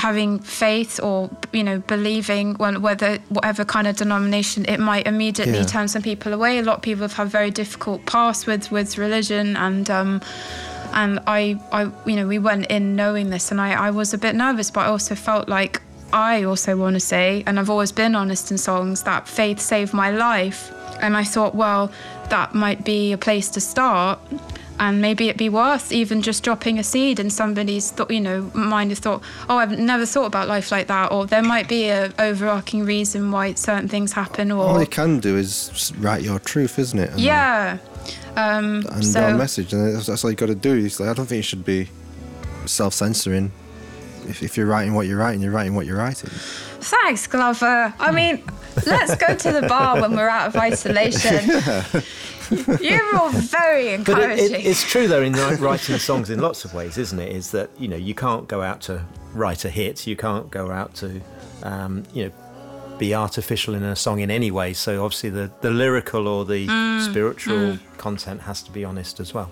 having 0.06 0.38
faith 0.62 0.98
or 1.02 1.16
you 1.52 1.64
know 1.68 1.78
believing 1.94 2.46
when 2.62 2.74
whether 2.86 3.10
whatever 3.36 3.62
kind 3.74 3.86
of 3.90 3.94
denomination 3.96 4.64
it 4.74 4.80
might 4.90 5.06
immediately 5.06 5.58
Yeah. 5.62 5.74
turn 5.74 5.86
some 5.88 6.02
people 6.10 6.32
away. 6.38 6.52
A 6.58 6.62
lot 6.70 6.76
of 6.78 6.82
people 6.82 7.02
have 7.08 7.12
had 7.20 7.28
very 7.28 7.50
difficult 7.62 7.98
past 8.06 8.46
with 8.46 8.64
with 8.76 8.90
religion 9.06 9.46
and 9.66 9.84
um 9.90 10.20
and 11.00 11.12
I 11.38 11.40
I 11.78 11.80
you 12.08 12.16
know 12.18 12.26
we 12.34 12.38
went 12.50 12.64
in 12.76 12.84
knowing 12.96 13.26
this 13.34 13.50
and 13.52 13.60
I 13.60 13.70
I 13.88 13.90
was 14.00 14.08
a 14.14 14.18
bit 14.26 14.34
nervous 14.34 14.68
but 14.74 14.80
I 14.86 14.88
also 14.96 15.14
felt 15.14 15.48
like 15.58 15.74
I 16.12 16.42
also 16.50 16.76
want 16.82 16.94
to 17.00 17.04
say 17.14 17.28
and 17.46 17.52
I've 17.60 17.70
always 17.74 17.92
been 17.92 18.14
honest 18.22 18.50
in 18.52 18.58
songs 18.58 19.02
that 19.04 19.28
faith 19.28 19.60
saved 19.60 19.92
my 20.04 20.10
life. 20.10 20.60
And 21.04 21.12
I 21.22 21.24
thought 21.34 21.54
well 21.64 21.84
that 22.34 22.48
might 22.64 22.80
be 22.84 23.00
a 23.12 23.18
place 23.18 23.48
to 23.56 23.60
start 23.60 24.18
and 24.80 25.00
maybe 25.02 25.28
it'd 25.28 25.36
be 25.36 25.50
worth 25.50 25.92
even 25.92 26.22
just 26.22 26.42
dropping 26.42 26.78
a 26.78 26.82
seed 26.82 27.20
in 27.20 27.28
somebody's 27.28 27.90
thought, 27.90 28.10
you 28.10 28.20
know, 28.20 28.50
mind 28.54 28.90
of 28.90 28.98
thought, 28.98 29.22
oh, 29.48 29.58
I've 29.58 29.78
never 29.78 30.06
thought 30.06 30.24
about 30.24 30.48
life 30.48 30.72
like 30.72 30.86
that, 30.86 31.12
or 31.12 31.26
there 31.26 31.42
might 31.42 31.68
be 31.68 31.88
a 31.88 32.10
overarching 32.18 32.84
reason 32.84 33.30
why 33.30 33.52
certain 33.54 33.88
things 33.88 34.12
happen, 34.14 34.50
or 34.50 34.64
All 34.64 34.80
you 34.80 34.86
can 34.86 35.20
do 35.20 35.36
is 35.36 35.92
write 35.98 36.22
your 36.22 36.38
truth, 36.38 36.78
isn't 36.78 36.98
it? 36.98 37.10
And, 37.10 37.20
yeah. 37.20 37.76
Um, 38.36 38.86
And 38.90 39.04
so 39.04 39.22
our 39.22 39.34
message, 39.36 39.74
and 39.74 39.96
that's, 40.00 40.24
all 40.24 40.30
you 40.30 40.36
got 40.36 40.46
to 40.46 40.54
do. 40.54 40.74
It's 40.76 40.98
like, 40.98 41.10
I 41.10 41.12
don't 41.12 41.26
think 41.26 41.36
you 41.36 41.42
should 41.42 41.64
be 41.64 41.88
self-censoring. 42.64 43.52
If, 44.28 44.42
if 44.42 44.56
you're 44.56 44.66
writing 44.66 44.94
what 44.94 45.06
you're 45.06 45.18
writing, 45.18 45.42
you're 45.42 45.52
writing 45.52 45.74
what 45.74 45.84
you're 45.84 45.98
writing. 45.98 46.30
thanks, 46.80 47.26
Glover. 47.26 47.92
I 47.98 48.12
mean, 48.12 48.42
let's 48.86 49.14
go 49.16 49.34
to 49.34 49.52
the 49.60 49.66
bar 49.66 50.00
when 50.00 50.12
we're 50.16 50.28
out 50.28 50.48
of 50.48 50.56
isolation. 50.68 51.50
You're 52.80 53.16
all 53.16 53.30
very 53.30 53.96
But 53.98 54.18
it, 54.18 54.30
encouraging. 54.30 54.60
it, 54.60 54.66
it's 54.66 54.82
true 54.82 55.06
though 55.06 55.22
in 55.22 55.32
writing 55.34 55.98
songs 55.98 56.30
in 56.30 56.40
lots 56.40 56.64
of 56.64 56.74
ways, 56.74 56.98
isn't 56.98 57.18
it? 57.18 57.32
Is 57.32 57.50
that 57.52 57.70
you 57.78 57.88
know 57.88 57.96
you 57.96 58.14
can't 58.14 58.48
go 58.48 58.62
out 58.62 58.80
to 58.82 59.04
write 59.34 59.64
a 59.64 59.70
hit, 59.70 60.06
you 60.06 60.16
can't 60.16 60.50
go 60.50 60.70
out 60.70 60.94
to 60.96 61.20
um, 61.62 62.04
you 62.12 62.24
know 62.24 62.32
be 62.98 63.14
artificial 63.14 63.74
in 63.74 63.82
a 63.82 63.96
song 63.96 64.20
in 64.20 64.30
any 64.30 64.50
way. 64.50 64.72
So 64.72 65.04
obviously 65.04 65.30
the 65.30 65.50
the 65.60 65.70
lyrical 65.70 66.26
or 66.26 66.44
the 66.44 66.66
mm, 66.66 66.98
mm. 67.00 67.10
spiritual 67.10 67.78
content 67.98 68.42
has 68.42 68.62
to 68.64 68.72
be 68.72 68.84
honest 68.84 69.20
as 69.20 69.32
well. 69.32 69.50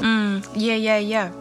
Mm, 0.00 0.46
yeah, 0.54 0.76
yeah, 0.76 0.98
yeah. 0.98 1.32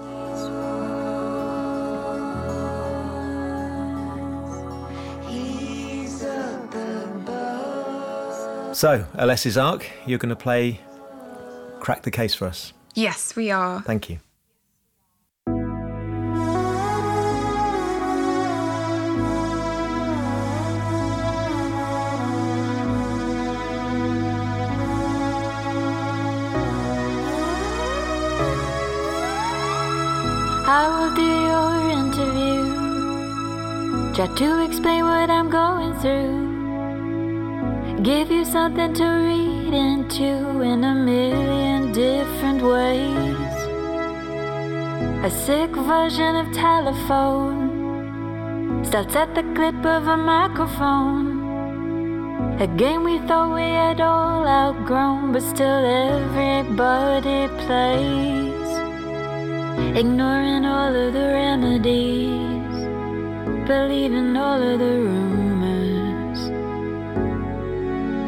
So 8.80 9.04
Alessi's 9.16 9.58
Ark, 9.58 9.86
you're 10.06 10.20
going 10.20 10.30
to 10.30 10.38
play 10.38 10.80
"Crack 11.82 12.04
the 12.04 12.12
Case" 12.12 12.34
for 12.34 12.48
us. 12.48 12.72
Yes, 12.96 13.36
we 13.36 13.52
are. 13.52 13.82
Thank 13.82 14.10
you. 14.10 14.20
I 30.72 30.88
will 30.96 31.14
do 31.20 31.28
your 31.50 31.90
interview. 32.00 32.64
Try 34.14 34.28
to 34.38 34.66
explain 34.66 35.04
what 35.04 35.30
I'm 35.30 35.50
going 35.50 36.00
through. 36.00 36.49
Give 38.04 38.32
you 38.32 38.45
something 38.45 38.93
to 38.93 39.04
read 39.04 39.74
into 39.74 40.62
in 40.62 40.86
a 40.86 40.95
million 40.95 41.91
different 41.91 42.62
ways. 42.62 43.36
A 45.26 45.30
sick 45.30 45.70
version 45.72 46.38
of 46.38 46.54
telephone 46.54 47.60
starts 48.86 49.18
at 49.18 49.36
the 49.36 49.43
clip 49.54 49.86
of 49.86 50.08
a 50.08 50.16
microphone. 50.16 51.41
A 52.62 52.68
game 52.68 53.04
we 53.04 53.20
thought 53.28 53.54
we 53.54 53.64
had 53.64 54.00
all 54.00 54.47
outgrown, 54.47 55.34
but 55.34 55.43
still 55.43 55.84
everybody 55.86 57.50
plays 57.66 58.70
ignoring 59.97 60.66
all 60.66 60.95
of 60.95 61.12
the 61.12 61.28
remedies, 61.41 62.86
believing 63.68 64.38
all 64.38 64.62
of 64.62 64.80
the 64.80 64.86
rumors 64.86 65.59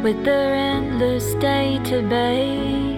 with 0.04 0.24
their 0.26 0.56
endless 0.56 1.36
database. 1.36 2.92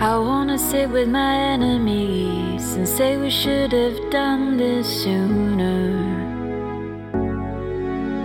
I 0.00 0.16
wanna 0.18 0.56
sit 0.56 0.88
with 0.88 1.08
my 1.08 1.34
enemies 1.34 2.74
and 2.74 2.86
say 2.88 3.16
we 3.16 3.28
should 3.28 3.72
have 3.72 3.98
done 4.10 4.56
this 4.56 4.86
sooner. 5.02 5.90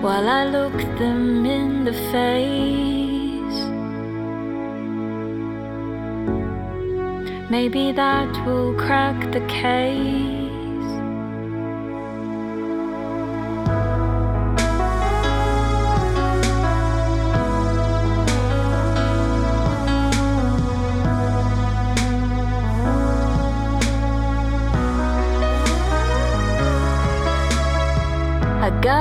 While 0.01 0.29
I 0.29 0.45
look 0.45 0.77
them 0.99 1.45
in 1.45 1.85
the 1.85 1.93
face. 2.13 2.65
Maybe 7.49 7.91
that 7.93 8.45
will 8.45 8.73
crack 8.75 9.31
the 9.31 9.41
case. 9.47 10.44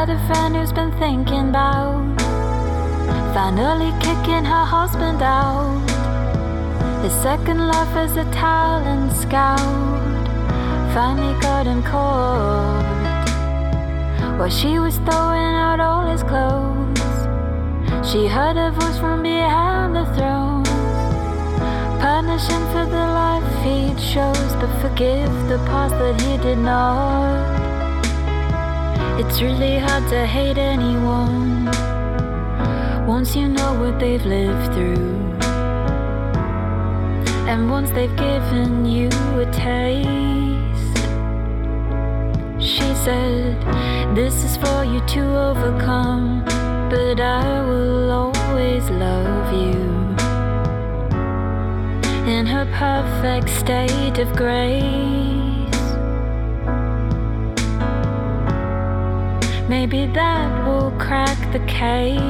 Got 0.07 0.16
a 0.16 0.26
friend 0.26 0.55
who's 0.55 0.72
been 0.72 0.92
thinking 0.98 1.48
about 1.48 2.20
finally 3.32 3.90
kicking 4.00 4.44
her 4.44 4.64
husband 4.76 5.22
out. 5.22 5.80
His 7.02 7.12
second 7.22 7.59
love 7.59 7.96
is 7.96 8.14
a 8.16 8.24
talent 8.24 9.12
scout 9.12 10.28
finally 10.92 11.40
got 11.40 11.66
him 11.66 11.82
caught. 11.82 12.84
While 14.38 14.50
she 14.50 14.78
was 14.78 14.96
throwing 15.07 15.55
out 15.64 15.80
all 15.80 16.07
his 16.12 16.22
clothes, 16.22 17.00
she 18.07 18.26
heard 18.26 18.59
a 18.59 18.72
voice 18.72 18.98
from 18.98 19.22
behind 19.22 19.96
the 19.96 20.05
throne. 20.16 20.64
Punish 21.98 22.46
him 22.48 22.64
for 22.72 22.84
the 22.84 23.07
life 23.22 23.50
he 23.64 23.94
chose, 24.12 24.52
but 24.61 24.70
forgive 24.82 25.32
the 25.48 25.57
past 25.70 25.94
that 25.94 26.20
he 26.20 26.36
did 26.36 26.59
not. 26.59 27.64
It's 29.17 29.41
really 29.41 29.79
hard 29.79 30.09
to 30.09 30.27
hate 30.27 30.59
anyone 30.59 31.67
once 33.07 33.37
you 33.37 33.49
know 33.49 33.73
what 33.79 34.01
they've 34.01 34.27
lived 34.27 34.75
through. 34.75 35.15
And 37.47 37.71
once 37.71 37.91
they've 37.93 38.17
given 38.17 38.85
you 38.85 39.09
a 39.39 39.47
taste, 39.53 40.99
she 42.59 42.89
said, 43.05 43.55
This 44.17 44.35
is 44.43 44.57
for 44.57 44.85
you 44.85 44.99
to 45.15 45.23
overcome, 45.51 46.45
but 46.91 47.21
I 47.21 47.61
will 47.61 48.11
always 48.11 48.91
love 48.91 49.53
you. 49.53 49.79
In 52.27 52.47
her 52.47 52.67
perfect 52.75 53.49
state 53.61 54.19
of 54.19 54.35
grace. 54.35 55.14
Maybe 59.77 60.07
that 60.07 60.64
will 60.64 60.93
crack 61.01 61.37
the 61.53 61.59
case. 61.66 62.20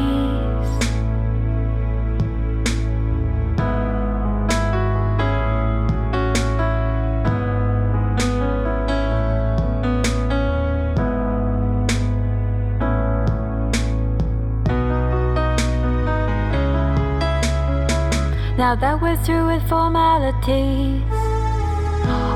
Now 18.56 18.74
that 18.74 18.98
we're 19.02 19.18
through 19.18 19.48
with 19.48 19.68
formalities, 19.68 21.02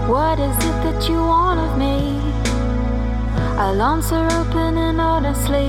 what 0.07 0.39
is 0.39 0.57
it 0.69 0.77
that 0.85 1.09
you 1.09 1.17
want 1.17 1.61
of 1.61 1.79
me? 1.79 2.28
I'll 3.61 3.83
answer 3.83 4.25
open 4.39 4.79
and 4.79 5.01
honestly, 5.01 5.69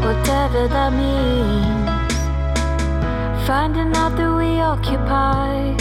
whatever 0.00 0.66
that 0.66 0.92
means. 0.94 2.16
Finding 3.46 3.94
out 3.94 4.16
that 4.16 4.34
we 4.34 4.60
occupy 4.60 5.76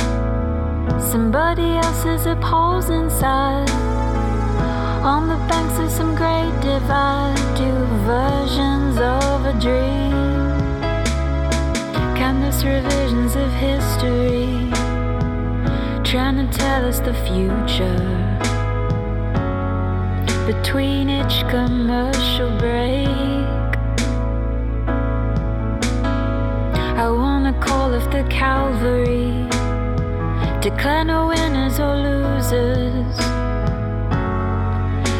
somebody 0.99 1.77
else's 1.77 2.25
opposing 2.25 3.09
side. 3.09 3.69
On 5.05 5.29
the 5.29 5.37
banks 5.47 5.79
of 5.79 5.89
some 5.89 6.15
great 6.15 6.51
divide, 6.59 7.37
two 7.55 7.85
versions 8.03 8.97
of 8.97 9.45
a 9.45 9.53
dream 9.57 10.11
canvas 12.17 12.63
revisions 12.65 13.37
of 13.37 13.49
history, 13.53 14.69
trying 16.03 16.35
to 16.35 16.47
tell 16.57 16.85
us 16.85 16.99
the 16.99 17.13
future. 17.25 18.32
Between 20.45 21.09
each 21.09 21.47
commercial 21.47 22.49
break, 22.57 23.07
I 26.97 27.09
wanna 27.09 27.53
call 27.61 27.95
off 27.95 28.11
the 28.11 28.25
cavalry, 28.29 29.47
declare 30.59 31.05
no 31.05 31.27
winners 31.27 31.79
or 31.79 31.95
losers, 31.95 33.19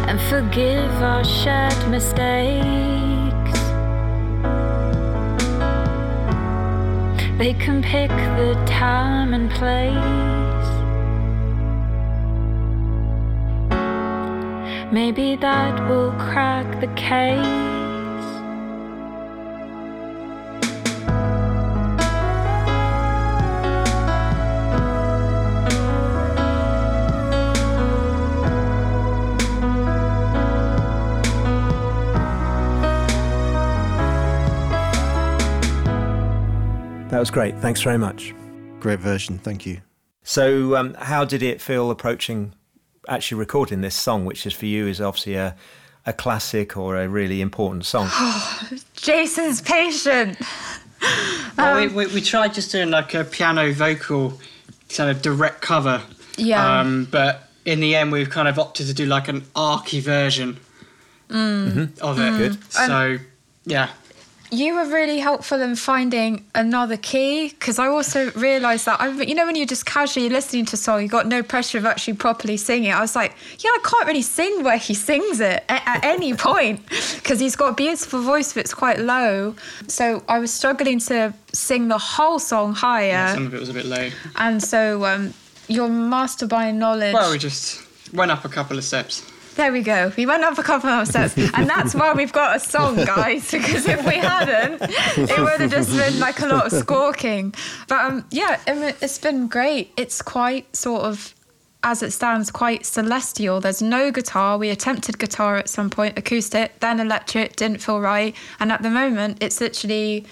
and 0.10 0.20
forgive 0.30 0.92
our 1.02 1.24
shared 1.24 1.88
mistakes. 1.90 3.60
They 7.38 7.54
can 7.54 7.82
pick 7.82 8.10
the 8.10 8.62
time 8.68 9.34
and 9.34 9.50
place. 9.50 10.43
Maybe 14.94 15.36
that 15.38 15.90
will 15.90 16.12
crack 16.20 16.80
the 16.80 16.86
case. 16.94 17.44
That 37.10 37.18
was 37.18 37.32
great. 37.32 37.58
Thanks 37.58 37.82
very 37.82 37.98
much. 37.98 38.36
Great 38.80 39.00
version, 39.00 39.40
thank 39.40 39.66
you. 39.66 39.82
So, 40.22 40.76
um, 40.76 40.94
how 40.94 41.26
did 41.26 41.42
it 41.42 41.62
feel 41.62 41.90
approaching 41.90 42.54
actually 43.08 43.40
recording 43.40 43.82
this 43.82 43.96
song, 43.96 44.26
which 44.26 44.46
is 44.46 44.54
for 44.54 44.66
you 44.66 44.88
is 44.88 45.02
obviously 45.02 45.36
a, 45.36 45.56
a 46.06 46.14
classic 46.14 46.78
or 46.78 46.98
a 46.98 47.08
really 47.08 47.42
important 47.42 47.86
song? 47.86 48.10
Jason's 48.94 49.62
patient. 49.62 50.38
Well, 51.58 51.76
we, 51.76 51.88
um, 51.88 51.96
we, 51.96 52.08
we 52.08 52.22
tried 52.22 52.54
just 52.54 52.72
doing 52.72 52.90
like 52.90 53.14
a 53.14 53.24
piano 53.24 53.72
vocal 53.74 54.40
kind 54.90 55.10
of 55.10 55.22
direct 55.22 55.62
cover. 55.62 56.02
Yeah. 56.38 56.80
Um, 56.80 57.08
but 57.12 57.50
in 57.66 57.80
the 57.80 57.96
end, 57.96 58.12
we've 58.12 58.30
kind 58.30 58.48
of 58.48 58.58
opted 58.60 58.88
to 58.88 58.94
do 58.94 59.06
like 59.06 59.28
an 59.28 59.44
archy 59.56 60.00
version 60.00 60.60
mm. 61.30 62.00
of 62.00 62.20
it. 62.20 62.22
Mm-hmm. 62.22 62.38
Good. 62.38 62.72
So, 62.72 63.18
yeah. 63.66 63.90
You 64.54 64.76
were 64.76 64.86
really 64.86 65.18
helpful 65.18 65.60
in 65.62 65.76
finding 65.76 66.46
another 66.54 66.96
key 66.96 67.50
because 67.50 67.80
I 67.80 67.88
also 67.88 68.30
realised 68.34 68.86
that 68.86 69.02
I, 69.02 69.10
you 69.10 69.34
know, 69.34 69.48
when 69.48 69.56
you're 69.56 69.66
just 69.66 69.88
casually 69.88 70.30
listening 70.30 70.66
to 70.68 70.76
a 70.76 70.78
song, 70.78 71.02
you 71.02 71.08
got 71.08 71.26
no 71.26 71.42
pressure 71.42 71.80
of 71.80 71.88
actually 71.88 72.14
properly 72.14 72.56
singing. 72.58 72.92
I 72.92 73.00
was 73.02 73.16
like, 73.16 73.34
yeah, 73.58 73.72
I 73.72 73.80
can't 73.84 74.06
really 74.06 74.22
sing 74.22 74.64
where 74.64 74.78
he 74.78 74.94
sings 74.94 75.40
it 75.40 75.64
at, 75.70 75.82
at 75.88 76.06
any 76.06 76.34
point 76.50 76.88
because 77.16 77.40
he's 77.40 77.56
got 77.56 77.70
a 77.72 77.74
beautiful 77.74 78.22
voice, 78.22 78.54
but 78.54 78.60
it's 78.60 78.76
quite 78.76 79.00
low. 79.00 79.56
So 79.88 80.24
I 80.28 80.38
was 80.38 80.54
struggling 80.54 81.00
to 81.00 81.34
sing 81.52 81.88
the 81.88 81.98
whole 81.98 82.38
song 82.38 82.76
higher, 82.76 83.34
Some 83.34 83.48
of 83.48 83.56
it 83.56 83.60
was 83.60 83.70
a 83.70 83.74
bit 83.74 83.86
low. 83.86 84.10
and 84.36 84.62
so 84.62 85.04
um, 85.06 85.34
your 85.68 85.90
master 85.90 86.46
by 86.46 86.70
knowledge. 86.70 87.16
Well, 87.16 87.32
we 87.32 87.40
just 87.40 87.82
went 88.14 88.30
up 88.30 88.46
a 88.46 88.50
couple 88.50 88.78
of 88.78 88.84
steps. 88.84 89.24
There 89.56 89.72
we 89.72 89.82
go. 89.82 90.12
We 90.18 90.26
went 90.26 90.44
up 90.44 90.58
a 90.58 90.64
couple 90.64 90.90
of 90.90 91.08
steps, 91.08 91.38
and 91.38 91.70
that's 91.70 91.94
why 91.94 92.14
we've 92.14 92.34
got 92.34 92.56
a 92.56 92.60
song, 92.60 92.96
guys. 92.96 93.52
Because 93.52 93.88
if 93.88 94.04
we 94.06 94.16
hadn't, 94.16 94.82
it 94.82 95.40
would 95.40 95.62
have 95.62 95.72
just 95.72 95.96
been 95.96 96.20
like 96.20 96.40
a 96.40 96.48
lot 96.48 96.66
of 96.66 96.80
squawking. 96.80 97.54
But 97.88 98.06
um, 98.06 98.26
yeah, 98.32 98.60
it's 98.68 99.20
been 99.20 99.48
great. 99.48 99.92
It's 99.96 100.22
quite 100.24 100.76
sort 100.76 101.04
of, 101.04 101.36
as 101.84 102.02
it 102.02 102.12
stands, 102.12 102.50
quite 102.50 102.86
celestial. 102.86 103.60
There's 103.60 103.82
no 103.82 104.12
guitar. 104.12 104.58
We 104.58 104.70
attempted 104.70 105.20
guitar 105.20 105.58
at 105.58 105.70
some 105.70 105.92
point, 105.92 106.18
acoustic, 106.18 106.80
then 106.80 107.00
electric. 107.00 107.56
Didn't 107.56 107.78
feel 107.78 108.00
right, 108.00 108.36
and 108.60 108.72
at 108.72 108.82
the 108.82 108.90
moment, 108.90 109.38
it's 109.42 109.62
literally. 109.62 110.26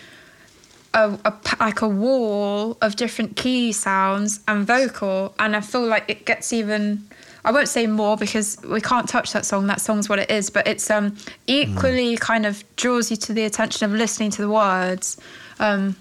A, 0.94 1.18
a 1.24 1.34
like 1.62 1.82
a 1.82 1.88
wall 1.88 2.78
of 2.82 2.98
different 2.98 3.38
key 3.38 3.72
sounds 3.72 4.42
and 4.46 4.68
vocal 4.68 5.34
and 5.40 5.56
i 5.56 5.62
feel 5.62 5.88
like 5.88 6.04
it 6.10 6.26
gets 6.26 6.52
even 6.52 7.08
I 7.44 7.52
won't 7.52 7.68
say 7.68 7.88
more 7.88 8.18
because 8.18 8.58
we 8.64 8.82
can't 8.82 9.08
touch 9.10 9.34
that 9.34 9.46
song. 9.46 9.68
That 9.68 9.82
song's 9.82 10.08
what 10.10 10.20
it 10.20 10.30
is, 10.30 10.50
but 10.50 10.68
it's 10.68 10.90
um 10.92 11.16
equally 11.48 12.18
kind 12.18 12.46
of 12.46 12.64
draws 12.76 13.10
you 13.10 13.18
to 13.18 13.34
the 13.34 13.44
attention 13.46 13.86
of 13.92 13.98
listening 13.98 14.30
to 14.32 14.42
the 14.42 14.50
words. 14.50 15.18
Um, 15.60 15.96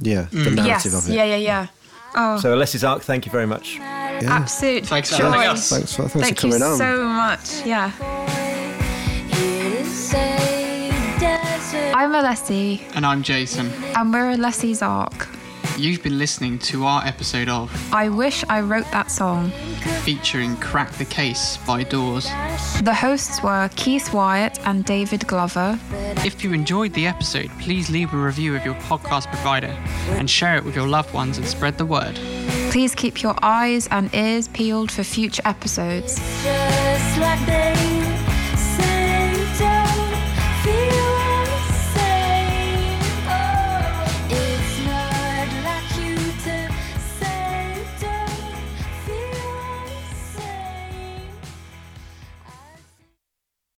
Yeah, 0.00 0.26
the 0.30 0.50
yes, 0.50 0.54
narrative 0.56 0.94
of 0.94 1.08
it. 1.08 1.14
yeah, 1.14 1.24
yeah, 1.24 1.36
yeah. 1.36 1.66
Oh, 2.16 2.38
So, 2.38 2.56
Alessi's 2.56 2.84
Ark, 2.84 3.02
thank 3.02 3.26
you 3.26 3.32
very 3.32 3.46
much. 3.46 3.76
Yeah. 3.76 4.20
absolute 4.42 4.86
Thanks 4.86 5.10
for 5.10 5.18
joy. 5.18 5.30
having 5.30 5.48
us. 5.48 5.68
Thanks 5.68 5.94
for, 5.96 6.02
thanks 6.08 6.28
Thank 6.28 6.40
for 6.40 6.46
you 6.46 6.52
coming 6.52 6.62
on. 6.72 6.78
so 6.78 7.04
much. 7.08 7.66
Yeah, 7.66 7.90
I'm 11.96 12.12
Alessi, 12.12 12.80
And 12.94 13.04
I'm 13.06 13.22
Jason. 13.22 13.72
and 13.96 14.12
we're 14.12 14.36
Alessi's 14.36 14.82
Ark. 14.82 15.28
You've 15.76 16.04
been 16.04 16.18
listening 16.18 16.60
to 16.60 16.84
our 16.84 17.04
episode 17.04 17.48
of 17.48 17.68
I 17.92 18.08
wish 18.08 18.44
I 18.48 18.60
wrote 18.60 18.88
that 18.92 19.10
song. 19.10 19.50
featuring 20.04 20.56
Crack 20.58 20.92
the 20.92 21.04
Case 21.04 21.58
by 21.66 21.82
Dawes. 21.82 22.26
The 22.82 22.94
hosts 22.94 23.42
were 23.42 23.68
Keith 23.74 24.12
Wyatt 24.12 24.60
and 24.66 24.84
David 24.84 25.26
Glover. 25.26 25.78
If 26.24 26.44
you 26.44 26.52
enjoyed 26.52 26.92
the 26.94 27.06
episode, 27.08 27.50
please 27.60 27.90
leave 27.90 28.14
a 28.14 28.16
review 28.16 28.54
of 28.54 28.64
your 28.64 28.74
podcast 28.74 29.26
provider 29.32 29.76
and 30.10 30.30
share 30.30 30.56
it 30.56 30.64
with 30.64 30.76
your 30.76 30.86
loved 30.86 31.12
ones 31.12 31.38
and 31.38 31.46
spread 31.46 31.76
the 31.76 31.86
word. 31.86 32.14
Please 32.70 32.94
keep 32.94 33.20
your 33.22 33.34
eyes 33.42 33.88
and 33.88 34.14
ears 34.14 34.46
peeled 34.48 34.92
for 34.92 35.02
future 35.02 35.42
episodes. 35.44 36.16
Just 36.44 37.18
like 37.18 37.44
they 37.46 37.93